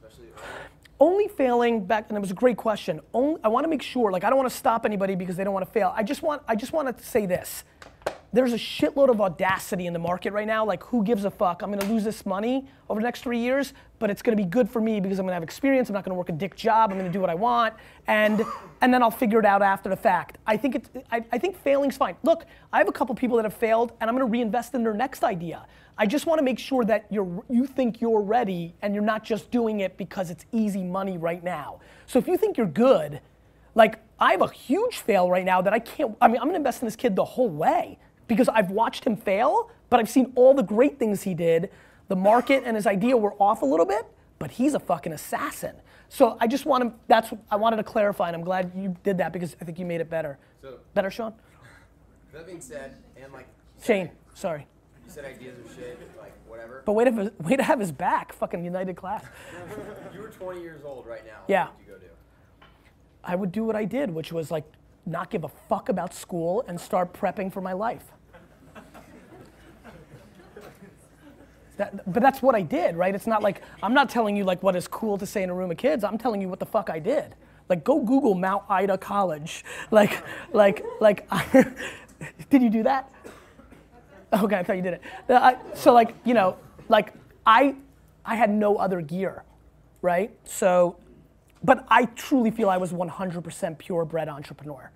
especially 0.00 0.28
early. 0.32 0.64
Only 1.00 1.28
failing 1.28 1.84
back, 1.84 2.06
and 2.08 2.16
it 2.16 2.20
was 2.20 2.30
a 2.30 2.34
great 2.34 2.56
question. 2.56 3.00
Only, 3.12 3.40
I 3.44 3.48
want 3.48 3.64
to 3.64 3.68
make 3.68 3.82
sure, 3.82 4.10
like, 4.10 4.24
I 4.24 4.30
don't 4.30 4.38
want 4.38 4.50
to 4.50 4.56
stop 4.56 4.84
anybody 4.84 5.14
because 5.14 5.36
they 5.36 5.44
don't 5.44 5.54
want 5.54 5.66
to 5.66 5.72
fail. 5.72 5.92
I 5.94 6.02
just 6.02 6.22
want, 6.22 6.42
I 6.48 6.56
just 6.56 6.72
want 6.72 6.96
to 6.96 7.04
say 7.04 7.26
this. 7.26 7.64
There's 8.30 8.52
a 8.52 8.58
shitload 8.58 9.08
of 9.08 9.22
audacity 9.22 9.86
in 9.86 9.94
the 9.94 9.98
market 9.98 10.34
right 10.34 10.46
now. 10.46 10.62
Like, 10.62 10.82
who 10.84 11.02
gives 11.02 11.24
a 11.24 11.30
fuck? 11.30 11.62
I'm 11.62 11.70
to 11.80 11.86
lose 11.86 12.04
this 12.04 12.26
money 12.26 12.66
over 12.90 13.00
the 13.00 13.04
next 13.04 13.22
three 13.22 13.38
years, 13.38 13.72
but 13.98 14.10
it's 14.10 14.20
to 14.36 14.42
be 14.42 14.48
good 14.48 14.68
for 14.68 14.82
me 14.82 15.00
because 15.00 15.18
I'm 15.18 15.24
to 15.30 15.32
have 15.34 15.42
experience. 15.42 15.88
I'm 15.88 15.94
not 15.94 16.04
to 16.12 16.18
work 16.18 16.28
a 16.28 16.32
dick 16.32 16.54
job. 16.54 16.90
I'm 16.92 16.98
to 16.98 17.08
do 17.08 17.20
what 17.20 17.30
I 17.30 17.34
want, 17.34 17.72
and 18.06 18.44
and 18.82 18.92
then 18.92 19.02
I'll 19.02 19.10
figure 19.10 19.38
it 19.38 19.46
out 19.46 19.62
after 19.62 19.88
the 19.88 19.96
fact. 19.96 20.36
I 20.46 20.58
think 20.58 20.74
it. 20.74 21.06
I, 21.10 21.24
I 21.32 21.38
think 21.38 21.56
failing's 21.62 21.96
fine. 21.96 22.16
Look, 22.22 22.44
I 22.70 22.78
have 22.78 22.88
a 22.88 22.92
couple 22.92 23.14
people 23.14 23.38
that 23.38 23.44
have 23.44 23.54
failed, 23.54 23.92
and 23.98 24.10
I'm 24.10 24.18
to 24.18 24.30
reinvest 24.30 24.74
in 24.74 24.82
their 24.82 24.94
next 24.94 25.24
idea. 25.24 25.64
I 25.96 26.04
just 26.04 26.26
want 26.26 26.38
to 26.38 26.44
make 26.44 26.58
sure 26.58 26.84
that 26.84 27.06
you're 27.10 27.42
you 27.48 27.64
think 27.64 28.02
you're 28.02 28.20
ready, 28.20 28.74
and 28.82 28.94
you're 28.94 29.02
not 29.02 29.24
just 29.24 29.50
doing 29.50 29.80
it 29.80 29.96
because 29.96 30.30
it's 30.30 30.44
easy 30.52 30.84
money 30.84 31.16
right 31.16 31.42
now. 31.42 31.80
So 32.04 32.18
if 32.18 32.28
you 32.28 32.36
think 32.36 32.58
you're 32.58 32.66
good, 32.66 33.22
like 33.74 34.00
I 34.20 34.32
have 34.32 34.42
a 34.42 34.50
huge 34.50 34.98
fail 34.98 35.30
right 35.30 35.46
now 35.46 35.62
that 35.62 35.72
I 35.72 35.78
can't. 35.78 36.14
I 36.20 36.28
mean, 36.28 36.36
I'm 36.36 36.48
gonna 36.48 36.58
invest 36.58 36.82
in 36.82 36.86
this 36.86 36.96
kid 36.96 37.16
the 37.16 37.24
whole 37.24 37.48
way 37.48 37.98
because 38.28 38.48
I've 38.48 38.70
watched 38.70 39.04
him 39.04 39.16
fail, 39.16 39.70
but 39.90 39.98
I've 39.98 40.08
seen 40.10 40.32
all 40.36 40.54
the 40.54 40.62
great 40.62 40.98
things 40.98 41.22
he 41.22 41.34
did. 41.34 41.70
The 42.08 42.16
market 42.16 42.62
and 42.64 42.76
his 42.76 42.86
idea 42.86 43.16
were 43.16 43.34
off 43.34 43.62
a 43.62 43.66
little 43.66 43.86
bit, 43.86 44.06
but 44.38 44.52
he's 44.52 44.74
a 44.74 44.80
fucking 44.80 45.12
assassin. 45.12 45.74
So 46.08 46.36
I 46.40 46.46
just 46.46 46.64
want 46.64 46.84
to. 46.84 46.92
That's 47.08 47.32
I 47.50 47.56
wanted 47.56 47.76
to 47.76 47.82
clarify, 47.84 48.28
and 48.28 48.36
I'm 48.36 48.44
glad 48.44 48.72
you 48.76 48.96
did 49.02 49.18
that 49.18 49.32
because 49.32 49.56
I 49.60 49.64
think 49.64 49.78
you 49.78 49.84
made 49.84 50.00
it 50.00 50.08
better. 50.08 50.38
So 50.62 50.78
Better, 50.94 51.10
Sean. 51.10 51.34
that 52.32 52.46
being 52.46 52.60
said, 52.60 52.94
and 53.22 53.32
like 53.32 53.46
Shane, 53.82 54.10
sorry. 54.34 54.66
you 55.04 55.10
said 55.12 55.24
ideas 55.24 55.58
are 55.58 55.74
shit, 55.74 56.00
like 56.18 56.32
whatever. 56.48 56.82
But 56.86 56.92
way 56.94 57.04
to 57.04 57.12
have, 57.12 57.32
way 57.40 57.56
to 57.56 57.62
have 57.62 57.78
his 57.78 57.92
back, 57.92 58.32
fucking 58.32 58.64
United 58.64 58.96
class. 58.96 59.24
you 60.14 60.20
were 60.20 60.28
20 60.28 60.62
years 60.62 60.82
old 60.84 61.06
right 61.06 61.24
now. 61.26 61.40
Yeah. 61.46 61.66
What 61.66 61.76
would 61.78 61.86
you 61.86 61.92
go 61.92 61.98
do? 61.98 62.06
I 63.22 63.34
would 63.34 63.52
do 63.52 63.64
what 63.64 63.76
I 63.76 63.84
did, 63.84 64.10
which 64.10 64.32
was 64.32 64.50
like 64.50 64.64
not 65.04 65.30
give 65.30 65.44
a 65.44 65.48
fuck 65.68 65.90
about 65.90 66.14
school 66.14 66.64
and 66.66 66.80
start 66.80 67.12
prepping 67.12 67.52
for 67.52 67.60
my 67.60 67.74
life. 67.74 68.12
That, 71.78 72.12
but 72.12 72.22
that's 72.22 72.42
what 72.42 72.54
I 72.54 72.62
did, 72.62 72.96
right? 72.96 73.14
It's 73.14 73.26
not 73.26 73.42
like 73.42 73.62
I'm 73.82 73.94
not 73.94 74.10
telling 74.10 74.36
you 74.36 74.44
like 74.44 74.62
what 74.62 74.76
is 74.76 74.86
cool 74.88 75.16
to 75.16 75.24
say 75.24 75.42
in 75.42 75.50
a 75.50 75.54
room 75.54 75.70
of 75.70 75.76
kids. 75.76 76.04
I'm 76.04 76.18
telling 76.18 76.40
you 76.42 76.48
what 76.48 76.58
the 76.58 76.66
fuck 76.66 76.90
I 76.90 76.98
did. 76.98 77.34
Like 77.68 77.84
go 77.84 78.00
Google 78.00 78.34
Mount 78.34 78.64
Ida 78.68 78.98
College. 78.98 79.64
Like 79.90 80.22
like 80.52 80.84
like 81.00 81.28
did 82.50 82.62
you 82.62 82.68
do 82.68 82.82
that? 82.82 83.10
Oh, 84.32 84.44
okay, 84.44 84.56
I 84.56 84.62
thought 84.62 84.76
you 84.76 84.82
did 84.82 84.94
it. 84.94 85.58
So 85.74 85.94
like 85.94 86.14
you 86.24 86.34
know 86.34 86.56
like 86.88 87.14
I 87.46 87.76
I 88.24 88.34
had 88.34 88.50
no 88.50 88.76
other 88.76 89.00
gear, 89.00 89.44
right? 90.02 90.30
So 90.44 90.96
but 91.62 91.86
I 91.88 92.06
truly 92.06 92.50
feel 92.50 92.70
I 92.70 92.76
was 92.76 92.92
100% 92.92 93.78
purebred 93.78 94.28
entrepreneur. 94.28 94.90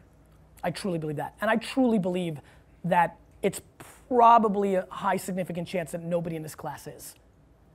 I 0.63 0.71
truly 0.71 0.99
believe 0.99 1.17
that. 1.17 1.35
And 1.41 1.51
I 1.51 1.57
truly 1.57 1.99
believe 1.99 2.39
that 2.85 3.17
it's 3.43 3.61
probably 4.09 4.75
a 4.75 4.87
high 4.91 5.17
significant 5.17 5.69
chance 5.69 5.93
that 5.93 6.03
nobody 6.03 6.37
in 6.37 6.43
this 6.43 6.55
class 6.55 6.87
is. 6.87 7.15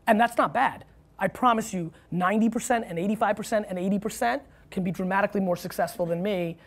And 0.06 0.20
that's 0.20 0.38
not 0.38 0.54
bad. 0.54 0.86
I 1.20 1.28
promise 1.28 1.74
you, 1.74 1.92
90% 2.14 2.86
and 2.88 3.00
85% 3.00 3.66
and 3.68 3.78
80% 3.78 4.42
can 4.70 4.84
be 4.84 4.92
dramatically 4.92 5.42
more 5.42 5.56
successful 5.56 6.06
than 6.06 6.22
me. 6.22 6.58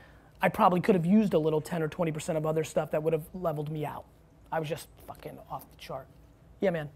I 0.43 0.49
probably 0.49 0.81
could 0.81 0.95
have 0.95 1.07
used 1.07 1.35
a 1.35 1.39
little 1.39 1.61
10 1.61 1.83
or 1.83 1.89
20% 1.89 2.37
of 2.37 2.47
other 2.47 2.65
stuff 2.65 2.91
that 2.91 3.03
would 3.03 3.13
have 3.13 3.25
leveled 3.35 3.71
me 3.71 3.85
out. 3.85 4.05
I 4.51 4.59
was 4.59 4.69
just 4.69 4.89
fucking 5.07 5.39
off 5.51 5.71
the 5.71 5.77
chart. 5.77 6.09
Yeah, 6.61 6.71
man. 6.71 6.89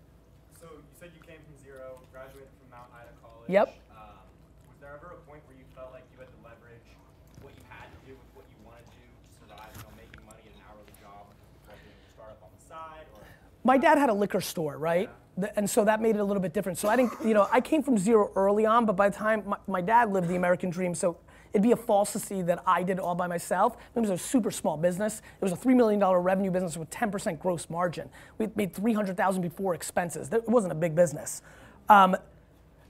So 0.58 0.66
you 0.66 0.82
said 0.98 1.12
you 1.14 1.22
came 1.22 1.38
from 1.44 1.54
zero, 1.62 2.00
graduated 2.10 2.50
from 2.58 2.72
Mount 2.72 2.90
Ida 2.90 3.14
College. 3.22 3.46
Yep. 3.46 3.68
Um, 3.94 4.26
was 4.66 4.78
there 4.80 4.90
ever 4.96 5.14
a 5.14 5.20
point 5.28 5.44
where 5.46 5.54
you 5.54 5.64
felt 5.76 5.94
like 5.94 6.02
you 6.10 6.18
had 6.18 6.32
to 6.32 6.40
leverage 6.42 6.88
what 7.44 7.54
you 7.54 7.62
had 7.70 7.86
to 7.86 8.00
do 8.08 8.16
with 8.18 8.30
what 8.34 8.46
you 8.50 8.58
wanted 8.66 8.88
to 8.90 8.98
to 8.98 9.30
survive, 9.38 9.70
you 9.76 9.86
know, 9.86 9.92
making 9.94 10.24
money 10.26 10.42
at 10.50 10.56
an 10.56 10.64
hourly 10.66 10.96
job, 10.98 11.30
while 11.68 11.78
doing 11.78 11.94
your 11.94 12.10
startup 12.16 12.40
on 12.42 12.50
the 12.50 12.62
side, 12.64 13.06
or 13.14 13.22
my 13.64 13.78
dad 13.78 13.98
had 13.98 14.10
a 14.10 14.14
liquor 14.14 14.40
store, 14.40 14.76
right? 14.78 15.10
Th- 15.40 15.52
And 15.56 15.68
so 15.68 15.84
that 15.84 16.00
made 16.00 16.16
it 16.16 16.20
a 16.20 16.24
little 16.24 16.42
bit 16.42 16.52
different. 16.52 16.78
So 16.78 16.88
I 16.88 16.96
didn't, 16.96 17.14
you 17.24 17.34
know, 17.34 17.48
I 17.52 17.60
came 17.60 17.82
from 17.82 17.98
zero 17.98 18.30
early 18.36 18.66
on, 18.66 18.86
but 18.86 18.94
by 18.96 19.08
the 19.08 19.16
time 19.16 19.42
my, 19.46 19.56
my 19.66 19.80
dad 19.80 20.12
lived 20.12 20.28
the 20.28 20.36
American 20.36 20.70
dream, 20.70 20.94
so 20.94 21.16
it'd 21.52 21.62
be 21.62 21.72
a 21.72 21.76
falsity 21.76 22.42
that 22.42 22.62
I 22.66 22.82
did 22.82 22.98
it 22.98 23.00
all 23.00 23.14
by 23.14 23.26
myself. 23.26 23.76
It 23.94 24.00
was 24.00 24.10
a 24.10 24.18
super 24.18 24.50
small 24.50 24.76
business. 24.76 25.22
It 25.40 25.44
was 25.44 25.52
a 25.52 25.56
$3 25.56 25.74
million 25.76 26.00
revenue 26.04 26.50
business 26.50 26.76
with 26.76 26.90
10% 26.90 27.38
gross 27.38 27.70
margin. 27.70 28.08
We 28.38 28.48
made 28.56 28.74
300,000 28.74 29.42
before 29.42 29.74
expenses. 29.74 30.32
It 30.32 30.48
wasn't 30.48 30.72
a 30.72 30.76
big 30.76 30.94
business. 30.94 31.42
Um, 31.88 32.16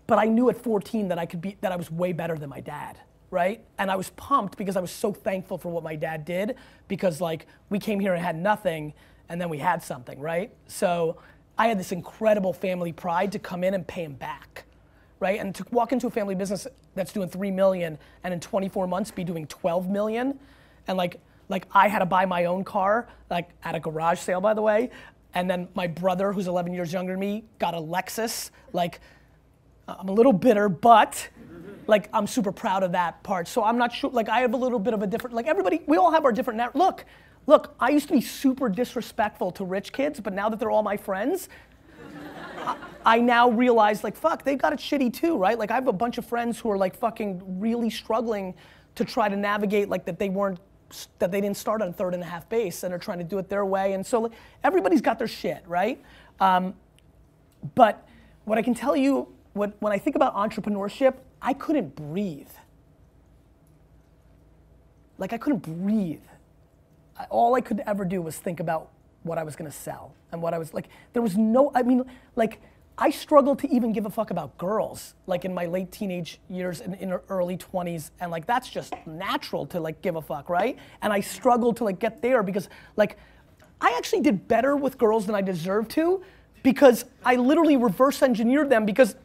but 0.06 0.18
I 0.18 0.26
knew 0.26 0.50
at 0.50 0.56
14 0.56 1.08
that 1.08 1.18
I 1.18 1.26
could 1.26 1.40
be, 1.40 1.56
that 1.60 1.72
I 1.72 1.76
was 1.76 1.90
way 1.90 2.12
better 2.12 2.36
than 2.36 2.50
my 2.50 2.60
dad, 2.60 2.98
right? 3.30 3.64
And 3.78 3.90
I 3.90 3.96
was 3.96 4.10
pumped 4.10 4.58
because 4.58 4.76
I 4.76 4.80
was 4.80 4.90
so 4.90 5.12
thankful 5.12 5.58
for 5.58 5.70
what 5.70 5.82
my 5.82 5.96
dad 5.96 6.24
did 6.24 6.56
because 6.88 7.20
like 7.20 7.46
we 7.70 7.78
came 7.78 8.00
here 8.00 8.14
and 8.14 8.22
had 8.24 8.36
nothing 8.36 8.92
and 9.28 9.40
then 9.40 9.48
we 9.48 9.58
had 9.58 9.82
something, 9.82 10.18
right? 10.20 10.52
So 10.66 11.16
I 11.56 11.68
had 11.68 11.78
this 11.78 11.92
incredible 11.92 12.52
family 12.52 12.92
pride 12.92 13.32
to 13.32 13.38
come 13.38 13.64
in 13.64 13.74
and 13.74 13.86
pay 13.86 14.04
him 14.04 14.14
back, 14.14 14.64
right? 15.20 15.40
And 15.40 15.54
to 15.54 15.64
walk 15.70 15.92
into 15.92 16.06
a 16.06 16.10
family 16.10 16.34
business 16.34 16.66
that's 16.94 17.12
doing 17.12 17.28
3 17.28 17.50
million 17.50 17.98
and 18.22 18.34
in 18.34 18.40
24 18.40 18.86
months 18.86 19.10
be 19.10 19.24
doing 19.24 19.46
12 19.46 19.88
million 19.88 20.38
and 20.86 20.96
like 20.96 21.20
like 21.48 21.66
I 21.72 21.88
had 21.88 21.98
to 21.98 22.06
buy 22.06 22.24
my 22.24 22.46
own 22.46 22.64
car 22.64 23.08
like 23.30 23.50
at 23.64 23.74
a 23.74 23.80
garage 23.80 24.18
sale 24.18 24.40
by 24.40 24.54
the 24.54 24.62
way 24.62 24.90
and 25.34 25.50
then 25.50 25.68
my 25.74 25.86
brother 25.86 26.32
who's 26.32 26.46
11 26.46 26.72
years 26.72 26.92
younger 26.92 27.12
than 27.12 27.20
me 27.20 27.44
got 27.58 27.74
a 27.74 27.78
Lexus 27.78 28.50
like 28.72 29.00
I'm 29.88 30.08
a 30.08 30.12
little 30.12 30.32
bitter, 30.32 30.68
but 30.68 31.28
like 31.86 32.08
I'm 32.12 32.26
super 32.26 32.52
proud 32.52 32.82
of 32.82 32.92
that 32.92 33.22
part. 33.22 33.48
So 33.48 33.62
I'm 33.62 33.76
not 33.76 33.92
sure. 33.92 34.10
Like 34.10 34.28
I 34.28 34.40
have 34.40 34.54
a 34.54 34.56
little 34.56 34.78
bit 34.78 34.94
of 34.94 35.02
a 35.02 35.06
different. 35.06 35.36
Like 35.36 35.46
everybody, 35.46 35.82
we 35.86 35.96
all 35.96 36.10
have 36.10 36.24
our 36.24 36.32
different. 36.32 36.74
Look, 36.74 37.04
look. 37.46 37.74
I 37.80 37.90
used 37.90 38.08
to 38.08 38.14
be 38.14 38.20
super 38.20 38.68
disrespectful 38.68 39.50
to 39.52 39.64
rich 39.64 39.92
kids, 39.92 40.20
but 40.20 40.32
now 40.32 40.48
that 40.48 40.58
they're 40.58 40.70
all 40.70 40.82
my 40.82 40.96
friends, 40.96 41.48
I 43.06 43.20
now 43.20 43.50
realize 43.50 44.02
like 44.02 44.16
fuck, 44.16 44.44
they've 44.44 44.58
got 44.58 44.72
it 44.72 44.78
shitty 44.78 45.12
too, 45.12 45.36
right? 45.36 45.58
Like 45.58 45.70
I 45.70 45.74
have 45.74 45.88
a 45.88 45.92
bunch 45.92 46.18
of 46.18 46.26
friends 46.26 46.58
who 46.58 46.70
are 46.70 46.78
like 46.78 46.96
fucking 46.96 47.60
really 47.60 47.90
struggling 47.90 48.54
to 48.94 49.04
try 49.04 49.28
to 49.28 49.36
navigate 49.36 49.88
like 49.88 50.04
that 50.06 50.18
they 50.18 50.28
weren't 50.28 50.58
that 51.18 51.30
they 51.30 51.40
didn't 51.40 51.56
start 51.56 51.82
on 51.82 51.92
third 51.92 52.14
and 52.14 52.22
a 52.22 52.26
half 52.26 52.48
base 52.48 52.84
and 52.84 52.94
are 52.94 52.98
trying 52.98 53.18
to 53.18 53.24
do 53.24 53.38
it 53.38 53.48
their 53.48 53.64
way. 53.64 53.94
And 53.94 54.06
so 54.06 54.20
like, 54.20 54.32
everybody's 54.62 55.00
got 55.00 55.18
their 55.18 55.28
shit, 55.28 55.62
right? 55.66 56.00
Um, 56.40 56.74
but 57.74 58.06
what 58.44 58.58
I 58.58 58.62
can 58.62 58.74
tell 58.74 58.96
you, 58.96 59.28
what, 59.54 59.72
when 59.80 59.92
I 59.92 59.98
think 59.98 60.16
about 60.16 60.34
entrepreneurship, 60.36 61.14
I 61.40 61.52
couldn't 61.52 61.96
breathe. 61.96 62.48
Like 65.18 65.32
I 65.32 65.38
couldn't 65.38 65.62
breathe. 65.62 66.20
All 67.30 67.54
I 67.54 67.60
could 67.60 67.82
ever 67.86 68.04
do 68.04 68.20
was 68.20 68.36
think 68.36 68.60
about 68.60 68.90
what 69.22 69.38
I 69.38 69.42
was 69.42 69.56
gonna 69.56 69.72
sell 69.72 70.14
and 70.32 70.42
what 70.42 70.54
I 70.54 70.58
was 70.58 70.74
like. 70.74 70.88
There 71.12 71.22
was 71.22 71.36
no, 71.36 71.70
I 71.74 71.82
mean, 71.82 72.04
like 72.36 72.60
I 72.96 73.10
struggled 73.10 73.58
to 73.60 73.70
even 73.74 73.92
give 73.92 74.06
a 74.06 74.10
fuck 74.10 74.30
about 74.30 74.56
girls, 74.56 75.14
like 75.26 75.44
in 75.44 75.52
my 75.52 75.66
late 75.66 75.90
teenage 75.90 76.38
years 76.48 76.80
and 76.80 76.94
in 76.94 77.12
early 77.28 77.56
20s, 77.56 78.10
and 78.20 78.30
like 78.30 78.46
that's 78.46 78.68
just 78.68 78.94
natural 79.06 79.66
to 79.66 79.80
like 79.80 80.00
give 80.00 80.14
a 80.16 80.22
fuck, 80.22 80.48
right? 80.48 80.78
And 81.02 81.12
I 81.12 81.20
struggled 81.20 81.76
to 81.78 81.84
like 81.84 81.98
get 81.98 82.22
there 82.22 82.42
because 82.42 82.68
like 82.96 83.16
I 83.80 83.94
actually 83.96 84.20
did 84.20 84.46
better 84.46 84.76
with 84.76 84.96
girls 84.96 85.26
than 85.26 85.34
I 85.34 85.42
deserved 85.42 85.90
to 85.92 86.22
because 86.62 87.04
I 87.24 87.36
literally 87.36 87.76
reverse 87.76 88.22
engineered 88.22 88.70
them 88.70 88.86
because 88.86 89.16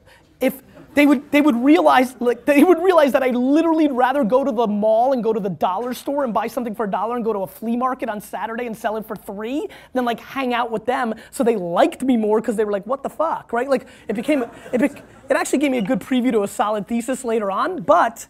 if 0.42 0.62
they 0.96 1.06
would 1.06 1.32
they 1.32 1.42
would 1.42 1.56
realize 1.56 2.16
like 2.20 2.46
they 2.46 2.64
would 2.64 2.82
realize 2.82 3.12
that 3.12 3.24
I'd 3.24 3.36
literally 3.36 3.88
rather 3.88 4.24
go 4.24 4.44
to 4.44 4.52
the 4.52 4.68
mall 4.68 5.14
and 5.14 5.24
go 5.24 5.32
to 5.34 5.40
the 5.40 5.50
dollar 5.50 5.94
store 5.94 6.24
and 6.24 6.34
buy 6.34 6.48
something 6.48 6.74
for 6.76 6.86
a 6.86 6.92
dollar 6.92 7.16
and 7.16 7.24
go 7.24 7.34
to 7.34 7.40
a 7.40 7.48
flea 7.48 7.78
market 7.78 8.10
on 8.10 8.20
Saturday 8.22 8.66
and 8.66 8.76
sell 8.76 8.98
it 8.98 9.06
for 9.06 9.16
three 9.16 9.68
than 9.94 10.06
like 10.06 10.20
hang 10.20 10.54
out 10.54 10.72
with 10.72 10.86
them 10.86 11.14
so 11.32 11.44
they 11.44 11.56
liked 11.56 12.02
me 12.02 12.18
more 12.18 12.42
because 12.42 12.56
they 12.56 12.66
were 12.66 12.72
like 12.72 12.86
what 12.86 13.04
the 13.04 13.10
fuck 13.10 13.54
right 13.54 13.70
like 13.70 13.88
it 14.08 14.14
became 14.14 14.44
it, 14.74 14.82
it 14.82 15.02
actually 15.30 15.60
gave 15.60 15.72
me 15.72 15.78
a 15.78 15.84
good 15.84 16.00
preview 16.00 16.32
to 16.32 16.44
a 16.44 16.48
solid 16.48 16.88
thesis 16.88 17.24
later 17.24 17.52
on 17.52 17.82
but 17.82 18.28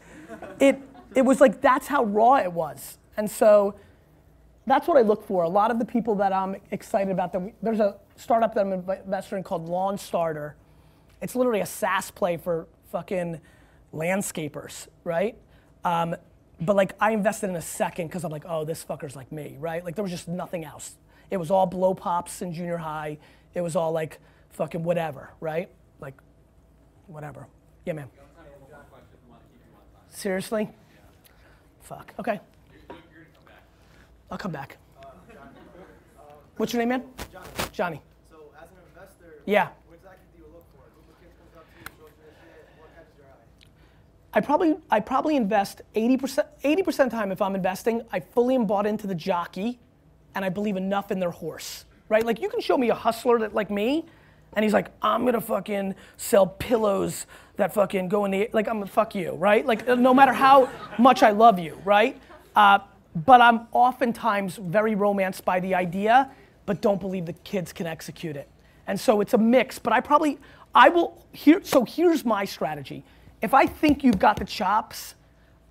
it 0.59 0.81
it 1.15 1.23
was 1.23 1.39
like 1.41 1.61
that's 1.61 1.87
how 1.87 2.03
raw 2.03 2.35
it 2.35 2.51
was 2.51 2.97
and 3.17 3.29
so 3.29 3.75
that's 4.69 4.87
what 4.87 4.97
I 4.97 5.01
look 5.01 5.25
for. 5.25 5.43
A 5.43 5.49
lot 5.49 5.71
of 5.71 5.79
the 5.79 5.85
people 5.85 6.15
that 6.15 6.31
I'm 6.31 6.55
excited 6.71 7.11
about, 7.11 7.33
that 7.33 7.39
we, 7.39 7.53
there's 7.61 7.79
a 7.79 7.97
startup 8.15 8.53
that 8.53 8.61
I'm 8.61 8.71
investing 8.71 9.39
in 9.39 9.43
called 9.43 9.67
LawnStarter. 9.67 10.53
It's 11.21 11.35
literally 11.35 11.59
a 11.61 11.65
SaaS 11.65 12.11
play 12.11 12.37
for 12.37 12.67
fucking 12.91 13.39
landscapers, 13.93 14.87
right? 15.03 15.35
Um, 15.83 16.15
but 16.61 16.75
like 16.75 16.93
I 16.99 17.11
invested 17.11 17.49
in 17.49 17.55
a 17.55 17.61
second 17.61 18.07
because 18.07 18.23
I'm 18.23 18.31
like, 18.31 18.45
oh, 18.47 18.65
this 18.65 18.83
fucker's 18.83 19.15
like 19.15 19.31
me, 19.31 19.57
right? 19.59 19.83
Like 19.83 19.95
there 19.95 20.03
was 20.03 20.11
just 20.11 20.27
nothing 20.27 20.65
else. 20.65 20.95
It 21.31 21.37
was 21.37 21.51
all 21.51 21.65
blow 21.65 21.93
pops 21.93 22.41
in 22.41 22.53
junior 22.53 22.77
high. 22.77 23.17
It 23.53 23.61
was 23.61 23.75
all 23.75 23.91
like 23.91 24.19
fucking 24.49 24.83
whatever, 24.83 25.29
right? 25.39 25.69
Like 25.99 26.15
whatever. 27.07 27.47
Yeah, 27.85 27.93
man. 27.93 28.09
Seriously? 30.09 30.69
Fuck. 31.81 32.13
Okay. 32.19 32.39
I'll 34.31 34.37
come 34.37 34.51
back. 34.51 34.77
What's 36.57 36.73
your 36.73 36.79
name, 36.81 36.89
man? 36.89 37.03
Johnny. 37.31 37.47
Johnny. 37.71 38.01
So 38.29 38.37
as 38.61 38.69
an 38.69 38.77
investor, 38.91 39.41
Yeah. 39.45 39.69
what 39.87 39.95
exactly 39.95 40.27
do 40.35 40.43
you 40.43 40.49
look 40.51 40.65
for? 40.75 40.83
A 40.83 40.91
group 40.91 41.07
of 41.07 41.15
kids 41.23 41.33
comes 41.39 41.55
up 41.55 41.63
to 41.63 41.79
you, 41.79 41.87
shows 41.95 42.11
you 42.19 42.25
their 42.27 42.35
shit, 42.35 42.67
what 42.77 42.89
catches 42.93 43.15
your 43.15 43.27
eye? 43.31 43.47
I 44.33 44.41
probably 44.41 44.75
I 44.91 44.99
probably 44.99 45.35
invest 45.35 45.81
80% 45.95 46.45
80% 46.63 46.87
of 46.87 46.95
the 46.95 47.09
time 47.09 47.31
if 47.31 47.41
I'm 47.41 47.55
investing, 47.55 48.03
I 48.11 48.19
fully 48.19 48.55
am 48.55 48.65
bought 48.65 48.85
into 48.85 49.07
the 49.07 49.15
jockey 49.15 49.79
and 50.35 50.45
I 50.45 50.49
believe 50.49 50.77
enough 50.77 51.11
in 51.11 51.19
their 51.19 51.31
horse. 51.31 51.85
Right? 52.09 52.25
Like 52.25 52.41
you 52.41 52.49
can 52.49 52.61
show 52.61 52.77
me 52.77 52.89
a 52.89 52.95
hustler 52.95 53.39
that 53.39 53.53
like 53.53 53.71
me 53.71 54.05
and 54.53 54.63
he's 54.63 54.73
like, 54.73 54.89
I'm 55.01 55.25
gonna 55.25 55.41
fucking 55.41 55.95
sell 56.17 56.47
pillows 56.47 57.25
that 57.57 57.73
fucking 57.73 58.09
go 58.09 58.25
in 58.25 58.31
the 58.31 58.49
like 58.53 58.67
I'm 58.67 58.75
gonna 58.75 58.87
fuck 58.87 59.15
you, 59.15 59.33
right? 59.33 59.65
Like 59.65 59.87
no 59.87 60.13
matter 60.13 60.33
how 60.33 60.69
much 60.97 61.23
I 61.23 61.31
love 61.31 61.59
you, 61.59 61.79
right? 61.83 62.19
Uh, 62.55 62.79
but 63.25 63.41
I'm 63.41 63.67
oftentimes 63.71 64.57
very 64.57 64.95
romanced 64.95 65.43
by 65.43 65.59
the 65.59 65.75
idea, 65.75 66.31
but 66.65 66.81
don't 66.81 66.99
believe 66.99 67.25
the 67.25 67.33
kids 67.33 67.73
can 67.73 67.87
execute 67.87 68.35
it. 68.35 68.47
And 68.87 68.99
so 68.99 69.21
it's 69.21 69.33
a 69.33 69.37
mix, 69.37 69.79
but 69.79 69.93
I 69.93 69.99
probably, 70.01 70.39
I 70.73 70.89
will, 70.89 71.25
here, 71.31 71.61
so 71.63 71.85
here's 71.85 72.23
my 72.25 72.45
strategy. 72.45 73.03
If 73.41 73.53
I 73.53 73.65
think 73.65 74.03
you've 74.03 74.19
got 74.19 74.37
the 74.37 74.45
chops, 74.45 75.15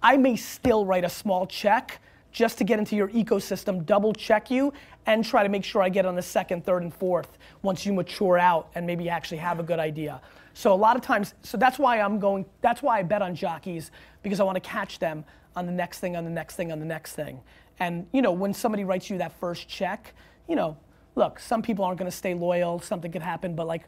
I 0.02 0.16
may 0.16 0.36
still 0.36 0.86
write 0.86 1.04
a 1.04 1.08
small 1.08 1.46
check 1.46 2.00
just 2.32 2.56
to 2.58 2.64
get 2.64 2.78
into 2.78 2.96
your 2.96 3.08
ecosystem, 3.08 3.84
double 3.84 4.12
check 4.12 4.50
you, 4.50 4.72
and 5.06 5.24
try 5.24 5.42
to 5.42 5.48
make 5.48 5.64
sure 5.64 5.82
I 5.82 5.88
get 5.88 6.06
on 6.06 6.14
the 6.14 6.22
second, 6.22 6.64
third, 6.64 6.82
and 6.82 6.94
fourth 6.94 7.38
once 7.62 7.84
you 7.84 7.92
mature 7.92 8.38
out 8.38 8.70
and 8.74 8.86
maybe 8.86 9.08
actually 9.08 9.38
have 9.38 9.58
a 9.60 9.62
good 9.62 9.78
idea. 9.78 10.20
So 10.54 10.72
a 10.72 10.76
lot 10.76 10.96
of 10.96 11.02
times, 11.02 11.34
so 11.42 11.56
that's 11.56 11.78
why 11.78 12.00
I'm 12.00 12.18
going, 12.18 12.46
that's 12.60 12.82
why 12.82 12.98
I 12.98 13.02
bet 13.02 13.22
on 13.22 13.34
jockeys, 13.34 13.90
because 14.22 14.40
I 14.40 14.44
want 14.44 14.56
to 14.56 14.66
catch 14.66 14.98
them 14.98 15.24
on 15.56 15.66
the 15.66 15.72
next 15.72 15.98
thing, 15.98 16.16
on 16.16 16.24
the 16.24 16.30
next 16.30 16.56
thing, 16.56 16.72
on 16.72 16.78
the 16.78 16.86
next 16.86 17.14
thing. 17.14 17.40
And 17.80 18.06
you 18.12 18.22
know, 18.22 18.32
when 18.32 18.54
somebody 18.54 18.84
writes 18.84 19.10
you 19.10 19.18
that 19.18 19.38
first 19.38 19.68
check, 19.68 20.14
you 20.48 20.56
know, 20.56 20.76
look, 21.16 21.38
some 21.38 21.62
people 21.62 21.84
aren't 21.84 21.98
going 21.98 22.10
to 22.10 22.16
stay 22.16 22.34
loyal. 22.34 22.78
Something 22.80 23.12
could 23.12 23.22
happen, 23.22 23.54
but 23.54 23.66
like, 23.66 23.84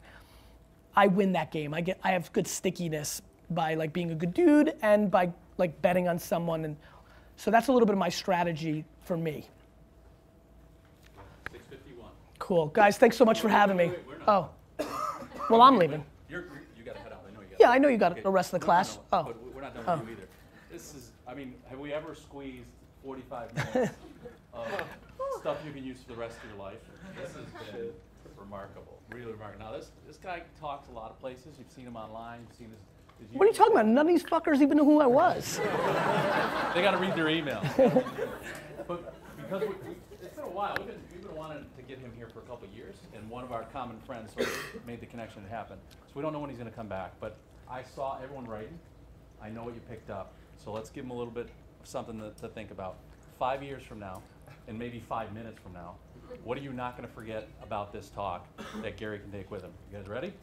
I 0.95 1.07
win 1.07 1.31
that 1.33 1.51
game. 1.51 1.73
I 1.73 1.81
get, 1.81 1.99
I 2.03 2.11
have 2.11 2.31
good 2.33 2.47
stickiness 2.47 3.21
by 3.53 3.75
like 3.75 3.93
being 3.93 4.11
a 4.11 4.15
good 4.15 4.33
dude 4.33 4.73
and 4.81 5.11
by 5.11 5.31
like 5.57 5.81
betting 5.81 6.07
on 6.07 6.17
someone, 6.19 6.65
and 6.65 6.75
so 7.35 7.51
that's 7.51 7.67
a 7.67 7.71
little 7.73 7.85
bit 7.85 7.93
of 7.93 7.99
my 7.99 8.09
strategy 8.09 8.85
for 9.03 9.17
me. 9.17 9.47
651. 11.51 12.09
Cool, 12.39 12.67
guys. 12.67 12.97
Thanks 12.97 13.17
so 13.17 13.25
much 13.25 13.41
for 13.41 13.49
having 13.49 13.77
me. 13.77 13.91
Oh, 14.27 14.49
well, 15.49 15.61
I'm 15.61 15.77
leaving. 15.77 16.03
You're, 16.29 16.41
you're- 16.41 16.85
gotta 16.85 16.99
head 16.99 17.11
out, 17.11 17.23
I 17.27 17.33
know 17.33 17.41
you 17.41 17.47
gotta. 17.47 17.55
Yeah, 17.59 17.69
I 17.71 17.77
know 17.77 17.87
you 17.89 17.97
got 17.97 18.23
the 18.23 18.29
rest 18.29 18.53
of 18.53 18.59
the 18.61 18.65
No, 18.65 18.73
no, 18.73 18.75
class. 18.77 18.95
no, 18.97 19.01
Oh. 19.19 19.23
But 19.23 19.53
we're 19.55 19.61
not 19.61 19.73
done 19.75 19.83
Oh. 19.87 19.93
with 19.93 20.01
oh. 20.01 20.05
you 20.07 20.11
either. 20.13 20.27
This 20.71 20.95
is, 20.95 21.11
I 21.27 21.33
mean, 21.33 21.53
have 21.69 21.79
we 21.79 21.93
ever 21.93 22.15
squeezed 22.15 22.65
forty-five 23.03 23.53
minutes 23.53 23.93
of 24.53 24.67
stuff 25.39 25.57
you 25.65 25.71
can 25.73 25.83
use 25.83 26.01
for 26.01 26.13
the 26.13 26.19
rest 26.19 26.37
of 26.37 26.49
your 26.49 26.59
life? 26.59 26.79
This 27.15 27.35
has 27.35 27.45
been 27.73 27.91
remarkable, 28.39 28.99
really 29.11 29.31
remarkable. 29.33 29.65
Now, 29.65 29.71
this, 29.77 29.91
this 30.07 30.17
guy 30.17 30.41
talks 30.59 30.87
a 30.89 30.91
lot 30.93 31.11
of 31.11 31.19
places. 31.19 31.55
You've 31.59 31.69
seen 31.71 31.85
him 31.85 31.95
online, 31.97 32.39
you've 32.47 32.57
seen 32.57 32.69
his. 32.69 32.79
What 33.33 33.45
are 33.45 33.47
you 33.47 33.53
talking 33.53 33.73
about? 33.73 33.85
None 33.85 34.07
of 34.07 34.07
these 34.07 34.23
fuckers 34.23 34.61
even 34.61 34.77
knew 34.77 34.85
who 34.85 34.99
I 34.99 35.07
was. 35.07 35.59
They 36.73 36.81
got 36.81 36.91
to 36.91 36.97
read 36.99 37.15
their 37.15 37.27
email. 37.27 37.61
but 38.87 39.13
because 39.35 39.61
we, 39.61 39.67
we, 39.67 39.95
it's 40.21 40.33
been 40.33 40.45
a 40.45 40.47
while, 40.47 40.73
we've 40.77 40.87
been, 40.87 41.01
we've 41.11 41.21
been 41.21 41.35
wanting 41.35 41.65
to 41.75 41.81
get 41.81 41.99
him 41.99 42.13
here 42.15 42.29
for 42.29 42.39
a 42.39 42.43
couple 42.43 42.65
years, 42.73 42.95
and 43.13 43.29
one 43.29 43.43
of 43.43 43.51
our 43.51 43.63
common 43.73 43.99
friends 44.07 44.31
sort 44.31 44.47
of 44.47 44.87
made 44.87 45.01
the 45.01 45.05
connection 45.05 45.43
happen. 45.49 45.77
So 45.91 46.13
we 46.15 46.21
don't 46.21 46.31
know 46.31 46.39
when 46.39 46.49
he's 46.49 46.57
going 46.57 46.69
to 46.69 46.75
come 46.75 46.87
back, 46.87 47.11
but 47.19 47.35
I 47.69 47.83
saw 47.83 48.17
everyone 48.23 48.45
writing. 48.45 48.79
I 49.43 49.49
know 49.49 49.63
what 49.63 49.73
you 49.73 49.81
picked 49.89 50.09
up, 50.09 50.31
so 50.63 50.71
let's 50.71 50.89
give 50.89 51.03
him 51.03 51.11
a 51.11 51.13
little 51.13 51.33
bit 51.33 51.49
of 51.81 51.87
something 51.87 52.17
to, 52.21 52.31
to 52.39 52.47
think 52.47 52.71
about. 52.71 52.99
Five 53.37 53.61
years 53.63 53.83
from 53.83 53.99
now, 53.99 54.21
and 54.69 54.79
maybe 54.79 55.03
five 55.09 55.33
minutes 55.33 55.59
from 55.61 55.73
now, 55.73 55.95
what 56.45 56.57
are 56.57 56.61
you 56.61 56.71
not 56.71 56.95
going 56.95 57.07
to 57.07 57.13
forget 57.13 57.49
about 57.61 57.91
this 57.91 58.09
talk 58.11 58.47
that 58.81 58.95
Gary 58.95 59.19
can 59.19 59.29
take 59.29 59.51
with 59.51 59.61
him? 59.61 59.71
You 59.91 59.97
guys 59.97 60.07
ready? 60.07 60.33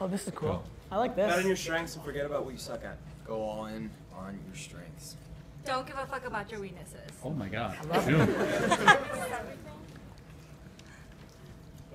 Oh, 0.00 0.06
this 0.06 0.26
is 0.26 0.32
cool. 0.34 0.62
I 0.90 0.96
like 0.96 1.16
this. 1.16 1.28
Bet 1.30 1.38
on 1.38 1.46
your 1.46 1.56
strengths 1.56 1.96
and 1.96 2.04
forget 2.04 2.26
about 2.26 2.44
what 2.44 2.52
you 2.52 2.58
suck 2.58 2.84
at. 2.84 2.96
Go 3.26 3.42
all 3.42 3.66
in 3.66 3.90
on 4.16 4.38
your 4.46 4.56
strengths. 4.56 5.16
Don't 5.64 5.86
give 5.86 5.98
a 5.98 6.06
fuck 6.06 6.26
about 6.26 6.50
your 6.50 6.60
weaknesses. 6.60 7.10
Oh 7.22 7.30
my 7.30 7.48
God. 7.48 7.76
I 7.80 7.84
love 7.86 8.08
everything. 8.08 9.58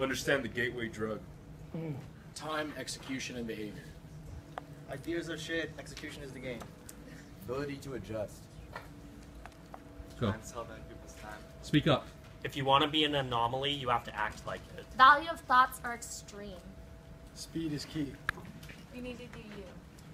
Understand 0.01 0.43
the 0.43 0.47
gateway 0.47 0.89
drug. 0.89 1.19
Mm. 1.75 1.95
Time, 2.35 2.73
execution, 2.77 3.37
and 3.37 3.47
behavior. 3.47 3.83
Ideas 4.91 5.29
are 5.29 5.37
shit, 5.37 5.71
execution 5.79 6.23
is 6.23 6.31
the 6.31 6.39
game. 6.39 6.59
Ability 7.45 7.77
to 7.77 7.93
adjust. 7.93 8.41
Go. 10.19 10.33
Sell 10.41 10.65
that 10.65 10.87
people's 10.87 11.13
time. 11.21 11.39
Speak 11.61 11.87
up. 11.87 12.05
If 12.43 12.57
you 12.57 12.65
want 12.65 12.83
to 12.83 12.89
be 12.89 13.05
an 13.05 13.15
anomaly, 13.15 13.71
you 13.71 13.89
have 13.89 14.03
to 14.03 14.15
act 14.15 14.45
like 14.45 14.61
it. 14.77 14.85
Value 14.97 15.29
of 15.29 15.39
thoughts 15.41 15.79
are 15.83 15.93
extreme. 15.93 16.51
Speed 17.35 17.73
is 17.73 17.85
key. 17.85 18.11
You 18.95 19.01
need 19.01 19.17
to 19.19 19.25
do 19.25 19.39
you. 19.39 19.63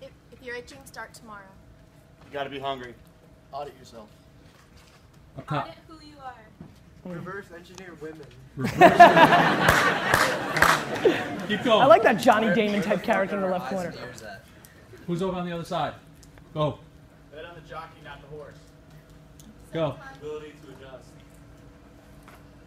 If, 0.01 0.09
if 0.31 0.41
you're 0.41 0.55
itching, 0.55 0.79
start 0.85 1.13
tomorrow. 1.13 1.41
You 2.25 2.31
gotta 2.31 2.49
be 2.49 2.59
hungry. 2.59 2.93
Audit 3.51 3.77
yourself. 3.77 4.09
Up. 5.37 5.51
Audit 5.51 5.75
who 5.87 6.05
you 6.05 6.15
are. 6.23 6.45
Reverse 7.05 7.45
engineer 7.55 7.93
women. 8.01 8.25
Keep 11.47 11.63
going. 11.63 11.81
I 11.81 11.85
like 11.85 12.03
that 12.03 12.17
Johnny 12.19 12.53
Damon 12.53 12.81
type 12.81 13.03
character 13.03 13.35
in 13.35 13.41
the 13.41 13.47
left 13.47 13.69
corner. 13.69 13.91
There's 13.91 14.21
that. 14.21 14.43
Who's 15.07 15.21
over 15.21 15.37
on 15.37 15.45
the 15.45 15.53
other 15.53 15.63
side? 15.63 15.93
Go. 16.53 16.79
Bet 17.33 17.45
on 17.45 17.55
the 17.55 17.61
jockey, 17.67 18.01
not 18.03 18.21
the 18.21 18.27
horse. 18.35 18.57
Go. 19.73 19.95
Ability 20.21 20.53
to 20.63 20.71
adjust. 20.73 21.09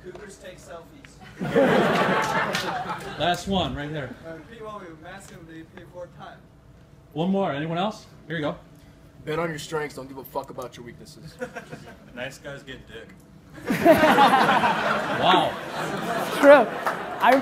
Cougars 0.03 0.37
take 0.39 0.59
selfies. 0.59 1.02
Last 3.19 3.49
one, 3.49 3.75
right 3.75 3.93
there. 3.93 4.15
Uh, 4.27 4.35
People 4.51 4.71
who 4.71 4.97
massive, 5.03 5.39
they 5.49 5.63
pay 5.77 5.85
four 5.93 6.09
times. 6.19 6.41
One 7.13 7.31
more. 7.31 7.53
Anyone 7.53 7.79
else? 7.79 8.07
Here 8.27 8.37
you 8.37 8.43
go. 8.43 8.57
Bet 9.25 9.39
on 9.39 9.49
your 9.51 9.59
strengths. 9.59 9.97
Don't 9.97 10.09
give 10.09 10.19
a 10.19 10.25
fuck 10.25 10.51
about 10.51 10.77
your 10.77 10.85
weaknesses. 10.87 11.35
Nice 12.15 12.37
guys 12.39 12.63
get 12.63 12.79
dick. 12.87 13.09
Wow. 15.23 15.51
True. 16.41 16.67
I, 17.21 17.39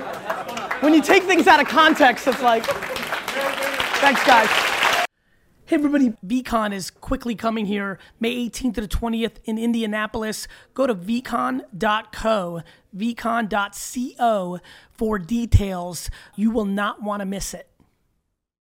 when 0.81 0.93
you 0.93 1.01
take 1.01 1.23
things 1.23 1.47
out 1.47 1.59
of 1.59 1.67
context, 1.67 2.27
it's 2.27 2.41
like, 2.41 2.65
thanks, 2.65 4.23
guys. 4.25 4.49
Hey 5.71 5.75
everybody, 5.75 6.09
VeeCon 6.27 6.73
is 6.73 6.91
quickly 6.91 7.33
coming 7.33 7.65
here, 7.65 7.97
May 8.19 8.49
18th 8.49 8.73
to 8.73 8.81
the 8.81 8.87
20th 8.89 9.37
in 9.45 9.57
Indianapolis. 9.57 10.45
Go 10.73 10.85
to 10.85 10.93
veecon.co, 10.93 12.61
veecon.co 12.93 14.59
for 14.91 15.17
details. 15.17 16.09
You 16.35 16.51
will 16.51 16.65
not 16.65 17.01
want 17.01 17.21
to 17.21 17.25
miss 17.25 17.53
it. 17.53 17.70